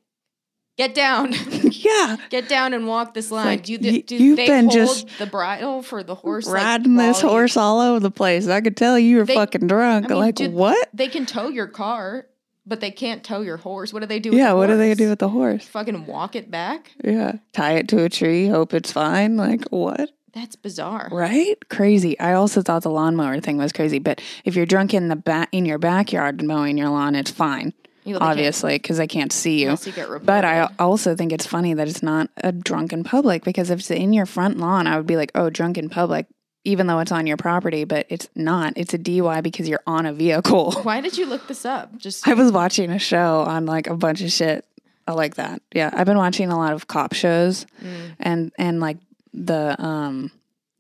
get 0.77 0.95
down. 0.95 1.33
yeah, 1.63 2.17
get 2.31 2.49
down 2.49 2.73
and 2.75 2.87
walk 2.87 3.15
this 3.15 3.31
line. 3.31 3.47
like, 3.47 3.65
do 3.65 3.79
y- 3.81 4.03
do 4.07 4.17
you've 4.17 4.37
they 4.37 4.47
been 4.47 4.65
hold 4.65 4.73
just 4.73 5.09
the 5.19 5.27
bridle 5.27 5.83
for 5.83 6.03
the 6.03 6.15
horse? 6.15 6.47
like, 6.47 6.55
riding 6.63 6.97
this 6.97 7.21
horse 7.21 7.57
all 7.57 7.81
over 7.81 8.01
the 8.01 8.11
place. 8.11 8.49
I 8.49 8.61
could 8.61 8.77
tell 8.77 8.99
you 8.99 9.19
were 9.19 9.25
They- 9.25 9.35
fucking 9.35 9.67
drunk. 9.67 10.07
I 10.07 10.09
mean, 10.11 10.19
like 10.19 10.35
do- 10.37 10.51
what? 10.51 10.89
They 10.93 11.09
can 11.09 11.27
tow 11.27 11.49
your 11.49 11.67
car, 11.67 12.27
but 12.67 12.81
they 12.81 12.91
can't 12.91 13.23
tow 13.25 13.41
your 13.41 13.57
horse. 13.59 13.93
What 13.93 14.01
do 14.01 14.07
they 14.07 14.19
do? 14.21 14.31
With 14.31 14.39
Yeah, 14.39 14.51
the 14.51 14.57
what 14.57 14.67
do 14.69 14.77
they 14.77 14.95
do 14.95 15.09
with 15.11 15.19
the 15.19 15.29
horse? 15.29 15.67
Fucking 15.67 16.07
walk 16.07 16.37
it 16.37 16.51
back? 16.51 16.93
Yeah, 17.05 17.33
tie 17.53 17.73
it 17.73 17.89
to 17.89 18.03
a 18.05 18.09
tree, 18.09 18.47
hope 18.49 18.73
it's 18.75 18.93
fine. 18.93 19.37
Like 19.37 19.65
what? 19.71 20.11
That's 20.35 20.57
bizarre. 20.57 21.11
Right? 21.13 21.57
Crazy. 21.69 22.19
I 22.19 22.33
also 22.33 22.63
thought 22.63 22.85
the 22.85 22.91
lawnmower 22.91 23.39
thing 23.41 23.59
was 23.59 23.71
crazy, 23.71 23.99
but 23.99 24.23
if 24.47 24.57
you're 24.57 24.65
drunk 24.65 24.95
in 24.95 25.09
the 25.09 25.17
back 25.17 25.51
in 25.53 25.67
your 25.67 25.77
backyard 25.77 26.43
mowing 26.43 26.79
your 26.79 26.89
lawn, 26.89 27.15
it's 27.15 27.31
fine. 27.31 27.75
You 28.05 28.15
know, 28.15 28.19
they 28.19 28.25
can't- 28.25 28.31
obviously, 28.39 28.75
because 28.77 28.99
I 29.01 29.07
can't 29.07 29.33
see 29.33 29.63
you. 29.63 29.77
You. 29.85 30.21
But 30.25 30.45
I 30.45 30.69
also 30.79 31.15
think 31.15 31.33
it's 31.33 31.47
funny 31.47 31.75
that 31.75 31.87
it's 31.89 32.03
not 32.03 32.29
a 32.39 32.51
drunken 32.53 33.05
public 33.05 33.45
because 33.45 33.71
if 33.71 33.81
it's 33.81 33.91
in 33.91 34.13
your 34.13 34.27
front 34.27 34.59
lawn, 34.59 34.87
I 34.87 34.97
would 34.97 35.07
be 35.07 35.17
like, 35.17 35.31
oh, 35.35 35.51
drunken 35.51 35.89
public, 35.89 36.27
even 36.65 36.87
though 36.89 36.99
it's 36.99 37.13
on 37.13 37.27
your 37.27 37.37
property, 37.37 37.85
but 37.85 38.07
it's 38.09 38.29
not. 38.35 38.73
It's 38.77 38.93
a 38.95 38.99
DUI 38.99 39.43
because 39.43 39.69
you're 39.69 39.83
on 39.87 40.07
a 40.07 40.13
vehicle. 40.13 40.73
Why 40.83 41.01
did 41.01 41.17
you 41.17 41.27
look 41.27 41.47
this 41.49 41.65
up? 41.65 41.97
Just 41.97 42.27
I 42.27 42.35
was 42.35 42.51
watching 42.51 42.91
a 42.91 42.99
show 42.99 43.41
on 43.43 43.67
like 43.67 43.87
a 43.87 43.95
bunch 43.97 44.21
of 44.21 44.31
shit 44.33 44.65
I 45.07 45.13
like 45.13 45.35
that. 45.35 45.61
Yeah, 45.75 45.91
I've 45.93 46.07
been 46.07 46.17
watching 46.19 46.51
a 46.51 46.57
lot 46.57 46.73
of 46.73 46.87
cop 46.87 47.13
shows 47.13 47.67
Mm. 47.83 48.17
and 48.21 48.53
and 48.59 48.81
like 48.81 48.99
the 49.35 49.75
um 49.83 50.31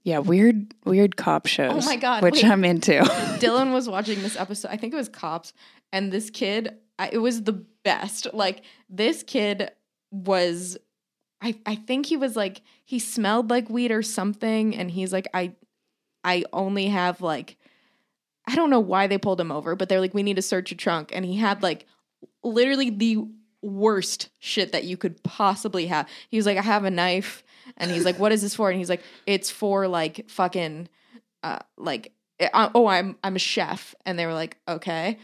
yeah, 0.04 0.18
weird 0.18 0.74
weird 0.84 1.16
cop 1.16 1.46
shows. 1.46 1.84
Oh 1.84 1.88
my 1.88 1.96
God, 1.96 2.22
which 2.22 2.34
wait. 2.34 2.44
I'm 2.44 2.64
into. 2.64 2.92
Dylan 3.40 3.72
was 3.72 3.88
watching 3.88 4.20
this 4.22 4.36
episode. 4.36 4.70
I 4.70 4.76
think 4.76 4.92
it 4.92 4.96
was 4.96 5.08
Cops, 5.08 5.52
and 5.92 6.12
this 6.12 6.30
kid, 6.30 6.76
I, 6.98 7.10
it 7.12 7.18
was 7.18 7.42
the 7.42 7.64
best. 7.84 8.32
Like 8.32 8.62
this 8.88 9.22
kid 9.22 9.70
was, 10.10 10.76
I 11.40 11.54
I 11.66 11.74
think 11.74 12.06
he 12.06 12.16
was 12.16 12.36
like 12.36 12.62
he 12.84 12.98
smelled 12.98 13.50
like 13.50 13.68
weed 13.68 13.90
or 13.92 14.02
something, 14.02 14.74
and 14.76 14.90
he's 14.90 15.12
like 15.12 15.28
I, 15.34 15.54
I 16.24 16.44
only 16.52 16.86
have 16.86 17.20
like, 17.20 17.56
I 18.46 18.54
don't 18.54 18.70
know 18.70 18.80
why 18.80 19.06
they 19.06 19.18
pulled 19.18 19.40
him 19.40 19.52
over, 19.52 19.76
but 19.76 19.88
they're 19.88 20.00
like 20.00 20.14
we 20.14 20.22
need 20.22 20.36
to 20.36 20.42
search 20.42 20.70
your 20.70 20.78
trunk, 20.78 21.10
and 21.12 21.24
he 21.24 21.36
had 21.36 21.62
like 21.62 21.86
literally 22.42 22.90
the 22.90 23.26
worst 23.62 24.28
shit 24.40 24.72
that 24.72 24.84
you 24.84 24.96
could 24.96 25.22
possibly 25.22 25.86
have. 25.86 26.08
He 26.28 26.36
was 26.36 26.46
like 26.46 26.58
I 26.58 26.62
have 26.62 26.84
a 26.84 26.90
knife, 26.90 27.42
and 27.76 27.90
he's 27.90 28.04
like 28.04 28.18
what 28.18 28.32
is 28.32 28.42
this 28.42 28.54
for? 28.54 28.70
And 28.70 28.78
he's 28.78 28.90
like 28.90 29.02
it's 29.26 29.50
for 29.50 29.88
like 29.88 30.28
fucking 30.28 30.88
uh, 31.42 31.58
like 31.76 32.12
uh, 32.40 32.70
oh 32.74 32.86
i'm 32.86 33.16
i'm 33.22 33.36
a 33.36 33.40
chef 33.40 33.94
and 34.06 34.18
they 34.18 34.26
were 34.26 34.34
like 34.34 34.58
okay 34.68 35.18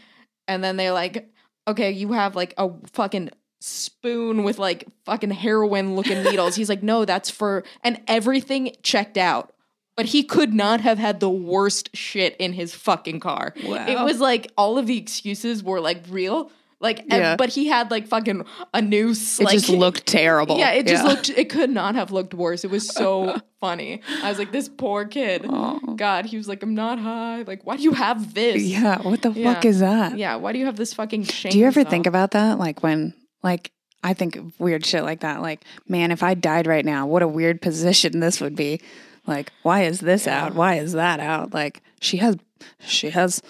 and 0.49 0.61
then 0.61 0.75
they're 0.75 0.91
like 0.91 1.29
okay, 1.69 1.91
you 1.91 2.13
have 2.13 2.35
like 2.35 2.53
a 2.57 2.69
fucking 2.91 3.29
spoon 3.61 4.43
with 4.43 4.57
like 4.57 4.87
fucking 5.05 5.31
heroin 5.31 5.95
looking 5.95 6.23
needles. 6.23 6.55
He's 6.55 6.69
like, 6.69 6.83
no, 6.83 7.05
that's 7.05 7.29
for, 7.29 7.63
and 7.83 8.01
everything 8.07 8.75
checked 8.83 9.17
out. 9.17 9.53
But 9.95 10.07
he 10.07 10.23
could 10.23 10.53
not 10.53 10.79
have 10.81 10.97
had 10.97 11.19
the 11.19 11.29
worst 11.29 11.95
shit 11.95 12.35
in 12.37 12.53
his 12.53 12.73
fucking 12.73 13.19
car. 13.19 13.53
It 13.89 14.01
was 14.01 14.21
like 14.21 14.49
all 14.57 14.77
of 14.77 14.87
the 14.87 14.97
excuses 14.97 15.61
were 15.61 15.81
like 15.81 16.03
real. 16.09 16.51
Like, 16.81 16.99
ev- 16.99 17.05
Yeah. 17.19 17.35
but 17.35 17.49
he 17.49 17.67
had 17.67 17.91
like 17.91 18.07
fucking 18.07 18.45
a 18.73 18.81
noose. 18.81 19.39
It 19.39 19.43
like, 19.43 19.53
just 19.53 19.69
looked 19.69 20.05
terrible. 20.05 20.57
Yeah, 20.57 20.71
it 20.71 20.87
just 20.87 21.03
looked. 21.03 21.29
It 21.29 21.49
could 21.49 21.69
not 21.69 21.95
have 21.95 22.11
looked 22.11 22.33
worse. 22.33 22.63
It 22.63 22.71
was 22.71 22.87
so 22.87 23.35
funny. 23.59 24.01
I 24.23 24.29
was 24.29 24.39
like, 24.39 24.51
this 24.53 24.69
poor 24.69 25.05
kid. 25.05 25.45
God, 25.97 26.25
he 26.25 26.37
was 26.37 26.47
like, 26.47 26.63
I'm 26.63 26.75
not 26.75 26.97
high. 26.99 27.41
Like, 27.41 27.65
why 27.65 27.75
do 27.75 27.83
you 27.83 27.91
have 27.93 28.33
this? 28.33 28.61
Yeah. 28.63 29.01
What 29.01 29.21
the 29.21 29.31
Yeah. 29.31 29.53
fuck 29.53 29.65
is 29.65 29.79
that? 29.81 30.17
Yeah, 30.17 30.35
why 30.35 30.53
do 30.53 30.59
you 30.59 30.65
have 30.67 30.77
this 30.77 30.93
fucking 30.93 31.23
shame? 31.23 31.51
Do 31.51 31.59
you 31.59 31.65
ever 31.65 31.83
think 31.83 32.07
about 32.07 32.31
that? 32.31 32.57
Like 32.59 32.81
when, 32.81 33.13
like, 33.43 33.71
I 34.01 34.13
think 34.13 34.39
weird 34.59 34.85
shit 34.85 35.03
like 35.03 35.19
that. 35.19 35.41
Like, 35.41 35.65
man, 35.89 36.11
if 36.11 36.23
I 36.23 36.33
died 36.33 36.65
right 36.65 36.85
now, 36.85 37.05
what 37.05 37.21
a 37.21 37.27
weird 37.27 37.61
position 37.61 38.21
this 38.21 38.39
would 38.39 38.55
be. 38.55 38.79
Like, 39.27 39.51
why 39.63 39.81
is 39.83 39.99
this 39.99 40.25
out? 40.27 40.55
Why 40.55 40.75
is 40.75 40.93
that 40.93 41.19
out? 41.19 41.53
Like, 41.53 41.81
she 41.99 42.15
has, 42.17 42.37
she 42.79 43.09
has 43.09 43.41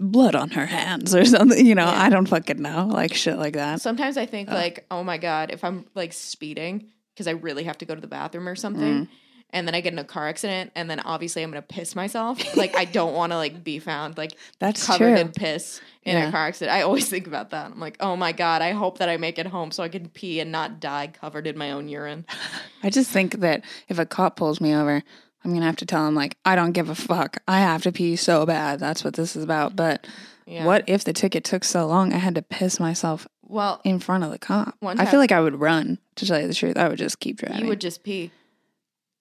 blood 0.00 0.34
on 0.34 0.50
her 0.50 0.66
hands 0.66 1.14
or 1.14 1.24
something. 1.24 1.64
You 1.64 1.74
know, 1.74 1.86
I 1.86 2.08
don't 2.08 2.26
fucking 2.26 2.60
know. 2.62 2.86
Like 2.90 3.14
shit 3.14 3.36
like 3.36 3.54
that. 3.54 3.80
Sometimes 3.80 4.16
I 4.16 4.26
think 4.26 4.48
like, 4.50 4.86
oh 4.90 5.02
my 5.04 5.18
god, 5.18 5.50
if 5.50 5.64
I'm 5.64 5.86
like 5.94 6.12
speeding 6.12 6.88
because 7.14 7.26
I 7.26 7.32
really 7.32 7.64
have 7.64 7.78
to 7.78 7.84
go 7.84 7.94
to 7.94 8.00
the 8.00 8.06
bathroom 8.06 8.48
or 8.48 8.54
something, 8.54 9.06
Mm. 9.06 9.08
and 9.50 9.66
then 9.66 9.74
I 9.74 9.80
get 9.80 9.92
in 9.92 9.98
a 9.98 10.04
car 10.04 10.28
accident, 10.28 10.70
and 10.76 10.88
then 10.88 11.00
obviously 11.00 11.42
I'm 11.42 11.50
gonna 11.50 11.62
piss 11.62 11.96
myself. 11.96 12.38
like 12.56 12.76
I 12.76 12.84
don't 12.84 13.12
want 13.14 13.32
to 13.32 13.36
like 13.36 13.64
be 13.64 13.80
found 13.80 14.16
like 14.16 14.32
That's 14.60 14.86
covered 14.86 15.14
true. 15.14 15.16
in 15.16 15.32
piss 15.32 15.80
in 16.04 16.16
Yeah. 16.16 16.28
a 16.28 16.30
car 16.30 16.46
accident. 16.46 16.76
I 16.76 16.82
always 16.82 17.08
think 17.08 17.26
about 17.26 17.50
that. 17.50 17.66
I'm 17.72 17.80
like, 17.80 17.96
oh 17.98 18.14
my 18.14 18.30
god, 18.32 18.62
I 18.62 18.70
hope 18.70 18.98
that 18.98 19.08
I 19.08 19.16
make 19.16 19.38
it 19.38 19.46
home 19.46 19.72
so 19.72 19.82
I 19.82 19.88
can 19.88 20.08
pee 20.10 20.38
and 20.38 20.52
not 20.52 20.78
die 20.80 21.08
covered 21.08 21.46
in 21.48 21.58
my 21.58 21.72
own 21.72 21.88
urine. 21.88 22.24
I 22.84 22.90
just 22.90 23.10
think 23.10 23.40
that 23.40 23.64
if 23.88 23.98
a 23.98 24.06
cop 24.06 24.36
pulls 24.36 24.60
me 24.60 24.74
over, 24.76 25.02
I'm 25.48 25.54
gonna 25.54 25.66
have 25.66 25.76
to 25.76 25.86
tell 25.86 26.06
him 26.06 26.14
like, 26.14 26.36
I 26.44 26.54
don't 26.56 26.72
give 26.72 26.90
a 26.90 26.94
fuck. 26.94 27.38
I 27.48 27.60
have 27.60 27.82
to 27.84 27.92
pee 27.92 28.16
so 28.16 28.44
bad. 28.44 28.78
That's 28.80 29.02
what 29.02 29.14
this 29.14 29.34
is 29.34 29.42
about. 29.42 29.74
But 29.76 30.06
Yeah. 30.46 30.64
what 30.66 30.84
if 30.86 31.04
the 31.04 31.12
ticket 31.12 31.44
took 31.44 31.64
so 31.64 31.86
long? 31.86 32.12
I 32.12 32.18
had 32.18 32.34
to 32.34 32.42
piss 32.42 32.78
myself 32.78 33.26
Well, 33.42 33.80
in 33.84 33.98
front 33.98 34.24
of 34.24 34.30
the 34.30 34.38
cop. 34.38 34.74
One 34.80 35.00
I 35.00 35.06
feel 35.06 35.20
like 35.20 35.32
I 35.32 35.40
would 35.40 35.58
run. 35.60 35.98
To 36.16 36.26
tell 36.26 36.40
you 36.40 36.46
the 36.48 36.54
truth, 36.54 36.76
I 36.76 36.88
would 36.88 36.98
just 36.98 37.18
keep 37.20 37.38
driving. 37.38 37.60
you 37.60 37.66
would 37.68 37.80
just 37.80 38.02
pee 38.02 38.30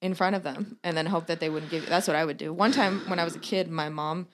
in 0.01 0.13
front 0.15 0.35
of 0.35 0.43
them 0.43 0.77
and 0.83 0.95
then 0.97 1.05
hope 1.05 1.27
that 1.27 1.39
they 1.39 1.49
wouldn't 1.49 1.71
give 1.71 1.83
you. 1.83 1.89
That's 1.89 2.07
what 2.07 2.15
I 2.15 2.25
would 2.25 2.37
do. 2.37 2.51
One 2.53 2.71
time 2.71 3.01
when 3.09 3.19
I 3.19 3.23
was 3.23 3.35
a 3.35 3.39
kid, 3.39 3.69
my 3.69 3.87
mom 3.89 4.27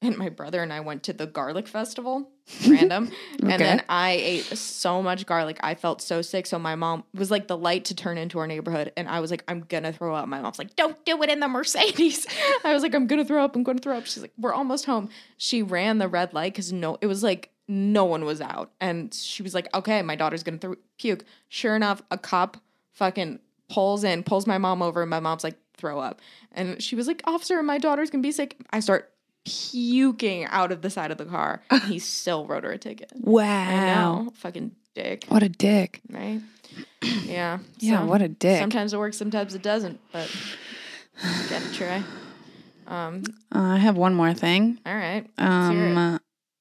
and 0.00 0.16
my 0.16 0.28
brother 0.28 0.62
and 0.62 0.72
I 0.72 0.80
went 0.80 1.02
to 1.04 1.12
the 1.12 1.26
garlic 1.26 1.66
festival, 1.68 2.30
random, 2.68 3.10
Okay. 3.42 3.52
and 3.52 3.60
then 3.60 3.82
I 3.88 4.12
ate 4.12 4.44
so 4.44 5.02
much 5.02 5.26
garlic. 5.26 5.58
I 5.62 5.74
felt 5.74 6.02
so 6.02 6.22
sick. 6.22 6.46
So 6.46 6.58
my 6.58 6.74
mom 6.74 7.04
was 7.14 7.30
like 7.30 7.48
the 7.48 7.56
light 7.56 7.86
to 7.86 7.94
turn 7.94 8.18
into 8.18 8.38
our 8.38 8.46
neighborhood, 8.46 8.92
and 8.96 9.08
I 9.08 9.20
was 9.20 9.30
like, 9.30 9.44
I'm 9.48 9.60
gonna 9.60 9.92
throw 9.92 10.14
up. 10.14 10.28
My 10.28 10.40
mom's 10.40 10.58
like, 10.58 10.76
Don't 10.76 11.02
do 11.04 11.22
it 11.22 11.30
in 11.30 11.40
the 11.40 11.48
Mercedes. 11.48 12.26
I 12.64 12.72
was 12.72 12.82
like, 12.82 12.94
I'm 12.94 13.06
gonna 13.06 13.24
throw 13.24 13.44
up. 13.44 13.56
I'm 13.56 13.62
gonna 13.62 13.78
throw 13.78 13.96
up. 13.96 14.06
She's 14.06 14.22
like, 14.22 14.32
We're 14.38 14.54
almost 14.54 14.84
home. 14.86 15.08
She 15.36 15.62
ran 15.62 15.98
the 15.98 16.08
red 16.08 16.34
light 16.34 16.52
because 16.52 16.72
no, 16.72 16.98
it 17.00 17.06
was 17.06 17.22
like 17.22 17.50
no 17.68 18.04
one 18.04 18.24
was 18.24 18.40
out, 18.40 18.72
and 18.80 19.12
she 19.14 19.42
was 19.42 19.54
like, 19.54 19.68
Okay, 19.74 20.02
my 20.02 20.16
daughter's 20.16 20.42
gonna 20.42 20.58
throw 20.58 20.74
puke. 20.98 21.24
Sure 21.48 21.76
enough, 21.76 22.02
a 22.10 22.18
cop 22.18 22.56
fucking 22.92 23.38
pulls 23.68 24.04
in, 24.04 24.22
pulls 24.22 24.46
my 24.46 24.58
mom 24.58 24.82
over, 24.82 25.00
and 25.02 25.08
my 25.10 25.20
mom's 25.20 25.44
like, 25.44 25.56
throw 25.78 25.98
up. 25.98 26.20
And 26.52 26.82
she 26.82 26.94
was 26.94 27.06
like, 27.06 27.22
Officer, 27.24 27.62
my 27.62 27.78
daughter's 27.78 28.10
gonna 28.10 28.22
be 28.22 28.32
sick. 28.32 28.56
I 28.70 28.80
start 28.80 29.11
puking 29.44 30.44
out 30.46 30.72
of 30.72 30.82
the 30.82 30.90
side 30.90 31.10
of 31.10 31.18
the 31.18 31.24
car. 31.24 31.62
And 31.70 31.82
he 31.82 31.98
still 31.98 32.46
wrote 32.46 32.64
her 32.64 32.72
a 32.72 32.78
ticket. 32.78 33.12
I 33.14 33.18
wow. 33.18 34.22
know. 34.22 34.30
Fucking 34.36 34.72
dick. 34.94 35.24
What 35.28 35.42
a 35.42 35.48
dick. 35.48 36.00
Right? 36.10 36.40
Yeah. 37.24 37.58
Yeah, 37.78 38.00
so 38.00 38.06
what 38.06 38.22
a 38.22 38.28
dick. 38.28 38.58
Sometimes 38.58 38.94
it 38.94 38.98
works, 38.98 39.16
sometimes 39.16 39.54
it 39.54 39.62
doesn't, 39.62 39.98
but 40.12 40.30
gotta 41.48 41.72
try. 41.72 42.02
Uh, 42.86 43.20
I 43.50 43.78
have 43.78 43.96
one 43.96 44.14
more 44.14 44.34
thing. 44.34 44.78
All 44.84 44.94
right. 44.94 45.26
Let's 45.38 45.70
hear 45.70 45.86
it. 45.86 45.92
Um, 45.92 45.98
uh, 45.98 46.18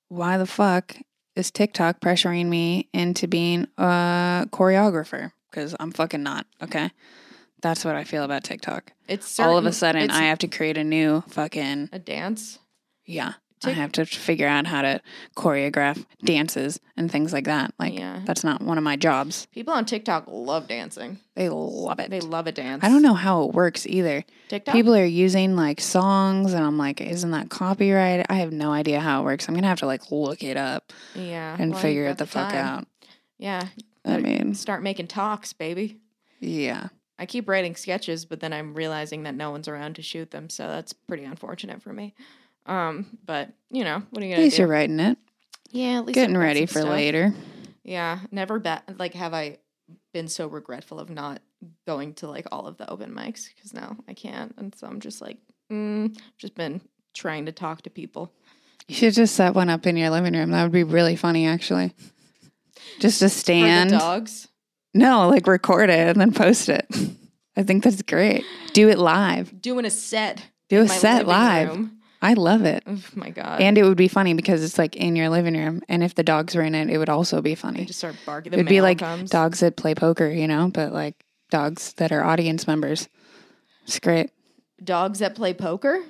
why 0.08 0.38
the 0.38 0.46
fuck 0.46 0.96
is 1.36 1.52
TikTok 1.52 2.00
pressuring 2.00 2.48
me 2.48 2.90
into 2.94 3.28
being 3.28 3.68
a 3.78 4.48
choreographer? 4.52 5.32
Because 5.50 5.76
I'm 5.80 5.92
fucking 5.92 6.24
not. 6.24 6.46
Okay, 6.62 6.92
that's 7.62 7.84
what 7.84 7.96
I 7.96 8.04
feel 8.04 8.24
about 8.24 8.44
TikTok. 8.44 8.94
It's 9.08 9.40
All 9.40 9.58
of 9.58 9.66
a 9.66 9.74
sudden, 9.74 10.10
I 10.10 10.24
have 10.24 10.40
to 10.40 10.48
create 10.48 10.78
a 10.78 10.84
new 10.84 11.22
fucking 11.28 11.90
a 11.92 12.00
dance. 12.00 12.60
Yeah. 13.12 13.34
I 13.64 13.70
have 13.70 13.92
to 13.92 14.06
figure 14.08 14.48
out 14.48 14.66
how 14.66 14.82
to 14.82 15.02
choreograph 15.36 16.04
dances 16.26 16.80
and 16.98 17.12
things 17.12 17.32
like 17.32 17.46
that. 17.46 17.72
Like 17.78 17.94
Yeah. 17.94 18.22
that's 18.26 18.44
not 18.44 18.64
one 18.64 18.80
of 18.80 18.84
my 18.84 18.96
jobs. 18.96 19.46
People 19.52 19.74
on 19.74 19.86
TikTok 19.86 20.26
love 20.28 20.68
dancing. 20.68 21.20
They 21.36 21.48
love 21.50 22.00
it. 22.00 22.10
They 22.10 22.22
love 22.22 22.48
a 22.48 22.52
dance. 22.52 22.84
I 22.84 22.90
don't 22.90 23.04
know 23.04 23.14
how 23.14 23.44
it 23.44 23.54
works 23.54 23.86
either. 23.86 24.24
TikTok. 24.48 24.74
People 24.74 24.96
are 24.96 25.06
using 25.06 25.56
like 25.56 25.80
songs, 25.80 26.54
and 26.54 26.66
I'm 26.66 26.80
like, 26.80 27.02
isn't 27.02 27.30
that 27.32 27.52
copyright? 27.52 28.26
I 28.30 28.36
have 28.36 28.52
no 28.52 28.72
idea 28.72 29.00
how 29.00 29.22
it 29.22 29.26
works. 29.26 29.48
I'm 29.48 29.54
gonna 29.54 29.68
have 29.68 29.80
to 29.82 29.86
like 29.86 30.12
look 30.12 30.42
it 30.44 30.58
up 30.58 30.92
yeah. 31.14 31.56
and 31.60 31.74
well, 31.74 31.82
figure 31.82 32.08
it 32.08 32.18
the, 32.18 32.26
fuck 32.26 32.50
time. 32.50 32.66
out. 32.66 32.88
Yeah. 33.38 33.68
I 34.04 34.18
mean, 34.18 34.56
Start 34.56 34.82
making 34.82 35.08
talks, 35.08 35.54
baby. 35.54 36.00
yeah. 36.40 36.88
I 37.20 37.28
keep 37.28 37.48
writing 37.48 37.76
sketches, 37.76 38.26
but 38.26 38.40
then 38.40 38.52
I'm 38.52 38.74
realizing 38.74 39.22
that 39.24 39.36
no 39.36 39.52
one's 39.52 39.68
around 39.68 39.98
to 39.98 40.02
shoot 40.02 40.32
them, 40.32 40.50
so 40.50 40.68
that's 40.68 40.92
pretty 40.94 41.24
unfortunate 41.24 41.84
for 41.84 41.94
me. 41.94 42.16
Um, 42.66 43.18
but 43.26 43.50
you 43.70 43.84
know, 43.84 44.04
what 44.10 44.22
are 44.22 44.26
you 44.26 44.32
gonna 44.34 44.42
At 44.42 44.46
least 44.46 44.56
do? 44.58 44.62
you're 44.64 44.70
writing 44.72 45.00
it, 45.00 45.18
Yeah, 45.72 45.98
at 46.00 46.06
least 46.06 46.16
getting 46.16 46.36
I've 46.36 46.42
ready 46.42 46.66
for 46.66 46.80
stuff. 46.82 46.90
later. 46.92 47.34
Yeah, 47.84 48.20
never 48.32 48.60
bet 48.60 48.84
like 49.00 49.14
have 49.16 49.34
I 49.34 49.58
been 50.14 50.28
so 50.28 50.48
regretful 50.48 51.00
of 51.00 51.10
not 51.10 51.42
going 51.88 52.14
to 52.16 52.28
like 52.28 52.46
all 52.52 52.68
of 52.68 52.78
the 52.78 52.90
open 52.90 53.12
mics 53.14 53.48
because 53.54 53.74
now 53.74 53.98
I 54.08 54.14
can't, 54.14 54.54
and 54.58 54.74
so 54.76 54.88
I'm 54.88 55.00
just 55.00 55.22
like, 55.22 55.38
mm, 55.72 56.16
just 56.38 56.56
been 56.56 56.82
trying 57.14 57.46
to 57.48 57.52
talk 57.52 57.82
to 57.84 57.90
people. 57.90 58.32
You 58.88 58.96
should 58.96 59.14
just 59.14 59.36
set 59.36 59.54
one 59.56 59.70
up 59.70 59.86
in 59.88 59.96
your 59.98 60.10
living 60.10 60.34
room. 60.34 60.52
That 60.52 60.64
would 60.64 60.72
be 60.72 60.84
really 60.84 61.16
funny, 61.16 61.46
actually. 61.48 61.94
Just 63.00 63.20
For 63.22 63.30
stand. 63.30 63.92
the 63.92 63.98
dogs, 63.98 64.48
No, 64.94 65.28
like 65.30 65.48
record 65.48 65.90
it 65.90 66.10
and 66.10 66.20
then 66.22 66.34
post 66.34 66.68
it. 66.70 66.86
I 67.58 67.64
think 67.64 67.84
that's 67.84 68.02
great. 68.02 68.44
Do 68.74 68.90
it 68.90 68.98
live. 68.98 69.62
doing 69.62 69.86
a 69.86 69.90
set. 69.90 70.46
Do 70.70 70.82
a 70.82 70.88
set 70.88 71.28
live. 71.28 71.70
room. 71.70 72.00
I 72.22 72.34
love 72.34 72.64
it. 72.66 72.84
Oh 72.88 73.00
my 73.16 73.32
god! 73.32 73.62
And 73.62 73.78
it 73.78 73.84
would 73.84 73.98
be 73.98 74.08
funny 74.08 74.34
because 74.34 74.64
it's 74.64 74.78
like 74.78 74.96
in 74.96 75.16
your 75.16 75.30
living 75.30 75.56
room. 75.56 75.82
And 75.90 76.04
if 76.04 76.14
the 76.16 76.24
dogs 76.24 76.56
were 76.56 76.62
in 76.62 76.76
it, 76.76 76.90
it 76.90 76.98
would 76.98 77.10
also 77.10 77.42
be 77.42 77.56
funny. 77.56 77.86
just 77.86 78.00
start 78.00 78.16
barking. 78.26 78.52
The 78.52 78.58
It'd 78.60 78.70
be 78.70 78.82
like 78.82 79.00
comes. 79.00 79.30
dogs 79.30 79.60
that 79.62 79.76
play 79.76 79.96
poker, 79.96 80.28
you 80.30 80.48
know, 80.48 80.70
but 80.72 80.94
like 80.94 81.16
dogs 81.50 81.94
that 81.94 82.12
are 82.12 82.24
audience 82.24 82.68
members. 82.68 83.10
It's 83.86 84.00
great. 84.00 84.30
dogs 84.84 85.20
that 85.20 85.34
play 85.36 85.54
poker. 85.54 86.04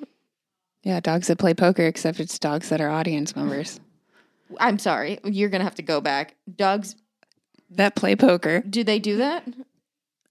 Yeah, 0.83 0.99
dogs 0.99 1.27
that 1.27 1.37
play 1.37 1.53
poker, 1.53 1.85
except 1.85 2.19
it's 2.19 2.37
dogs 2.39 2.69
that 2.69 2.81
are 2.81 2.89
audience 2.89 3.35
members 3.35 3.79
I'm 4.59 4.79
sorry, 4.79 5.19
you're 5.23 5.47
gonna 5.49 5.63
have 5.63 5.75
to 5.75 5.81
go 5.81 6.01
back. 6.01 6.35
Dogs, 6.57 6.95
that 7.69 7.95
play 7.95 8.17
poker. 8.17 8.59
do 8.69 8.83
they 8.83 8.99
do 8.99 9.15
that? 9.17 9.47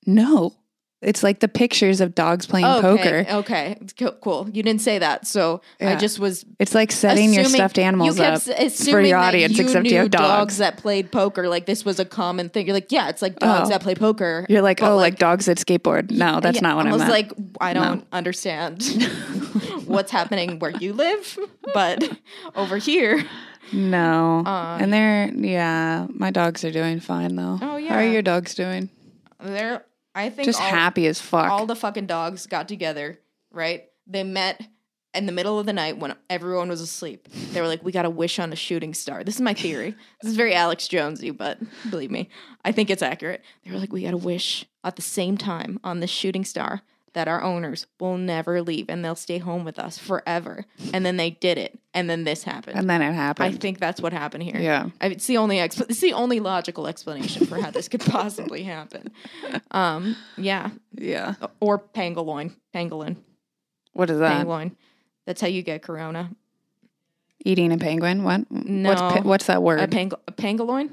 No, 0.06 0.54
it's 1.02 1.22
like 1.22 1.40
the 1.40 1.48
pictures 1.48 2.00
of 2.02 2.14
dogs 2.14 2.44
playing 2.46 2.66
okay, 2.66 2.80
poker. 2.82 3.26
Okay, 3.38 3.78
Co- 3.98 4.12
cool. 4.20 4.48
You 4.52 4.62
didn't 4.62 4.82
say 4.82 4.98
that, 4.98 5.26
so 5.26 5.62
I 5.80 5.84
Yeah. 5.84 5.96
just 5.96 6.18
was 6.18 6.44
It's 6.58 6.74
like 6.74 6.92
setting 6.92 7.32
your 7.32 7.42
assuming- 7.42 7.58
stuffed 7.58 7.78
animals 7.78 8.18
you 8.18 8.24
up 8.24 8.44
kept 8.44 8.60
assuming 8.60 8.92
for 8.92 9.00
your 9.00 9.18
that 9.18 9.28
audience, 9.28 9.56
you 9.56 9.64
except 9.64 9.84
knew 9.84 9.90
you 9.92 9.98
have 9.98 10.10
dogs. 10.10 10.58
that 10.58 10.76
played 10.76 11.10
poker. 11.10 11.48
Like 11.48 11.64
this 11.66 11.84
was 11.84 11.98
a 12.00 12.04
common 12.04 12.50
thing. 12.50 12.66
You're 12.66 12.74
like, 12.74 12.92
yeah, 12.92 13.08
it's 13.08 13.22
like 13.22 13.38
dogs 13.38 13.68
Oh. 13.68 13.70
that 13.70 13.80
play 13.80 13.94
poker. 13.94 14.44
You're 14.48 14.60
like, 14.62 14.80
But, 14.80 14.90
oh, 14.92 14.96
like, 14.96 15.18
dogs 15.18 15.46
that 15.46 15.56
skateboard. 15.58 16.10
No, 16.10 16.40
that's 16.40 16.56
yeah, 16.56 16.62
not 16.68 16.76
what 16.76 16.86
I 16.86 16.92
was 16.92 17.00
meant. 17.00 17.10
like, 17.12 17.32
I 17.60 17.72
don't 17.72 18.06
understand 18.12 18.82
what's 19.86 20.10
happening 20.12 20.58
where 20.58 20.70
you 20.72 20.92
live, 20.92 21.38
but 21.74 22.18
over 22.54 22.76
here, 22.76 23.24
no, 23.72 24.42
and 24.46 24.84
um, 24.84 24.90
they're 24.90 25.30
yeah, 25.32 26.06
my 26.10 26.30
dogs 26.30 26.64
are 26.64 26.70
doing 26.72 27.00
fine 27.00 27.36
though. 27.36 27.58
Oh, 27.62 27.76
yeah. 27.76 27.88
how 27.94 28.00
yeah. 28.00 28.06
are 28.08 28.12
your 28.12 28.22
dogs 28.22 28.54
doing? 28.54 28.90
they're. 29.42 29.84
I 30.14 30.31
think 30.31 30.46
Just 30.46 30.61
all, 30.61 30.68
happy 30.68 31.07
as 31.07 31.20
fuck. 31.20 31.51
all 31.51 31.66
the 31.66 31.77
fucking 31.77 32.07
dogs 32.07 32.46
got 32.46 32.68
together, 32.68 33.18
right? 33.53 33.85
They 34.07 34.25
met 34.25 34.61
in 35.14 35.27
the 35.27 35.33
middle 35.33 35.59
of 35.59 35.66
the 35.66 35.73
night 35.73 35.99
when 35.99 36.14
everyone 36.29 36.68
was 36.68 36.81
asleep. 36.81 37.29
They 37.53 37.61
were 37.61 37.66
like, 37.68 37.85
"We 37.85 37.92
got 37.92 38.03
to 38.03 38.11
wish 38.11 38.38
on 38.38 38.53
a 38.53 38.57
shooting 38.57 38.94
star." 38.94 39.25
This 39.25 39.37
is 39.37 39.40
my 39.40 39.55
theory. 39.55 39.94
This 40.23 40.31
is 40.31 40.37
very 40.37 40.54
Alex 40.54 40.88
Jonesy, 40.88 41.31
but 41.31 41.58
believe 41.90 42.11
me, 42.11 42.29
I 42.65 42.73
think 42.73 42.90
it's 42.90 43.02
accurate. 43.02 43.42
They 43.65 43.71
were 43.71 43.79
like, 43.79 43.92
"We 43.92 44.02
got 44.02 44.13
to 44.13 44.17
wish 44.17 44.67
at 44.85 44.96
the 44.96 45.02
same 45.02 45.37
time 45.37 45.79
on 45.85 46.00
this 46.00 46.11
shooting 46.11 46.44
star 46.44 46.83
that 47.13 47.29
our 47.29 47.42
owners 47.42 47.87
will 47.98 48.17
never 48.17 48.63
leave 48.63 48.87
and 48.88 49.04
they'll 49.04 49.15
stay 49.15 49.38
home 49.38 49.65
with 49.65 49.79
us 49.79 49.98
forever." 49.98 50.65
And 50.94 51.04
then 51.04 51.17
they 51.17 51.31
did 51.31 51.58
it, 51.58 51.79
and 51.94 52.08
then 52.08 52.25
this 52.25 52.42
happened. 52.44 52.79
and 52.79 52.88
then 52.88 53.02
it 53.02 53.13
happened. 53.13 53.54
I 53.54 53.56
think 53.56 53.79
that's 53.79 54.00
what 54.00 54.13
happened 54.13 54.42
here. 54.44 54.58
Yeah. 54.58 54.90
I, 55.00 55.06
it's 55.08 55.27
the 55.27 55.37
only 55.37 55.56
exp- 55.56 55.88
it's 55.90 56.00
the 56.00 56.13
only 56.13 56.40
logical 56.40 56.87
explanation 56.87 57.46
for 57.46 57.61
how 57.61 57.71
this 57.71 57.88
could 57.88 58.00
possibly 58.00 58.63
happen. 58.63 59.11
Um, 59.71 60.17
yeah, 60.37 60.71
yeah. 60.92 61.35
or 61.61 61.79
pangolin, 61.79 62.54
pangolin, 62.75 63.17
What 63.92 64.11
is 64.11 64.19
that? 64.19 64.46
pangolin. 64.46 64.73
That's 65.27 65.40
how 65.40 65.48
you 65.48 65.63
get 65.63 65.83
corona. 65.83 66.31
Eating 67.44 67.73
a 67.73 67.79
penguin? 67.79 68.23
What? 68.23 68.42
What's, 68.50 68.67
No. 68.69 68.94
pa- 68.94 69.21
what's 69.23 69.46
that 69.46 69.63
word? 69.63 69.81
A, 69.81 69.88
pang- 69.88 70.13
a 70.29 70.33
pangolin. 70.33 70.90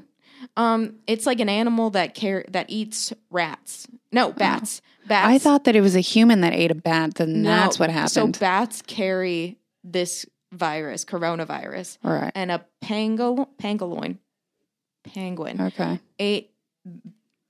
Um, 0.56 0.94
it's 1.06 1.26
like 1.26 1.40
an 1.40 1.48
animal 1.48 1.90
that 1.90 2.18
car- 2.18 2.44
that 2.50 2.66
eats 2.70 3.12
rats. 3.30 3.86
No, 4.12 4.32
bats. 4.32 4.80
Bats. 5.06 5.28
I 5.28 5.38
thought 5.38 5.64
that 5.64 5.76
it 5.76 5.80
was 5.80 5.94
a 5.96 6.00
human 6.00 6.40
that 6.40 6.52
ate 6.52 6.70
a 6.70 6.74
bat. 6.74 7.14
Then 7.16 7.42
No. 7.42 7.50
that's 7.50 7.78
what 7.78 7.90
happened. 7.90 8.10
So 8.10 8.26
bats 8.40 8.82
carry 8.82 9.58
this 9.84 10.24
virus, 10.52 11.04
coronavirus, 11.04 11.98
All 12.04 12.12
right. 12.12 12.32
and 12.34 12.50
a 12.50 12.64
pangol 12.82 13.48
pangolin, 13.58 14.18
penguin 15.04 15.60
Okay. 15.60 16.00
ate 16.18 16.50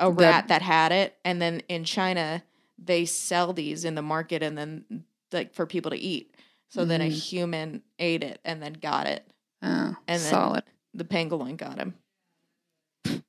a 0.01 0.07
The- 0.07 0.13
rat 0.13 0.49
that 0.49 0.63
had 0.63 0.91
it, 0.93 1.17
and 1.25 1.41
then 1.41 1.61
in 1.69 1.85
China 1.85 2.43
they 2.77 3.05
sell 3.05 3.53
these 3.53 3.85
in 3.85 3.95
the 3.95 4.03
market, 4.03 4.43
and 4.43 4.57
then 4.59 5.05
like 5.33 5.53
for 5.55 5.67
people 5.67 5.91
to 5.91 5.97
eat. 5.97 6.35
So 6.71 6.85
then 6.85 7.01
a 7.01 7.09
Mm. 7.09 7.13
human 7.13 7.83
ate 7.99 8.23
it 8.23 8.41
and 8.45 8.63
then 8.63 8.75
got 8.75 9.07
it. 9.07 9.27
Oh, 9.63 9.67
And 9.67 9.97
then- 10.07 10.19
solid. 10.19 10.65
The 10.95 11.05
pangolin 11.05 11.57
got 11.57 11.79
him. 11.79 11.95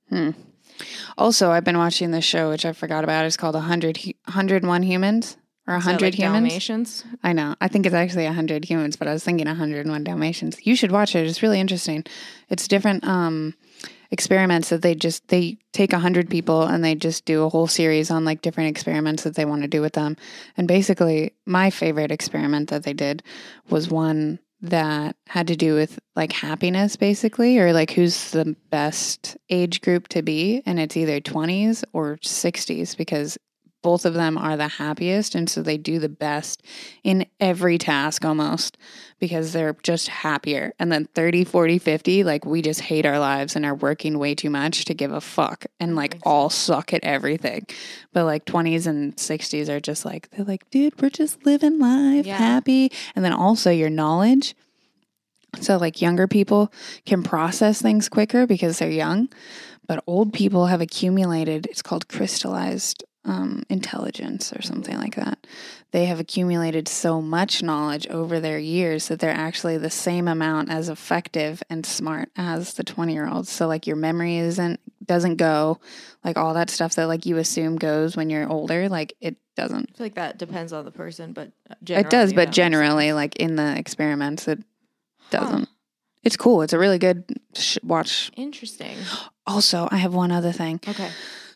Hmm. 0.09 0.31
Also, 1.17 1.51
I've 1.51 1.63
been 1.63 1.77
watching 1.77 2.11
this 2.11 2.25
show, 2.25 2.49
which 2.49 2.65
I 2.65 2.73
forgot 2.73 3.03
about. 3.03 3.25
It's 3.25 3.37
called 3.37 3.55
100, 3.55 3.97
hu- 3.97 4.11
101 4.25 4.83
Humans 4.83 5.37
or 5.67 5.75
Is 5.75 5.85
100 5.85 6.01
like 6.01 6.13
Humans. 6.15 6.47
Dalmatians. 6.47 7.03
I 7.23 7.33
know. 7.33 7.55
I 7.61 7.67
think 7.67 7.85
it's 7.85 7.95
actually 7.95 8.25
100 8.25 8.65
Humans, 8.65 8.95
but 8.95 9.07
I 9.07 9.13
was 9.13 9.23
thinking 9.23 9.47
101 9.47 10.03
Dalmatians. 10.03 10.57
You 10.65 10.75
should 10.75 10.91
watch 10.91 11.15
it. 11.15 11.27
It's 11.27 11.43
really 11.43 11.59
interesting. 11.59 12.03
It's 12.49 12.67
different 12.67 13.03
um, 13.03 13.53
experiments 14.11 14.69
that 14.69 14.81
they 14.81 14.95
just 14.95 15.27
they 15.27 15.57
take 15.71 15.91
100 15.91 16.29
people 16.29 16.63
and 16.63 16.83
they 16.83 16.95
just 16.95 17.25
do 17.25 17.43
a 17.43 17.49
whole 17.49 17.67
series 17.67 18.09
on 18.09 18.25
like 18.25 18.41
different 18.41 18.69
experiments 18.69 19.23
that 19.23 19.35
they 19.35 19.45
want 19.45 19.61
to 19.61 19.67
do 19.67 19.81
with 19.81 19.93
them. 19.93 20.17
And 20.57 20.67
basically, 20.67 21.33
my 21.45 21.69
favorite 21.69 22.11
experiment 22.11 22.69
that 22.69 22.83
they 22.83 22.93
did 22.93 23.21
was 23.69 23.89
one 23.89 24.39
that 24.61 25.15
had 25.27 25.47
to 25.47 25.55
do 25.55 25.73
with 25.73 25.99
like 26.15 26.31
happiness 26.31 26.95
basically 26.95 27.59
or 27.59 27.71
like 27.71 27.91
who's 27.91 28.31
the 28.31 28.55
best 28.69 29.37
age 29.49 29.81
group 29.81 30.07
to 30.09 30.21
be 30.21 30.61
and 30.65 30.79
it's 30.79 30.97
either 30.97 31.21
20s 31.21 31.83
or 31.93 32.17
60s 32.17 32.97
because 32.97 33.37
both 33.81 34.05
of 34.05 34.13
them 34.13 34.37
are 34.37 34.57
the 34.57 34.67
happiest 34.67 35.35
and 35.35 35.49
so 35.49 35.61
they 35.61 35.77
do 35.77 35.99
the 35.99 36.09
best 36.09 36.63
in 37.03 37.25
every 37.39 37.77
task 37.77 38.25
almost 38.25 38.77
because 39.19 39.53
they're 39.53 39.75
just 39.83 40.07
happier. 40.09 40.73
And 40.79 40.91
then 40.91 41.05
30 41.15 41.43
40 41.45 41.77
50 41.79 42.23
like 42.23 42.45
we 42.45 42.61
just 42.61 42.81
hate 42.81 43.05
our 43.05 43.19
lives 43.19 43.55
and 43.55 43.65
are 43.65 43.75
working 43.75 44.19
way 44.19 44.35
too 44.35 44.49
much 44.49 44.85
to 44.85 44.93
give 44.93 45.11
a 45.11 45.21
fuck 45.21 45.65
and 45.79 45.95
like 45.95 46.17
all 46.23 46.49
suck 46.49 46.93
at 46.93 47.03
everything. 47.03 47.65
But 48.13 48.25
like 48.25 48.45
20s 48.45 48.87
and 48.87 49.15
60s 49.15 49.69
are 49.69 49.79
just 49.79 50.03
like 50.05 50.29
they're 50.31 50.45
like 50.45 50.69
dude 50.69 51.01
we're 51.01 51.09
just 51.09 51.45
living 51.45 51.79
life 51.79 52.25
Yeah. 52.25 52.37
happy. 52.37 52.91
And 53.15 53.23
then 53.23 53.33
also 53.33 53.71
your 53.71 53.89
knowledge. 53.89 54.55
So 55.61 55.77
like 55.77 56.01
younger 56.01 56.27
people 56.27 56.71
can 57.05 57.23
process 57.23 57.81
things 57.81 58.07
quicker 58.09 58.45
because 58.45 58.79
they're 58.79 58.89
young 58.89 59.29
but 59.87 60.03
old 60.05 60.31
people 60.31 60.67
have 60.67 60.79
accumulated 60.81 61.65
it's 61.65 61.81
called 61.81 62.07
crystallized 62.07 63.03
um, 63.25 63.63
intelligence 63.69 64.53
or 64.53 64.61
something 64.61 64.97
like 64.97 65.15
that. 65.15 65.45
They 65.91 66.05
have 66.05 66.19
accumulated 66.19 66.87
so 66.87 67.21
much 67.21 67.61
knowledge 67.61 68.07
over 68.07 68.39
their 68.39 68.59
years 68.59 69.07
that 69.07 69.19
they're 69.19 69.31
actually 69.31 69.77
the 69.77 69.89
same 69.89 70.27
amount 70.27 70.69
as 70.69 70.89
effective 70.89 71.61
and 71.69 71.85
smart 71.85 72.29
as 72.35 72.73
the 72.75 72.83
20 72.83 73.13
year 73.13 73.27
olds 73.27 73.49
so 73.49 73.67
like 73.67 73.87
your 73.87 73.95
memory 73.95 74.37
isn't 74.37 74.79
doesn't 75.05 75.37
go 75.37 75.79
like 76.23 76.37
all 76.37 76.53
that 76.53 76.69
stuff 76.69 76.95
that 76.95 77.07
like 77.07 77.25
you 77.25 77.37
assume 77.37 77.77
goes 77.77 78.15
when 78.15 78.29
you're 78.29 78.47
older 78.47 78.87
like 78.89 79.13
it 79.19 79.35
doesn't. 79.55 79.89
I 79.93 79.97
feel 79.97 80.05
like 80.05 80.15
that 80.15 80.37
depends 80.37 80.71
on 80.71 80.85
the 80.85 80.91
person, 80.91 81.33
but 81.33 81.51
uh, 81.69 81.75
it 81.87 82.09
does 82.09 82.31
but 82.33 82.51
generally 82.51 83.11
like 83.11 83.35
in 83.37 83.55
the 83.55 83.77
experiments 83.77 84.47
it 84.47 84.59
doesn't. 85.31 85.67
It's 86.23 86.37
cool. 86.37 86.61
It's 86.61 86.73
a 86.73 86.79
really 86.79 86.99
good 86.99 87.23
sh- 87.55 87.77
watch. 87.83 88.31
Interesting. 88.35 88.97
also 89.47 89.87
i 89.91 89.97
have 89.97 90.13
one 90.13 90.31
other 90.31 90.51
thing. 90.51 90.79
Okay. 90.87 91.09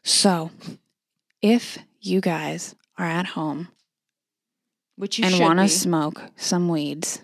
so 0.03 0.51
if 1.43 1.77
you 1.99 2.21
guys 2.21 2.73
are 2.97 3.05
at 3.05 3.27
home 3.27 3.67
Which 4.95 5.19
you 5.19 5.25
and 5.25 5.39
want 5.39 5.59
to 5.59 5.67
smoke 5.67 6.21
some 6.35 6.69
weeds 6.69 7.21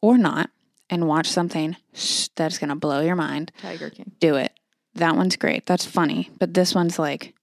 or 0.00 0.18
not 0.18 0.50
and 0.90 1.06
watch 1.06 1.28
something 1.28 1.76
that's 2.34 2.58
going 2.58 2.70
to 2.70 2.74
blow 2.74 3.00
your 3.00 3.14
mind, 3.14 3.52
Tiger 3.60 3.90
King. 3.90 4.12
do 4.18 4.36
it. 4.36 4.52
That 4.94 5.14
one's 5.16 5.36
great. 5.36 5.66
That's 5.66 5.84
funny. 5.84 6.30
But 6.38 6.54
this 6.54 6.74
one's 6.74 6.98
like 6.98 7.34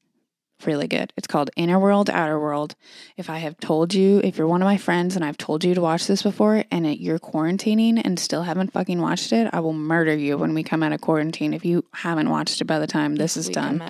really 0.66 0.88
good. 0.88 1.14
It's 1.16 1.28
called 1.28 1.52
Inner 1.56 1.78
World, 1.78 2.10
Outer 2.10 2.40
World. 2.40 2.76
If 3.18 3.30
I 3.30 3.38
have 3.38 3.58
told 3.58 3.94
you, 3.94 4.20
if 4.24 4.38
you're 4.38 4.48
one 4.48 4.64
of 4.64 4.66
my 4.66 4.78
friends 4.78 5.16
and 5.16 5.24
I've 5.24 5.38
told 5.38 5.64
you 5.64 5.76
to 5.76 5.82
watch 5.82 6.08
this 6.08 6.24
before 6.24 6.64
and 6.72 6.88
it, 6.88 7.00
you're 7.00 7.20
quarantining 7.20 8.02
and 8.04 8.20
still 8.20 8.44
haven't 8.44 8.74
fucking 8.74 9.00
watched 9.00 9.32
it, 9.32 9.50
I 9.54 9.60
will 9.60 9.74
murder 9.74 10.16
you 10.16 10.38
when 10.38 10.56
we 10.56 10.64
come 10.64 10.82
out 10.82 10.92
of 10.92 11.02
quarantine 11.02 11.54
if 11.54 11.64
you 11.64 11.86
haven't 11.94 12.30
watched 12.30 12.62
it 12.62 12.66
by 12.66 12.80
the 12.80 12.88
time 12.88 13.16
this 13.16 13.38
is 13.38 13.48
done. 13.48 13.84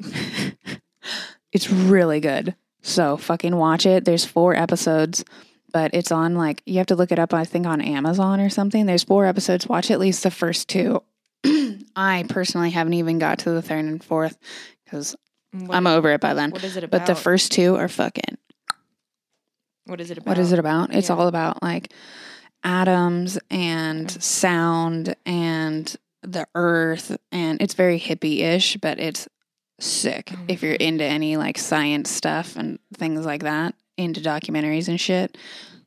come 1.08 1.16
out 1.16 1.20
of 1.20 1.26
quarantine. 1.26 1.48
It's 1.52 1.70
really 1.70 2.20
good. 2.20 2.54
So 2.82 3.16
fucking 3.16 3.56
watch 3.56 3.86
it. 3.86 4.04
There's 4.04 4.24
four 4.24 4.54
episodes, 4.54 5.24
but 5.72 5.92
it's 5.94 6.12
on 6.12 6.34
like 6.34 6.62
you 6.66 6.78
have 6.78 6.86
to 6.88 6.94
look 6.96 7.10
it 7.12 7.18
up. 7.18 7.34
I 7.34 7.44
think 7.44 7.66
on 7.66 7.80
Amazon 7.80 8.40
or 8.40 8.48
something. 8.50 8.86
There's 8.86 9.04
four 9.04 9.26
episodes. 9.26 9.66
Watch 9.66 9.90
at 9.90 9.98
least 10.00 10.22
the 10.22 10.30
first 10.30 10.68
two. 10.68 11.02
I 11.96 12.24
personally 12.28 12.70
haven't 12.70 12.94
even 12.94 13.18
got 13.18 13.40
to 13.40 13.50
the 13.50 13.62
third 13.62 13.84
and 13.84 14.02
fourth 14.02 14.38
because 14.84 15.16
I'm 15.70 15.86
over 15.86 16.10
it 16.12 16.20
by 16.20 16.34
then. 16.34 16.50
what 16.50 16.62
is 16.64 16.76
it 16.76 16.84
about? 16.84 16.98
But 17.00 17.06
the 17.06 17.14
first 17.14 17.52
two 17.52 17.76
are 17.76 17.88
fucking. 17.88 18.36
what 19.86 20.00
is 20.00 20.10
it 20.10 20.18
about? 20.18 20.28
What 20.28 20.38
is 20.38 20.52
it 20.52 20.58
about? 20.58 20.94
It's 20.94 21.08
Yeah. 21.08 21.16
all 21.16 21.26
about 21.28 21.62
like 21.62 21.92
atoms 22.62 23.38
and 23.50 24.10
sound 24.22 25.14
and 25.24 25.94
the 26.22 26.46
earth, 26.54 27.16
and 27.32 27.60
it's 27.62 27.74
very 27.74 27.98
hippie 27.98 28.40
ish, 28.40 28.76
but 28.76 28.98
it's 28.98 29.28
sick 29.80 30.32
Oh, 30.32 30.44
if 30.48 30.62
you're 30.62 30.74
into 30.74 31.04
any 31.04 31.36
like 31.36 31.58
science 31.58 32.10
stuff 32.10 32.56
and 32.56 32.78
things 32.94 33.24
like 33.24 33.42
that, 33.42 33.74
into 33.96 34.20
documentaries 34.20 34.88
and 34.88 35.00
shit. 35.00 35.36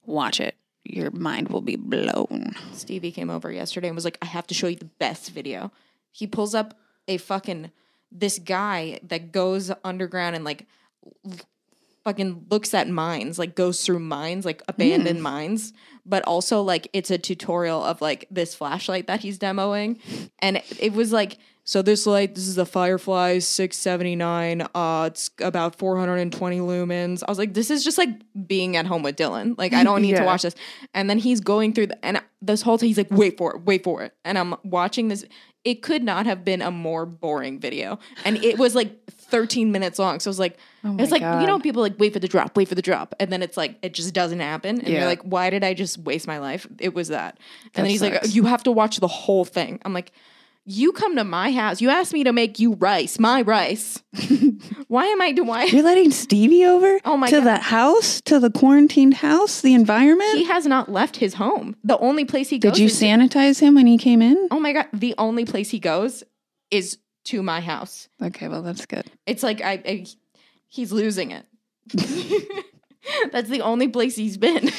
Watch 0.06 0.40
it. 0.40 0.56
Your 0.84 1.12
mind 1.12 1.50
will 1.50 1.62
be 1.62 1.76
blown. 1.76 2.56
Stevie 2.74 3.12
came 3.12 3.30
over 3.30 3.52
yesterday 3.52 3.88
and 3.88 3.96
was 3.96 4.06
like, 4.06 4.18
I 4.22 4.26
have 4.26 4.48
to 4.48 4.54
show 4.54 4.68
you 4.68 4.76
the 4.76 4.86
best 4.86 5.32
video. 5.32 5.72
He 6.12 6.28
pulls 6.28 6.56
up 6.56 6.78
a 7.08 7.18
fucking 7.18 7.72
this 8.12 8.40
guy 8.40 9.00
that 9.04 9.32
goes 9.32 9.72
underground 9.84 10.36
and 10.36 10.44
like 10.44 10.68
l- 11.26 11.38
fucking 12.04 12.48
looks 12.50 12.74
at 12.74 12.90
mines, 12.90 13.38
like 13.38 13.56
goes 13.56 13.86
through 13.86 14.00
mines, 14.00 14.44
like 14.44 14.62
abandoned 14.68 15.20
mm. 15.20 15.24
mines, 15.24 15.72
but 16.06 16.24
also 16.24 16.62
like 16.62 16.88
it's 16.94 17.12
a 17.12 17.18
tutorial 17.18 17.84
of 17.84 18.02
like 18.02 18.28
this 18.32 18.56
flashlight 18.56 19.08
that 19.08 19.22
he's 19.22 19.38
demoing. 19.38 20.00
And 20.40 20.62
it 20.80 20.94
was 20.94 21.14
like, 21.14 21.38
so 21.72 21.82
this 21.82 22.06
light, 22.06 22.36
this 22.36 22.50
is 22.50 22.58
a 22.58 22.66
Firefly 22.66 23.40
679. 23.40 24.68
Uh, 24.76 25.06
it's 25.10 25.30
about 25.40 25.78
420 25.78 26.60
lumens. 26.60 27.24
I 27.26 27.32
was 27.32 27.38
like, 27.38 27.54
this 27.54 27.72
is 27.72 27.82
just 27.82 27.98
like 27.98 28.10
being 28.46 28.76
at 28.76 28.86
home 28.86 29.04
with 29.04 29.16
Dylan. 29.16 29.58
Like, 29.58 29.72
I 29.72 29.86
don't 29.86 30.02
need 30.02 30.18
to 30.18 30.26
watch 30.26 30.42
this. 30.42 30.54
And 30.94 31.10
then 31.10 31.18
he's 31.18 31.40
going 31.40 31.72
through 31.72 31.88
the, 31.88 32.06
and 32.06 32.22
this 32.42 32.62
whole 32.62 32.78
time 32.78 32.88
he's 32.88 32.98
like, 32.98 33.10
wait 33.10 33.38
for 33.38 33.56
it, 33.56 33.62
wait 33.62 33.86
for 33.86 34.02
it. 34.04 34.14
And 34.26 34.38
I'm 34.38 34.54
watching 34.66 35.08
this. 35.08 35.24
It 35.64 35.82
could 35.82 36.04
not 36.04 36.26
have 36.26 36.44
been 36.44 36.62
a 36.62 36.72
more 36.72 37.06
boring 37.06 37.58
video. 37.58 38.00
And 38.26 38.36
it 38.44 38.58
was 38.60 38.76
like 38.76 39.10
13 39.10 39.72
minutes 39.72 39.98
long. 39.98 40.20
So 40.20 40.28
I 40.28 40.32
was 40.32 40.40
like, 40.40 40.58
Oh 40.84 40.98
it's 41.00 41.12
like, 41.14 41.22
God. 41.22 41.40
you 41.40 41.48
know, 41.48 41.58
people 41.58 41.82
like, 41.82 41.98
wait 41.98 42.12
for 42.12 42.20
the 42.20 42.28
drop, 42.28 42.58
wait 42.58 42.68
for 42.68 42.76
the 42.76 42.82
drop. 42.82 43.16
And 43.18 43.32
then 43.32 43.42
it's 43.42 43.56
like, 43.56 43.78
it 43.82 43.94
just 43.94 44.14
doesn't 44.14 44.42
happen. 44.42 44.80
And 44.80 44.90
Yeah. 44.90 45.00
you're 45.00 45.08
like, 45.08 45.22
why 45.22 45.50
did 45.50 45.64
I 45.64 45.74
just 45.74 46.00
waste 46.00 46.28
my 46.28 46.40
life? 46.40 46.68
It 46.80 46.94
was 46.94 47.08
that. 47.08 47.38
And 47.64 47.72
That 47.76 47.82
then 47.84 47.86
he's 47.86 48.02
like, 48.02 48.36
you 48.36 48.44
have 48.44 48.64
to 48.64 48.74
watch 48.74 48.98
the 49.00 49.08
whole 49.08 49.46
thing. 49.46 49.80
I'm 49.86 49.94
like, 49.94 50.12
you 50.66 50.92
come 50.92 51.16
to 51.16 51.24
my 51.24 51.52
house. 51.52 51.82
You 51.82 51.90
asked 51.90 52.14
me 52.14 52.24
to 52.24 52.34
make 52.34 52.60
you 52.60 52.74
rice, 52.76 53.20
my 53.20 53.42
rice. 53.42 54.02
why 54.88 55.06
am 55.06 55.22
I 55.22 55.32
doing? 55.32 55.48
Why? 55.48 55.66
You're 55.66 55.84
letting 55.84 56.12
Stevie 56.12 56.66
over 56.66 57.00
Oh 57.06 57.18
my 57.18 57.30
to 57.30 57.38
God. 57.38 57.46
the 57.46 57.58
house, 57.58 58.22
to 58.22 58.40
the 58.40 58.50
quarantined 58.52 59.16
house, 59.16 59.62
the 59.62 59.74
environment. 59.74 60.38
He 60.38 60.46
has 60.46 60.66
not 60.66 60.92
left 60.92 61.18
his 61.18 61.36
home. 61.36 61.76
The 61.84 61.98
only 61.98 62.26
place 62.26 62.50
he 62.50 62.60
goes. 62.60 62.74
Did 62.74 62.82
you 62.82 62.90
sanitize 62.90 63.60
him 63.60 63.76
when 63.76 63.88
he 63.88 63.98
came 63.98 64.22
in? 64.22 64.48
Oh 64.52 64.60
my 64.60 64.74
god! 64.74 64.88
The 64.94 65.16
only 65.18 65.46
place 65.46 65.70
he 65.70 65.80
goes 65.80 66.24
is 66.70 66.98
to 67.26 67.42
my 67.44 67.62
house. 67.62 68.08
Okay, 68.22 68.48
well 68.48 68.62
that's 68.62 68.86
good. 68.86 69.06
It's 69.26 69.44
like 69.44 69.62
I, 69.62 69.74
I 69.86 70.06
he's 70.68 70.92
losing 70.92 71.32
it. 71.32 71.46
That's 73.32 73.50
the 73.50 73.62
only 73.62 73.88
place 73.88 74.16
he's 74.16 74.38
been. 74.38 74.70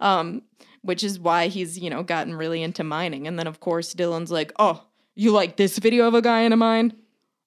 Um, 0.00 0.42
which 0.82 1.02
is 1.02 1.18
why 1.18 1.48
he's, 1.48 1.78
you 1.78 1.88
know, 1.88 2.02
gotten 2.02 2.34
really 2.34 2.62
into 2.62 2.84
mining. 2.84 3.26
And 3.26 3.38
then 3.38 3.46
of 3.46 3.60
course 3.60 3.94
Dylan's 3.94 4.30
like, 4.30 4.52
Oh, 4.58 4.84
you 5.14 5.30
like 5.32 5.56
this 5.56 5.78
video 5.78 6.06
of 6.06 6.14
a 6.14 6.22
guy 6.22 6.40
in 6.42 6.52
a 6.52 6.56
mine? 6.56 6.92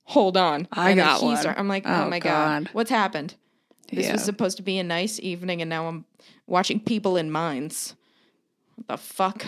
Hold 0.03 0.37
on. 0.37 0.67
I 0.71 0.91
And 0.91 0.99
got 0.99 1.21
one. 1.21 1.37
start- 1.37 1.57
I'm 1.59 1.67
like, 1.67 1.83
oh, 1.85 2.03
Oh, 2.05 2.09
my 2.09 2.19
god. 2.19 2.63
God. 2.65 2.69
What's 2.73 2.89
happened? 2.89 3.35
This 3.91 4.05
Yeah. 4.05 4.13
was 4.13 4.23
supposed 4.23 4.57
to 4.57 4.63
be 4.63 4.77
a 4.79 4.83
nice 4.83 5.19
evening 5.19 5.61
and 5.61 5.69
now 5.69 5.87
I'm 5.87 6.05
watching 6.45 6.79
people 6.79 7.17
in 7.17 7.29
mines. 7.31 7.95
What 8.75 8.87
the 8.87 8.97
fuck? 8.97 9.45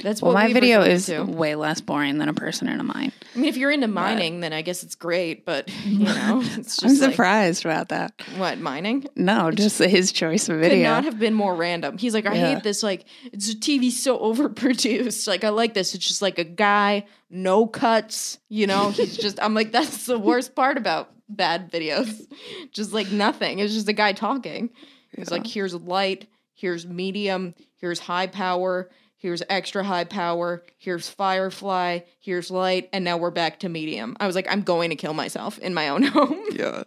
That's 0.00 0.22
Well, 0.22 0.32
what 0.34 0.40
my 0.46 0.52
video 0.52 0.82
is 0.82 1.06
to. 1.06 1.22
way 1.24 1.54
less 1.54 1.80
boring 1.80 2.18
than 2.18 2.28
a 2.28 2.34
person 2.34 2.68
in 2.68 2.78
a 2.80 2.84
mine. 2.84 3.12
I 3.34 3.38
mean, 3.38 3.48
if 3.48 3.56
you're 3.56 3.70
into 3.70 3.88
mining, 3.88 4.40
then 4.40 4.52
I 4.52 4.62
guess 4.62 4.82
it's 4.82 4.94
great. 4.94 5.44
But 5.44 5.68
you 5.84 6.04
know, 6.04 6.40
it's 6.44 6.76
just 6.76 6.84
I'm 6.84 7.00
like, 7.00 7.10
surprised 7.12 7.64
about 7.64 7.88
that. 7.90 8.12
what 8.36 8.58
mining 8.58 9.06
No, 9.16 9.50
just 9.54 9.78
his 9.78 10.12
choice 10.12 10.48
of 10.48 10.60
video 10.60 10.76
could 10.78 10.82
not 10.82 11.04
have 11.04 11.18
been 11.18 11.34
more 11.34 11.54
random. 11.54 11.98
He's 11.98 12.14
like, 12.14 12.26
I 12.26 12.34
Yeah. 12.34 12.54
hate 12.54 12.62
this. 12.62 12.82
Like, 12.82 13.06
it's 13.32 13.50
a 13.50 13.54
TV 13.56 13.90
so 13.90 14.18
overproduced. 14.18 15.26
Like, 15.26 15.44
I 15.44 15.48
like 15.50 15.74
this. 15.74 15.94
It's 15.94 16.06
just 16.06 16.22
like 16.22 16.38
a 16.38 16.44
guy, 16.44 17.06
no 17.30 17.66
cuts. 17.66 18.38
You 18.48 18.66
know, 18.66 18.90
he's 18.90 19.16
just. 19.16 19.38
I'm 19.42 19.54
like, 19.54 19.72
that's 19.72 20.06
the 20.06 20.18
worst 20.18 20.54
part 20.54 20.76
about 20.76 21.10
bad 21.28 21.70
videos. 21.70 22.26
Just 22.72 22.92
like 22.92 23.10
nothing. 23.10 23.58
It's 23.58 23.74
just 23.74 23.88
a 23.88 23.92
guy 23.92 24.12
talking. 24.12 24.70
It's 25.12 25.30
like, 25.30 25.46
here's 25.46 25.74
light. 25.74 26.26
Here's 26.54 26.86
medium. 26.86 27.54
Here's 27.76 27.98
high 27.98 28.26
power. 28.26 28.88
Here's 29.18 29.42
extra 29.50 29.82
high 29.84 30.04
power. 30.04 30.62
Here's 30.78 31.08
Firefly. 31.08 32.00
Here's 32.20 32.50
light. 32.50 32.88
And 32.92 33.04
now 33.04 33.16
we're 33.18 33.30
back 33.32 33.58
to 33.60 33.68
medium. 33.68 34.16
I 34.20 34.26
was 34.26 34.36
like, 34.36 34.46
I'm 34.48 34.62
going 34.62 34.90
to 34.90 34.96
kill 34.96 35.12
myself 35.12 35.58
in 35.58 35.74
my 35.74 35.88
own 35.88 36.02
home. 36.04 36.38
yeah. 36.52 36.84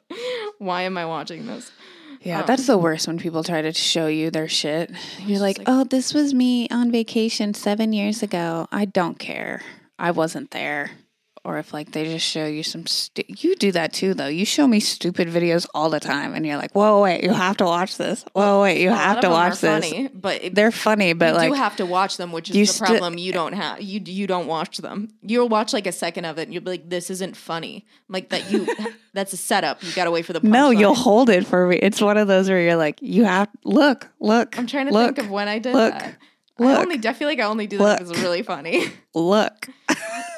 Why 0.57 0.83
am 0.83 0.97
I 0.97 1.05
watching 1.05 1.45
this? 1.45 1.71
Yeah, 2.21 2.41
um, 2.41 2.45
that's 2.45 2.67
the 2.67 2.77
worst 2.77 3.07
when 3.07 3.17
people 3.17 3.43
try 3.43 3.61
to 3.61 3.73
show 3.73 4.07
you 4.07 4.29
their 4.31 4.47
shit. 4.47 4.91
You're 5.19 5.39
like, 5.39 5.57
like- 5.57 5.67
oh, 5.69 5.83
this 5.83 6.13
was 6.13 6.33
me 6.33 6.69
on 6.69 6.91
vacation 6.91 7.53
seven 7.53 7.93
years 7.93 8.21
ago. 8.23 8.67
I 8.71 8.85
don't 8.85 9.17
care. 9.19 9.61
I 9.99 10.11
wasn't 10.11 10.51
there. 10.51 10.91
Or 11.43 11.57
if 11.57 11.73
like 11.73 11.91
they 11.91 12.05
just 12.05 12.25
show 12.25 12.45
you 12.45 12.61
some, 12.61 12.85
stu- 12.85 13.23
you 13.27 13.55
do 13.55 13.71
that 13.71 13.93
too 13.93 14.13
though. 14.13 14.27
You 14.27 14.45
show 14.45 14.67
me 14.67 14.79
stupid 14.79 15.27
videos 15.27 15.65
all 15.73 15.89
the 15.89 15.99
time, 15.99 16.35
and 16.35 16.45
you're 16.45 16.57
like, 16.57 16.73
whoa, 16.73 17.01
wait, 17.01 17.23
you 17.23 17.33
have 17.33 17.57
to 17.57 17.65
watch 17.65 17.97
this. 17.97 18.23
Whoa, 18.33 18.61
wait, 18.61 18.79
you 18.79 18.89
A 18.91 18.93
have 18.93 19.21
to 19.21 19.29
watch 19.29 19.59
this. 19.59 19.83
Funny, 19.89 20.07
but 20.09 20.43
it, 20.43 20.55
They're 20.55 20.71
funny, 20.71 21.13
but 21.13 21.33
like 21.33 21.45
you 21.45 21.49
like, 21.49 21.57
do 21.57 21.63
have 21.63 21.75
to 21.77 21.85
watch 21.87 22.17
them, 22.17 22.31
which 22.31 22.51
is 22.51 22.55
you 22.55 22.65
the 22.67 22.85
problem. 22.85 23.17
You 23.17 23.33
don't 23.33 23.53
have 23.53 23.81
you 23.81 23.99
you 24.05 24.27
don't 24.27 24.45
watch 24.45 24.77
them. 24.77 25.09
You'll 25.23 25.49
watch 25.49 25.73
like 25.73 25.87
a 25.87 25.91
second 25.91 26.25
of 26.25 26.37
it, 26.37 26.43
and 26.43 26.53
you'll 26.53 26.63
be 26.63 26.71
like, 26.71 26.89
"This 26.89 27.09
isn't 27.09 27.35
funny." 27.35 27.87
Like 28.07 28.29
that 28.29 28.51
you 28.51 28.67
that's 29.13 29.33
a 29.33 29.37
setup. 29.37 29.81
You 29.83 29.91
got 29.93 30.05
to 30.05 30.11
wait 30.11 30.27
for 30.27 30.33
the 30.33 30.41
no, 30.43 30.69
punchline. 30.69 30.79
you'll 30.79 30.93
hold 30.93 31.31
it 31.31 31.47
for 31.47 31.65
me. 31.65 31.77
It's 31.77 31.99
one 31.99 32.17
of 32.17 32.27
those 32.27 32.49
where 32.49 32.61
you're 32.61 32.75
like, 32.75 33.01
you 33.01 33.23
have 33.23 33.49
look, 33.63 34.07
look. 34.19 34.59
I'm 34.59 34.67
trying 34.67 34.87
to 34.87 34.93
look, 34.93 35.15
think 35.15 35.25
of 35.25 35.31
when 35.31 35.47
I 35.47 35.57
did 35.57 35.73
look, 35.73 35.93
that. 35.93 36.17
look. 36.59 36.77
I 36.77 36.81
only 36.81 36.99
I 37.03 37.13
feel 37.13 37.27
like 37.27 37.39
I 37.39 37.45
only 37.45 37.65
do 37.65 37.79
that 37.79 37.97
because 37.97 38.11
it's 38.11 38.21
really 38.21 38.43
funny. 38.43 38.85
look. 39.15 39.67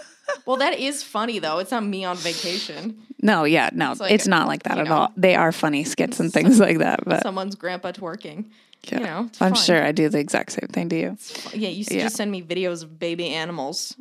well, 0.45 0.57
that 0.57 0.77
is 0.79 1.03
funny 1.03 1.39
though. 1.39 1.59
It's 1.59 1.71
not 1.71 1.83
me 1.85 2.05
on 2.05 2.17
vacation. 2.17 2.99
No, 3.21 3.45
yeah, 3.45 3.69
no, 3.73 3.91
it's, 3.91 4.01
like, 4.01 4.27
not 4.27 4.47
like 4.47 4.63
that 4.63 4.77
at 4.79 4.87
know. 4.87 4.93
all. 4.93 5.13
They 5.15 5.35
are 5.35 5.51
funny 5.53 5.83
skits 5.85 6.19
and 6.19 6.31
things 6.31 6.59
like 6.59 6.79
that, 6.79 7.05
but 7.05 7.23
Someone's 7.23 7.55
grandpa 7.55 7.91
twerking. 7.93 8.45
yeah. 8.91 8.97
You 8.99 9.03
know, 9.05 9.25
it's 9.29 9.41
I'm 9.41 9.53
fun. 9.55 9.63
sure 9.63 9.83
I 9.83 9.91
do 9.93 10.09
the 10.09 10.19
exact 10.19 10.51
same 10.51 10.67
thing 10.67 10.89
to 10.89 10.95
you. 10.97 11.17
Yeah, 11.53 11.69
you 11.69 11.85
Yeah. 11.89 12.03
just 12.03 12.17
send 12.17 12.31
me 12.31 12.41
videos 12.41 12.83
of 12.83 12.99
baby 12.99 13.29
animals. 13.29 13.95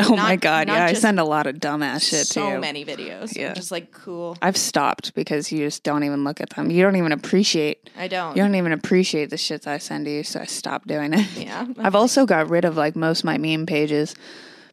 Oh 0.00 0.16
my 0.16 0.36
god, 0.36 0.68
yeah, 0.68 0.86
I 0.86 0.94
send 0.94 1.20
a 1.20 1.24
lot 1.24 1.46
of 1.46 1.56
dumbass 1.56 2.08
shit 2.08 2.26
so 2.26 2.48
to 2.48 2.54
you. 2.54 2.58
many 2.60 2.82
videos. 2.82 3.36
Yeah. 3.36 3.52
Just 3.52 3.70
like 3.70 3.92
cool. 3.92 4.38
I've 4.40 4.56
stopped 4.56 5.14
because 5.14 5.52
you 5.52 5.58
just 5.58 5.82
don't 5.82 6.02
even 6.02 6.24
look 6.24 6.40
at 6.40 6.48
them. 6.50 6.70
You 6.70 6.82
don't 6.82 6.96
even 6.96 7.12
appreciate. 7.12 7.90
I 7.96 8.08
don't. 8.08 8.34
You 8.34 8.42
don't 8.42 8.54
even 8.54 8.72
appreciate 8.72 9.28
the 9.28 9.36
shit 9.36 9.66
I 9.66 9.76
send 9.76 10.06
to 10.06 10.10
you, 10.10 10.22
so 10.24 10.40
I 10.40 10.46
stopped 10.46 10.88
doing 10.88 11.12
it. 11.12 11.26
yeah. 11.36 11.66
I've 11.78 11.94
also 11.94 12.24
got 12.24 12.48
rid 12.48 12.64
of 12.64 12.74
like 12.78 12.96
most 12.96 13.18
of 13.20 13.24
my 13.26 13.36
meme 13.36 13.66
pages 13.66 14.14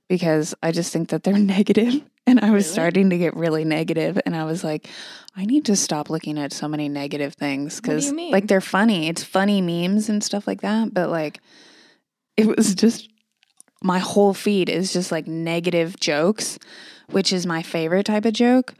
because 0.10 0.54
I 0.62 0.74
just 0.74 0.92
think 0.92 1.10
that 1.10 1.24
they're 1.24 1.38
negative. 1.40 2.02
And 2.28 2.40
I 2.42 2.52
was 2.52 2.66
Really? 2.66 2.74
starting 2.74 3.10
to 3.12 3.18
get 3.18 3.36
really 3.36 3.64
negative, 3.64 4.20
and 4.24 4.36
I 4.36 4.44
was 4.44 4.64
like, 4.64 4.88
I 5.36 5.46
need 5.46 5.66
to 5.66 5.76
stop 5.76 6.10
looking 6.12 6.38
at 6.38 6.54
so 6.54 6.68
many 6.68 6.88
negative 6.90 7.34
things 7.34 7.78
because 7.80 8.12
like 8.12 8.48
they're 8.48 8.62
funny. 8.62 9.08
It's 9.08 9.24
funny 9.24 9.62
memes 9.62 10.10
and 10.10 10.24
stuff 10.24 10.46
like 10.46 10.62
that, 10.62 10.94
but 10.94 11.10
like 11.10 11.40
it 12.38 12.46
was 12.56 12.76
just 12.76 13.10
my 13.82 13.98
whole 14.00 14.34
feed 14.36 14.70
is 14.70 14.94
just 14.94 15.12
like 15.12 15.26
negative 15.28 16.00
jokes, 16.00 16.60
which 17.10 17.34
is 17.34 17.48
my 17.48 17.64
favorite 17.64 18.06
type 18.06 18.26
of 18.26 18.34
joke. 18.34 18.76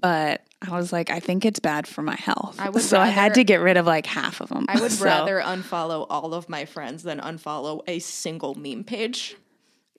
But 0.00 0.42
I 0.62 0.70
was 0.76 0.92
like, 0.92 1.10
I 1.10 1.20
think 1.20 1.44
it's 1.44 1.60
bad 1.60 1.86
for 1.86 2.00
my 2.02 2.16
health. 2.16 2.56
I 2.58 2.70
so 2.78 2.98
I 2.98 3.08
had 3.08 3.34
to 3.34 3.44
get 3.44 3.60
rid 3.60 3.76
of 3.76 3.84
like 3.86 4.06
half 4.06 4.40
of 4.40 4.48
them. 4.48 4.64
I 4.68 4.80
would 4.80 4.92
So, 4.92 5.04
rather 5.04 5.40
unfollow 5.40 6.06
all 6.08 6.32
of 6.32 6.48
my 6.48 6.64
friends 6.64 7.02
than 7.02 7.20
unfollow 7.20 7.82
a 7.86 7.98
single 7.98 8.54
meme 8.54 8.84
page. 8.84 9.36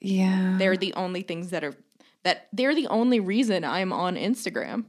Yeah. 0.01 0.55
They're 0.57 0.77
the 0.77 0.93
only 0.93 1.21
things 1.21 1.49
that 1.51 1.63
are 1.63 1.75
that 2.23 2.47
they're 2.51 2.75
the 2.75 2.87
only 2.87 3.19
reason 3.19 3.63
I'm 3.63 3.93
on 3.93 4.15
Instagram. 4.15 4.85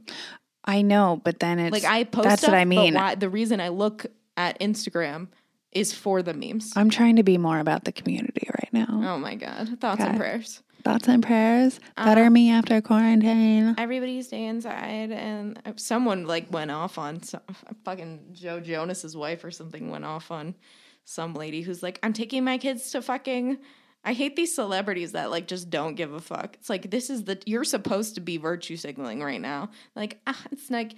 I 0.65 0.81
know, 0.81 1.21
but 1.23 1.39
then 1.39 1.57
it's 1.59 1.71
Like 1.71 1.85
I 1.85 2.03
post 2.03 2.27
That's 2.27 2.41
stuff, 2.41 2.51
what 2.51 2.59
I 2.59 2.65
mean. 2.65 2.93
But 2.93 2.99
why, 2.99 3.15
the 3.15 3.29
reason 3.29 3.61
I 3.61 3.69
look 3.69 4.05
at 4.37 4.59
Instagram 4.59 5.29
is 5.71 5.93
for 5.93 6.21
the 6.21 6.33
memes. 6.33 6.73
I'm 6.75 6.89
trying 6.89 7.15
to 7.17 7.23
be 7.23 7.37
more 7.37 7.59
about 7.59 7.85
the 7.85 7.91
community 7.91 8.47
right 8.51 8.73
now. 8.73 9.13
Oh 9.13 9.17
my 9.17 9.35
god! 9.35 9.79
Thoughts 9.79 10.01
and 10.01 10.17
prayers. 10.17 10.61
Thoughts 10.83 11.07
and 11.07 11.21
prayers. 11.21 11.79
Uh, 11.97 12.05
Better 12.05 12.29
me 12.29 12.51
after 12.51 12.81
quarantine. 12.81 13.75
Everybody 13.77 14.21
stay 14.21 14.45
inside, 14.45 15.11
and 15.11 15.61
someone 15.75 16.25
like 16.25 16.51
went 16.51 16.71
off 16.71 16.97
on 16.97 17.21
some, 17.21 17.41
fucking 17.83 18.29
Joe 18.33 18.59
Jonas's 18.59 19.15
wife 19.15 19.43
or 19.43 19.51
something 19.51 19.89
went 19.89 20.05
off 20.05 20.31
on 20.31 20.55
some 21.03 21.33
lady 21.33 21.61
who's 21.61 21.83
like, 21.83 21.99
"I'm 22.01 22.13
taking 22.13 22.43
my 22.43 22.57
kids 22.57 22.91
to 22.91 23.01
fucking." 23.01 23.57
I 24.03 24.13
hate 24.13 24.35
these 24.35 24.55
celebrities 24.55 25.11
that 25.11 25.29
like 25.29 25.47
just 25.47 25.69
don't 25.69 25.95
give 25.95 26.13
a 26.13 26.19
fuck. 26.21 26.55
It's 26.55 26.69
like 26.69 26.89
this 26.89 27.09
is 27.09 27.25
the 27.25 27.41
you're 27.45 27.63
supposed 27.65 28.15
to 28.15 28.21
be 28.21 28.37
virtue 28.37 28.77
signaling 28.77 29.21
right 29.21 29.41
now. 29.41 29.69
Like 29.95 30.19
ah, 30.25 30.41
it's 30.51 30.69
like 30.71 30.93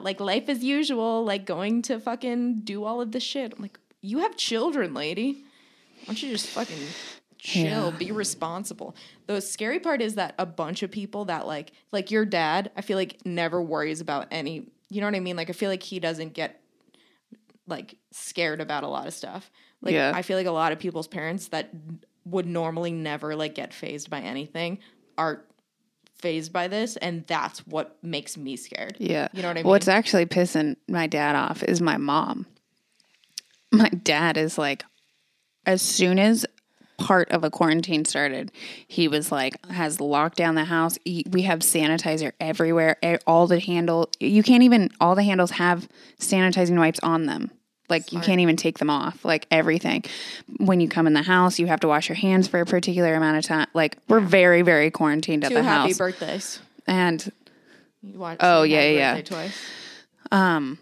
like 0.00 0.20
life 0.20 0.48
as 0.48 0.62
usual, 0.64 1.24
like 1.24 1.44
going 1.44 1.82
to 1.82 2.00
fucking 2.00 2.60
do 2.60 2.84
all 2.84 3.00
of 3.00 3.12
this 3.12 3.22
shit. 3.22 3.52
I'm 3.54 3.62
like, 3.62 3.78
you 4.00 4.18
have 4.18 4.36
children, 4.36 4.94
lady. 4.94 5.32
Why 5.32 6.06
don't 6.06 6.22
you 6.22 6.30
just 6.30 6.48
fucking 6.48 6.78
chill, 7.38 7.90
Yeah. 7.90 7.96
be 7.98 8.12
responsible? 8.12 8.94
The 9.26 9.40
scary 9.40 9.80
part 9.80 10.00
is 10.00 10.14
that 10.14 10.34
a 10.38 10.46
bunch 10.46 10.82
of 10.82 10.90
people 10.90 11.26
that 11.26 11.46
like 11.46 11.72
like 11.92 12.10
your 12.10 12.24
dad, 12.24 12.70
I 12.76 12.80
feel 12.82 12.96
like 12.96 13.24
never 13.26 13.60
worries 13.60 14.00
about 14.00 14.28
any 14.30 14.68
you 14.90 15.00
know 15.00 15.06
what 15.08 15.14
I 15.16 15.20
mean? 15.20 15.36
Like 15.36 15.50
I 15.50 15.54
feel 15.54 15.70
like 15.70 15.82
he 15.82 15.98
doesn't 15.98 16.34
get 16.34 16.60
like 17.66 17.96
scared 18.12 18.60
about 18.60 18.84
a 18.84 18.88
lot 18.88 19.06
of 19.06 19.14
stuff. 19.14 19.50
Like 19.84 19.92
Yeah. 19.94 20.12
I 20.14 20.22
feel 20.22 20.36
like 20.36 20.46
a 20.46 20.50
lot 20.52 20.72
of 20.72 20.78
people's 20.80 21.06
parents 21.06 21.48
that 21.48 21.70
would 22.24 22.46
normally 22.46 22.90
never 22.90 23.36
like 23.36 23.54
get 23.54 23.72
phased 23.72 24.10
by 24.10 24.20
anything 24.20 24.78
are 25.16 25.44
phased 26.16 26.52
by 26.52 26.66
this 26.68 26.96
and 26.96 27.26
that's 27.26 27.66
what 27.66 27.98
makes 28.02 28.36
me 28.36 28.56
scared. 28.56 28.96
Yeah. 28.98 29.28
You 29.32 29.42
know 29.42 29.48
what 29.48 29.58
I 29.58 29.60
mean? 29.62 29.68
What's 29.68 29.88
actually 29.88 30.26
pissing 30.26 30.76
my 30.88 31.06
dad 31.06 31.36
off 31.36 31.62
is 31.62 31.80
my 31.82 31.98
mom. 31.98 32.46
My 33.70 33.90
dad 33.90 34.36
is 34.36 34.56
like, 34.56 34.84
as 35.66 35.82
soon 35.82 36.18
as 36.18 36.46
part 36.96 37.28
of 37.30 37.42
a 37.42 37.50
quarantine 37.50 38.04
started, 38.04 38.52
he 38.86 39.08
was 39.08 39.32
like, 39.32 39.64
has 39.66 40.00
locked 40.00 40.36
down 40.36 40.54
the 40.54 40.64
house. 40.64 40.96
We 41.04 41.42
have 41.42 41.58
sanitizer 41.58 42.32
everywhere. 42.38 42.96
All 43.26 43.46
the 43.46 43.58
handle, 43.58 44.08
you 44.20 44.42
can't 44.42 44.62
even, 44.62 44.90
all 45.00 45.14
the 45.14 45.24
handles 45.24 45.50
have 45.52 45.88
sanitizing 46.20 46.78
wipes 46.78 47.00
on 47.02 47.26
them. 47.26 47.50
Like 47.88 48.12
you 48.12 48.20
can't 48.20 48.40
even 48.40 48.56
take 48.56 48.78
them 48.78 48.88
off. 48.90 49.24
Like 49.24 49.46
everything. 49.50 50.04
When 50.58 50.80
you 50.80 50.88
come 50.88 51.06
in 51.06 51.12
the 51.12 51.22
house, 51.22 51.58
you 51.58 51.66
have 51.66 51.80
to 51.80 51.88
wash 51.88 52.08
your 52.08 52.16
hands 52.16 52.48
for 52.48 52.60
a 52.60 52.66
particular 52.66 53.14
amount 53.14 53.36
of 53.38 53.44
time. 53.44 53.66
Like 53.74 53.98
we're 54.08 54.20
very, 54.20 54.62
very 54.62 54.90
quarantined 54.90 55.44
at 55.44 55.48
Two 55.48 55.54
the 55.56 55.62
happy 55.62 55.90
house. 55.90 55.98
birthdays. 55.98 56.60
and 56.86 57.30
You 58.02 58.18
watch 58.18 58.38
Oh, 58.40 58.62
yeah, 58.62 58.88
yeah. 58.88 59.20
Twice. 59.20 59.56
um, 60.32 60.78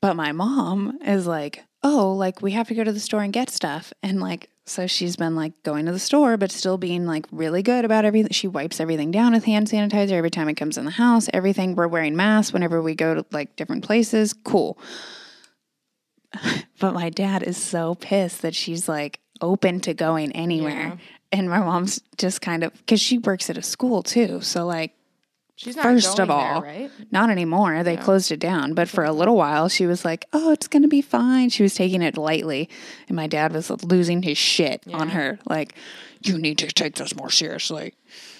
but 0.00 0.14
my 0.16 0.32
mom 0.32 0.98
is 1.04 1.26
like, 1.26 1.64
oh, 1.82 2.12
like 2.12 2.40
we 2.42 2.52
have 2.52 2.68
to 2.68 2.74
go 2.74 2.84
to 2.84 2.92
the 2.92 3.00
store 3.00 3.22
and 3.22 3.32
get 3.32 3.50
stuff. 3.50 3.92
And 4.02 4.20
like, 4.20 4.48
so 4.66 4.86
she's 4.86 5.16
been 5.16 5.34
like 5.36 5.60
going 5.62 5.86
to 5.86 5.92
the 5.92 5.98
store, 5.98 6.36
but 6.36 6.50
still 6.50 6.78
being 6.78 7.04
like 7.06 7.26
really 7.32 7.62
good 7.62 7.84
about 7.84 8.04
everything. 8.04 8.30
She 8.32 8.48
wipes 8.48 8.80
everything 8.80 9.10
down 9.10 9.32
with 9.32 9.44
hand 9.44 9.66
sanitizer 9.68 10.12
every 10.12 10.30
time 10.30 10.48
it 10.48 10.54
comes 10.54 10.78
in 10.78 10.84
the 10.84 10.90
house, 10.92 11.28
everything. 11.34 11.74
We're 11.74 11.88
wearing 11.88 12.16
masks 12.16 12.52
whenever 12.52 12.80
we 12.80 12.94
go 12.94 13.14
to 13.14 13.26
like 13.30 13.56
different 13.56 13.84
places. 13.84 14.32
Cool. 14.32 14.78
but 16.80 16.94
my 16.94 17.10
dad 17.10 17.42
is 17.42 17.56
so 17.56 17.94
pissed 17.94 18.42
that 18.42 18.54
she's 18.54 18.88
like 18.88 19.20
open 19.40 19.80
to 19.80 19.94
going 19.94 20.32
anywhere. 20.32 20.88
Yeah. 20.88 20.96
And 21.32 21.50
my 21.50 21.58
mom's 21.58 22.00
just 22.16 22.40
kind 22.40 22.62
of, 22.62 22.72
because 22.74 23.00
she 23.00 23.18
works 23.18 23.50
at 23.50 23.58
a 23.58 23.62
school 23.62 24.02
too. 24.02 24.40
So 24.40 24.66
like, 24.66 24.92
She's 25.56 25.76
not 25.76 25.84
First 25.84 26.18
of 26.18 26.30
all, 26.30 26.62
there, 26.62 26.70
right? 26.70 26.90
not 27.12 27.30
anymore. 27.30 27.84
They 27.84 27.96
closed 27.96 28.32
it 28.32 28.40
down. 28.40 28.74
But 28.74 28.88
for 28.88 29.04
a 29.04 29.12
little 29.12 29.36
while, 29.36 29.68
she 29.68 29.86
was 29.86 30.04
like, 30.04 30.26
oh, 30.32 30.50
it's 30.50 30.66
going 30.66 30.82
to 30.82 30.88
be 30.88 31.00
fine. 31.00 31.48
She 31.48 31.62
was 31.62 31.74
taking 31.76 32.02
it 32.02 32.16
lightly. 32.18 32.68
And 33.06 33.14
my 33.14 33.28
dad 33.28 33.52
was 33.52 33.70
losing 33.84 34.22
his 34.22 34.36
shit 34.36 34.82
on 34.92 35.10
her. 35.10 35.38
Like, 35.48 35.76
you 36.22 36.38
need 36.38 36.58
to 36.58 36.66
take 36.66 36.96
this 36.96 37.14
more 37.14 37.30
seriously. 37.30 37.94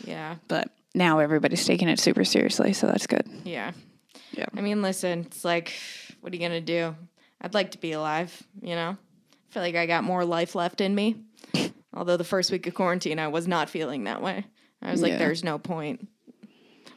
Yeah, 0.05 0.37
But 0.49 0.71
now 0.93 1.21
everybody's 1.21 1.65
taking 1.65 1.89
it 1.89 2.01
super 2.01 2.25
seriously. 2.25 2.73
So 2.73 2.89
that's 2.89 3.07
good. 3.07 3.29
yeah, 3.45 3.71
Yeah. 4.33 4.47
I 4.57 4.61
mean, 4.61 4.83
listen, 4.83 5.21
it's 5.21 5.45
like, 5.45 5.73
what 6.21 6.33
are 6.33 6.37
you 6.37 6.43
gonna 6.43 6.61
do? 6.61 6.97
I'd 7.45 7.53
like 7.55 7.73
to 7.73 7.79
be 7.79 7.93
alive. 7.93 8.43
You 8.63 8.75
know, 8.75 8.97
I 8.97 9.53
feel 9.53 9.63
like 9.63 9.75
I 9.75 9.85
got 9.87 10.03
more 10.03 10.25
life 10.25 10.55
left 10.55 10.81
in 10.81 10.95
me. 10.95 11.17
Although 11.95 12.17
the 12.17 12.25
first 12.25 12.51
week 12.51 12.67
of 12.67 12.73
quarantine, 12.75 13.19
I 13.19 13.29
was 13.29 13.47
not 13.47 13.69
feeling 13.69 14.05
that 14.05 14.23
way. 14.23 14.47
I 14.81 14.91
was 14.91 15.03
like, 15.03 15.13
Yeah. 15.13 15.19
there's 15.19 15.45
no 15.45 15.59
point. 15.59 16.09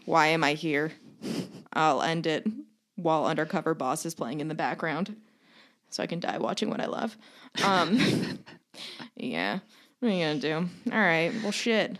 Why 0.05 0.27
am 0.27 0.43
I 0.43 0.53
here? 0.53 0.93
I'll 1.73 2.01
end 2.01 2.25
it 2.27 2.47
while 2.95 3.25
Undercover 3.25 3.73
Boss 3.73 4.05
is 4.05 4.15
playing 4.15 4.39
in 4.39 4.47
the 4.47 4.55
background, 4.55 5.15
so 5.89 6.01
I 6.01 6.07
can 6.07 6.19
die 6.21 6.37
watching 6.37 6.69
what 6.69 6.79
I 6.79 6.85
love. 6.85 7.17
Um, 7.63 8.39
yeah, 9.15 9.59
What 9.99 10.09
are 10.09 10.15
you 10.15 10.25
gonna 10.25 10.39
do? 10.39 10.55
All 10.91 10.97
right. 10.99 11.31
Well, 11.43 11.51
shit. 11.51 11.97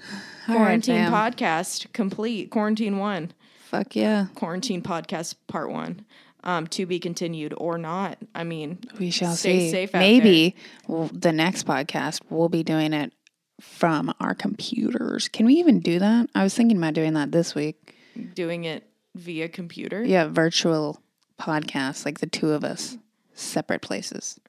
All 0.48 0.56
right, 0.56 0.58
Quarantine 0.58 1.06
podcast 1.12 1.92
complete. 1.92 2.50
Quarantine 2.50 2.98
one. 2.98 3.34
Fuck 3.70 3.96
yeah. 3.98 4.28
Quarantine 4.36 4.82
podcast 4.82 5.36
part 5.48 5.70
one. 5.70 6.06
Um, 6.48 6.66
to 6.68 6.86
be 6.86 6.98
continued 7.00 7.54
or 7.58 7.78
not. 7.78 8.18
I 8.34 8.46
mean, 8.46 8.80
We 8.98 9.12
shall 9.12 9.36
Stay 9.36 9.60
see. 9.60 9.72
safe 9.72 9.94
out 9.94 10.00
Maybe 10.00 10.56
the 10.88 11.34
next 11.34 11.68
podcast 11.68 12.22
we'll 12.30 12.48
be 12.48 12.64
doing 12.64 12.94
it 12.94 13.14
from 13.60 14.14
our 14.22 14.34
computers. 14.34 15.28
Can 15.28 15.46
we 15.46 15.56
even 15.56 15.82
do 15.82 16.00
that? 16.00 16.30
I 16.34 16.44
was 16.44 16.54
thinking 16.54 16.78
about 16.78 16.94
doing 16.94 17.14
that 17.16 17.34
this 17.34 17.54
week. 17.54 17.96
doing 18.34 18.64
it 18.64 18.88
via 19.14 19.50
computer. 19.50 20.02
Yeah, 20.04 20.28
virtual 20.28 21.02
podcast, 21.38 22.06
like 22.06 22.20
the 22.22 22.28
two 22.28 22.52
of 22.54 22.64
us, 22.64 22.98
separate 23.34 23.82
places. 23.82 24.40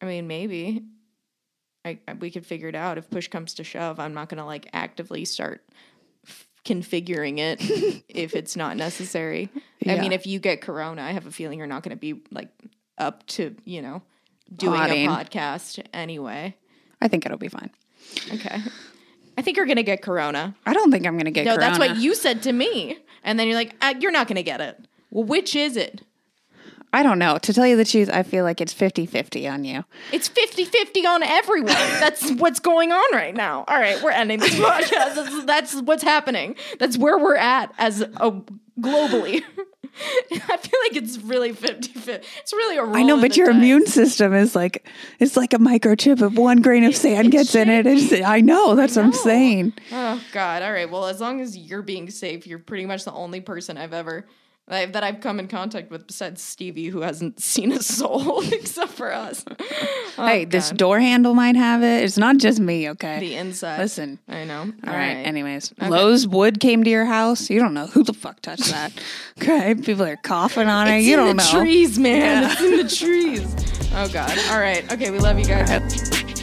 I 0.00 0.06
mean, 0.06 0.26
maybe. 0.26 0.82
I, 1.84 1.98
we 2.20 2.30
could 2.30 2.46
figure 2.46 2.68
it 2.68 2.74
out 2.76 2.96
if 2.96 3.10
push 3.10 3.26
comes 3.28 3.54
to 3.54 3.64
shove. 3.64 3.98
I'm 4.00 4.14
not 4.14 4.28
gonna 4.28 4.46
like 4.46 4.68
actively 4.72 5.24
start 5.26 5.64
configuring 6.64 7.38
it 7.38 7.58
if 8.08 8.34
it's 8.34 8.56
not 8.56 8.76
necessary. 8.76 9.48
I 9.86 9.98
mean, 9.98 10.12
if 10.12 10.26
you 10.26 10.38
get 10.38 10.60
corona, 10.60 11.02
I 11.02 11.10
have 11.12 11.26
a 11.26 11.30
feeling 11.30 11.58
you're 11.58 11.66
not 11.66 11.82
gonna 11.82 11.96
be 11.96 12.22
like 12.30 12.48
up 12.98 13.26
to 13.26 13.54
you 13.64 13.82
know 13.82 14.02
doing 14.54 14.78
Potting. 14.78 15.06
a 15.08 15.10
podcast 15.10 15.84
anyway. 15.92 16.54
I 17.00 17.08
think 17.08 17.26
it'll 17.26 17.38
be 17.38 17.48
fine. 17.48 17.70
Okay. 18.32 18.60
I 19.36 19.42
think 19.42 19.56
you're 19.56 19.66
gonna 19.66 19.82
get 19.82 20.02
corona. 20.02 20.54
I 20.66 20.72
don't 20.72 20.90
think 20.90 21.06
I'm 21.06 21.16
gonna 21.16 21.30
get 21.30 21.44
No, 21.46 21.56
corona. 21.56 21.66
that's 21.66 21.78
what 21.78 21.96
you 21.98 22.14
said 22.14 22.42
to 22.44 22.52
me, 22.52 22.98
and 23.24 23.38
then 23.40 23.46
you're 23.48 23.56
like, 23.56 23.74
uh, 23.80 23.94
"You're 23.98 24.12
not 24.12 24.28
gonna 24.28 24.42
get 24.42 24.60
it." 24.60 24.78
Well, 25.10 25.24
which 25.24 25.56
is 25.56 25.76
it? 25.76 26.02
I 26.92 27.02
don't 27.02 27.18
know. 27.18 27.38
To 27.38 27.52
tell 27.54 27.66
you 27.66 27.76
the 27.76 27.84
truth, 27.84 28.10
I 28.12 28.22
feel 28.22 28.44
like 28.44 28.60
it's 28.60 28.74
50-50 28.74 29.50
on 29.50 29.64
you. 29.64 29.84
It's 30.12 30.28
50 30.28 30.64
50 30.64 31.06
on 31.06 31.22
everyone. 31.22 31.66
That's 31.66 32.30
what's 32.32 32.60
going 32.60 32.92
on 32.92 33.14
right 33.14 33.34
now. 33.34 33.64
All 33.66 33.78
right, 33.78 34.00
we're 34.02 34.10
ending 34.10 34.40
this 34.40 34.54
podcast. 34.58 35.14
That's, 35.14 35.44
that's 35.44 35.82
what's 35.82 36.02
happening. 36.02 36.56
That's 36.78 36.98
where 36.98 37.18
we're 37.18 37.36
at 37.36 37.72
as 37.78 38.02
a 38.02 38.42
globally. 38.80 39.42
I 40.30 40.56
feel 40.56 40.80
like 40.88 40.96
it's 40.96 41.18
really 41.18 41.52
50 41.52 41.92
50. 41.92 42.26
It's 42.40 42.52
really 42.52 42.78
a 42.78 42.82
I 42.82 43.02
know, 43.02 43.20
but 43.20 43.36
your 43.36 43.48
dice. 43.48 43.56
immune 43.56 43.86
system 43.86 44.32
is 44.32 44.54
like 44.56 44.88
it's 45.18 45.36
like 45.36 45.52
a 45.52 45.58
microchip. 45.58 46.22
If 46.22 46.32
one 46.34 46.62
grain 46.62 46.84
of 46.84 46.96
sand 46.96 47.28
it 47.28 47.30
gets 47.30 47.54
in 47.54 47.68
it, 47.68 47.86
it's, 47.86 48.12
I 48.24 48.40
know. 48.40 48.74
That's 48.74 48.96
what 48.96 49.04
I'm 49.04 49.12
saying. 49.12 49.74
Oh, 49.92 50.22
God. 50.32 50.62
All 50.62 50.72
right. 50.72 50.90
Well, 50.90 51.06
as 51.06 51.20
long 51.20 51.40
as 51.42 51.56
you're 51.56 51.82
being 51.82 52.10
safe, 52.10 52.46
you're 52.46 52.58
pretty 52.58 52.86
much 52.86 53.04
the 53.04 53.12
only 53.12 53.40
person 53.42 53.76
I've 53.76 53.92
ever. 53.92 54.26
That 54.68 55.04
I've 55.04 55.20
come 55.20 55.38
in 55.38 55.48
contact 55.48 55.90
with 55.90 56.06
besides 56.06 56.40
Stevie, 56.40 56.86
who 56.88 57.02
hasn't 57.02 57.40
seen 57.42 57.72
a 57.72 57.82
soul 57.82 58.42
except 58.52 58.92
for 58.92 59.12
us. 59.12 59.44
Oh, 60.18 60.26
hey, 60.26 60.44
this 60.44 60.70
door 60.70 61.00
handle 61.00 61.32
might 61.32 61.56
have 61.56 61.82
it. 61.82 62.04
It's 62.04 62.18
not 62.18 62.36
just 62.36 62.60
me, 62.60 62.90
okay? 62.90 63.18
the 63.18 63.34
inside. 63.34 63.78
Listen. 63.78 64.18
I 64.28 64.44
know. 64.44 64.70
All 64.86 64.92
right. 64.92 65.14
Anyways, 65.14 65.72
Lowe's 65.80 66.28
wood 66.28 66.60
came 66.60 66.84
to 66.84 66.90
your 66.90 67.06
house. 67.06 67.48
You 67.48 67.58
don't 67.58 67.72
know 67.72 67.86
who 67.86 68.04
the 68.04 68.12
fuck 68.12 68.40
touched 68.42 68.70
that. 68.70 68.92
okay. 69.40 69.74
People 69.74 70.04
are 70.04 70.18
coughing 70.18 70.68
on 70.68 70.86
it. 70.86 70.98
You 70.98 71.16
don't 71.16 71.28
the 71.38 71.42
know. 71.42 71.60
trees, 71.60 71.98
man. 71.98 72.42
Yeah. 72.42 72.52
It's 72.52 72.60
in 72.60 72.76
the 72.76 72.88
trees. 72.94 73.90
Oh 73.94 74.06
God. 74.12 74.38
All 74.50 74.60
right. 74.60 74.84
Okay. 74.92 75.10
We 75.10 75.18
love 75.18 75.38
you 75.38 75.46
guys. 75.46 76.41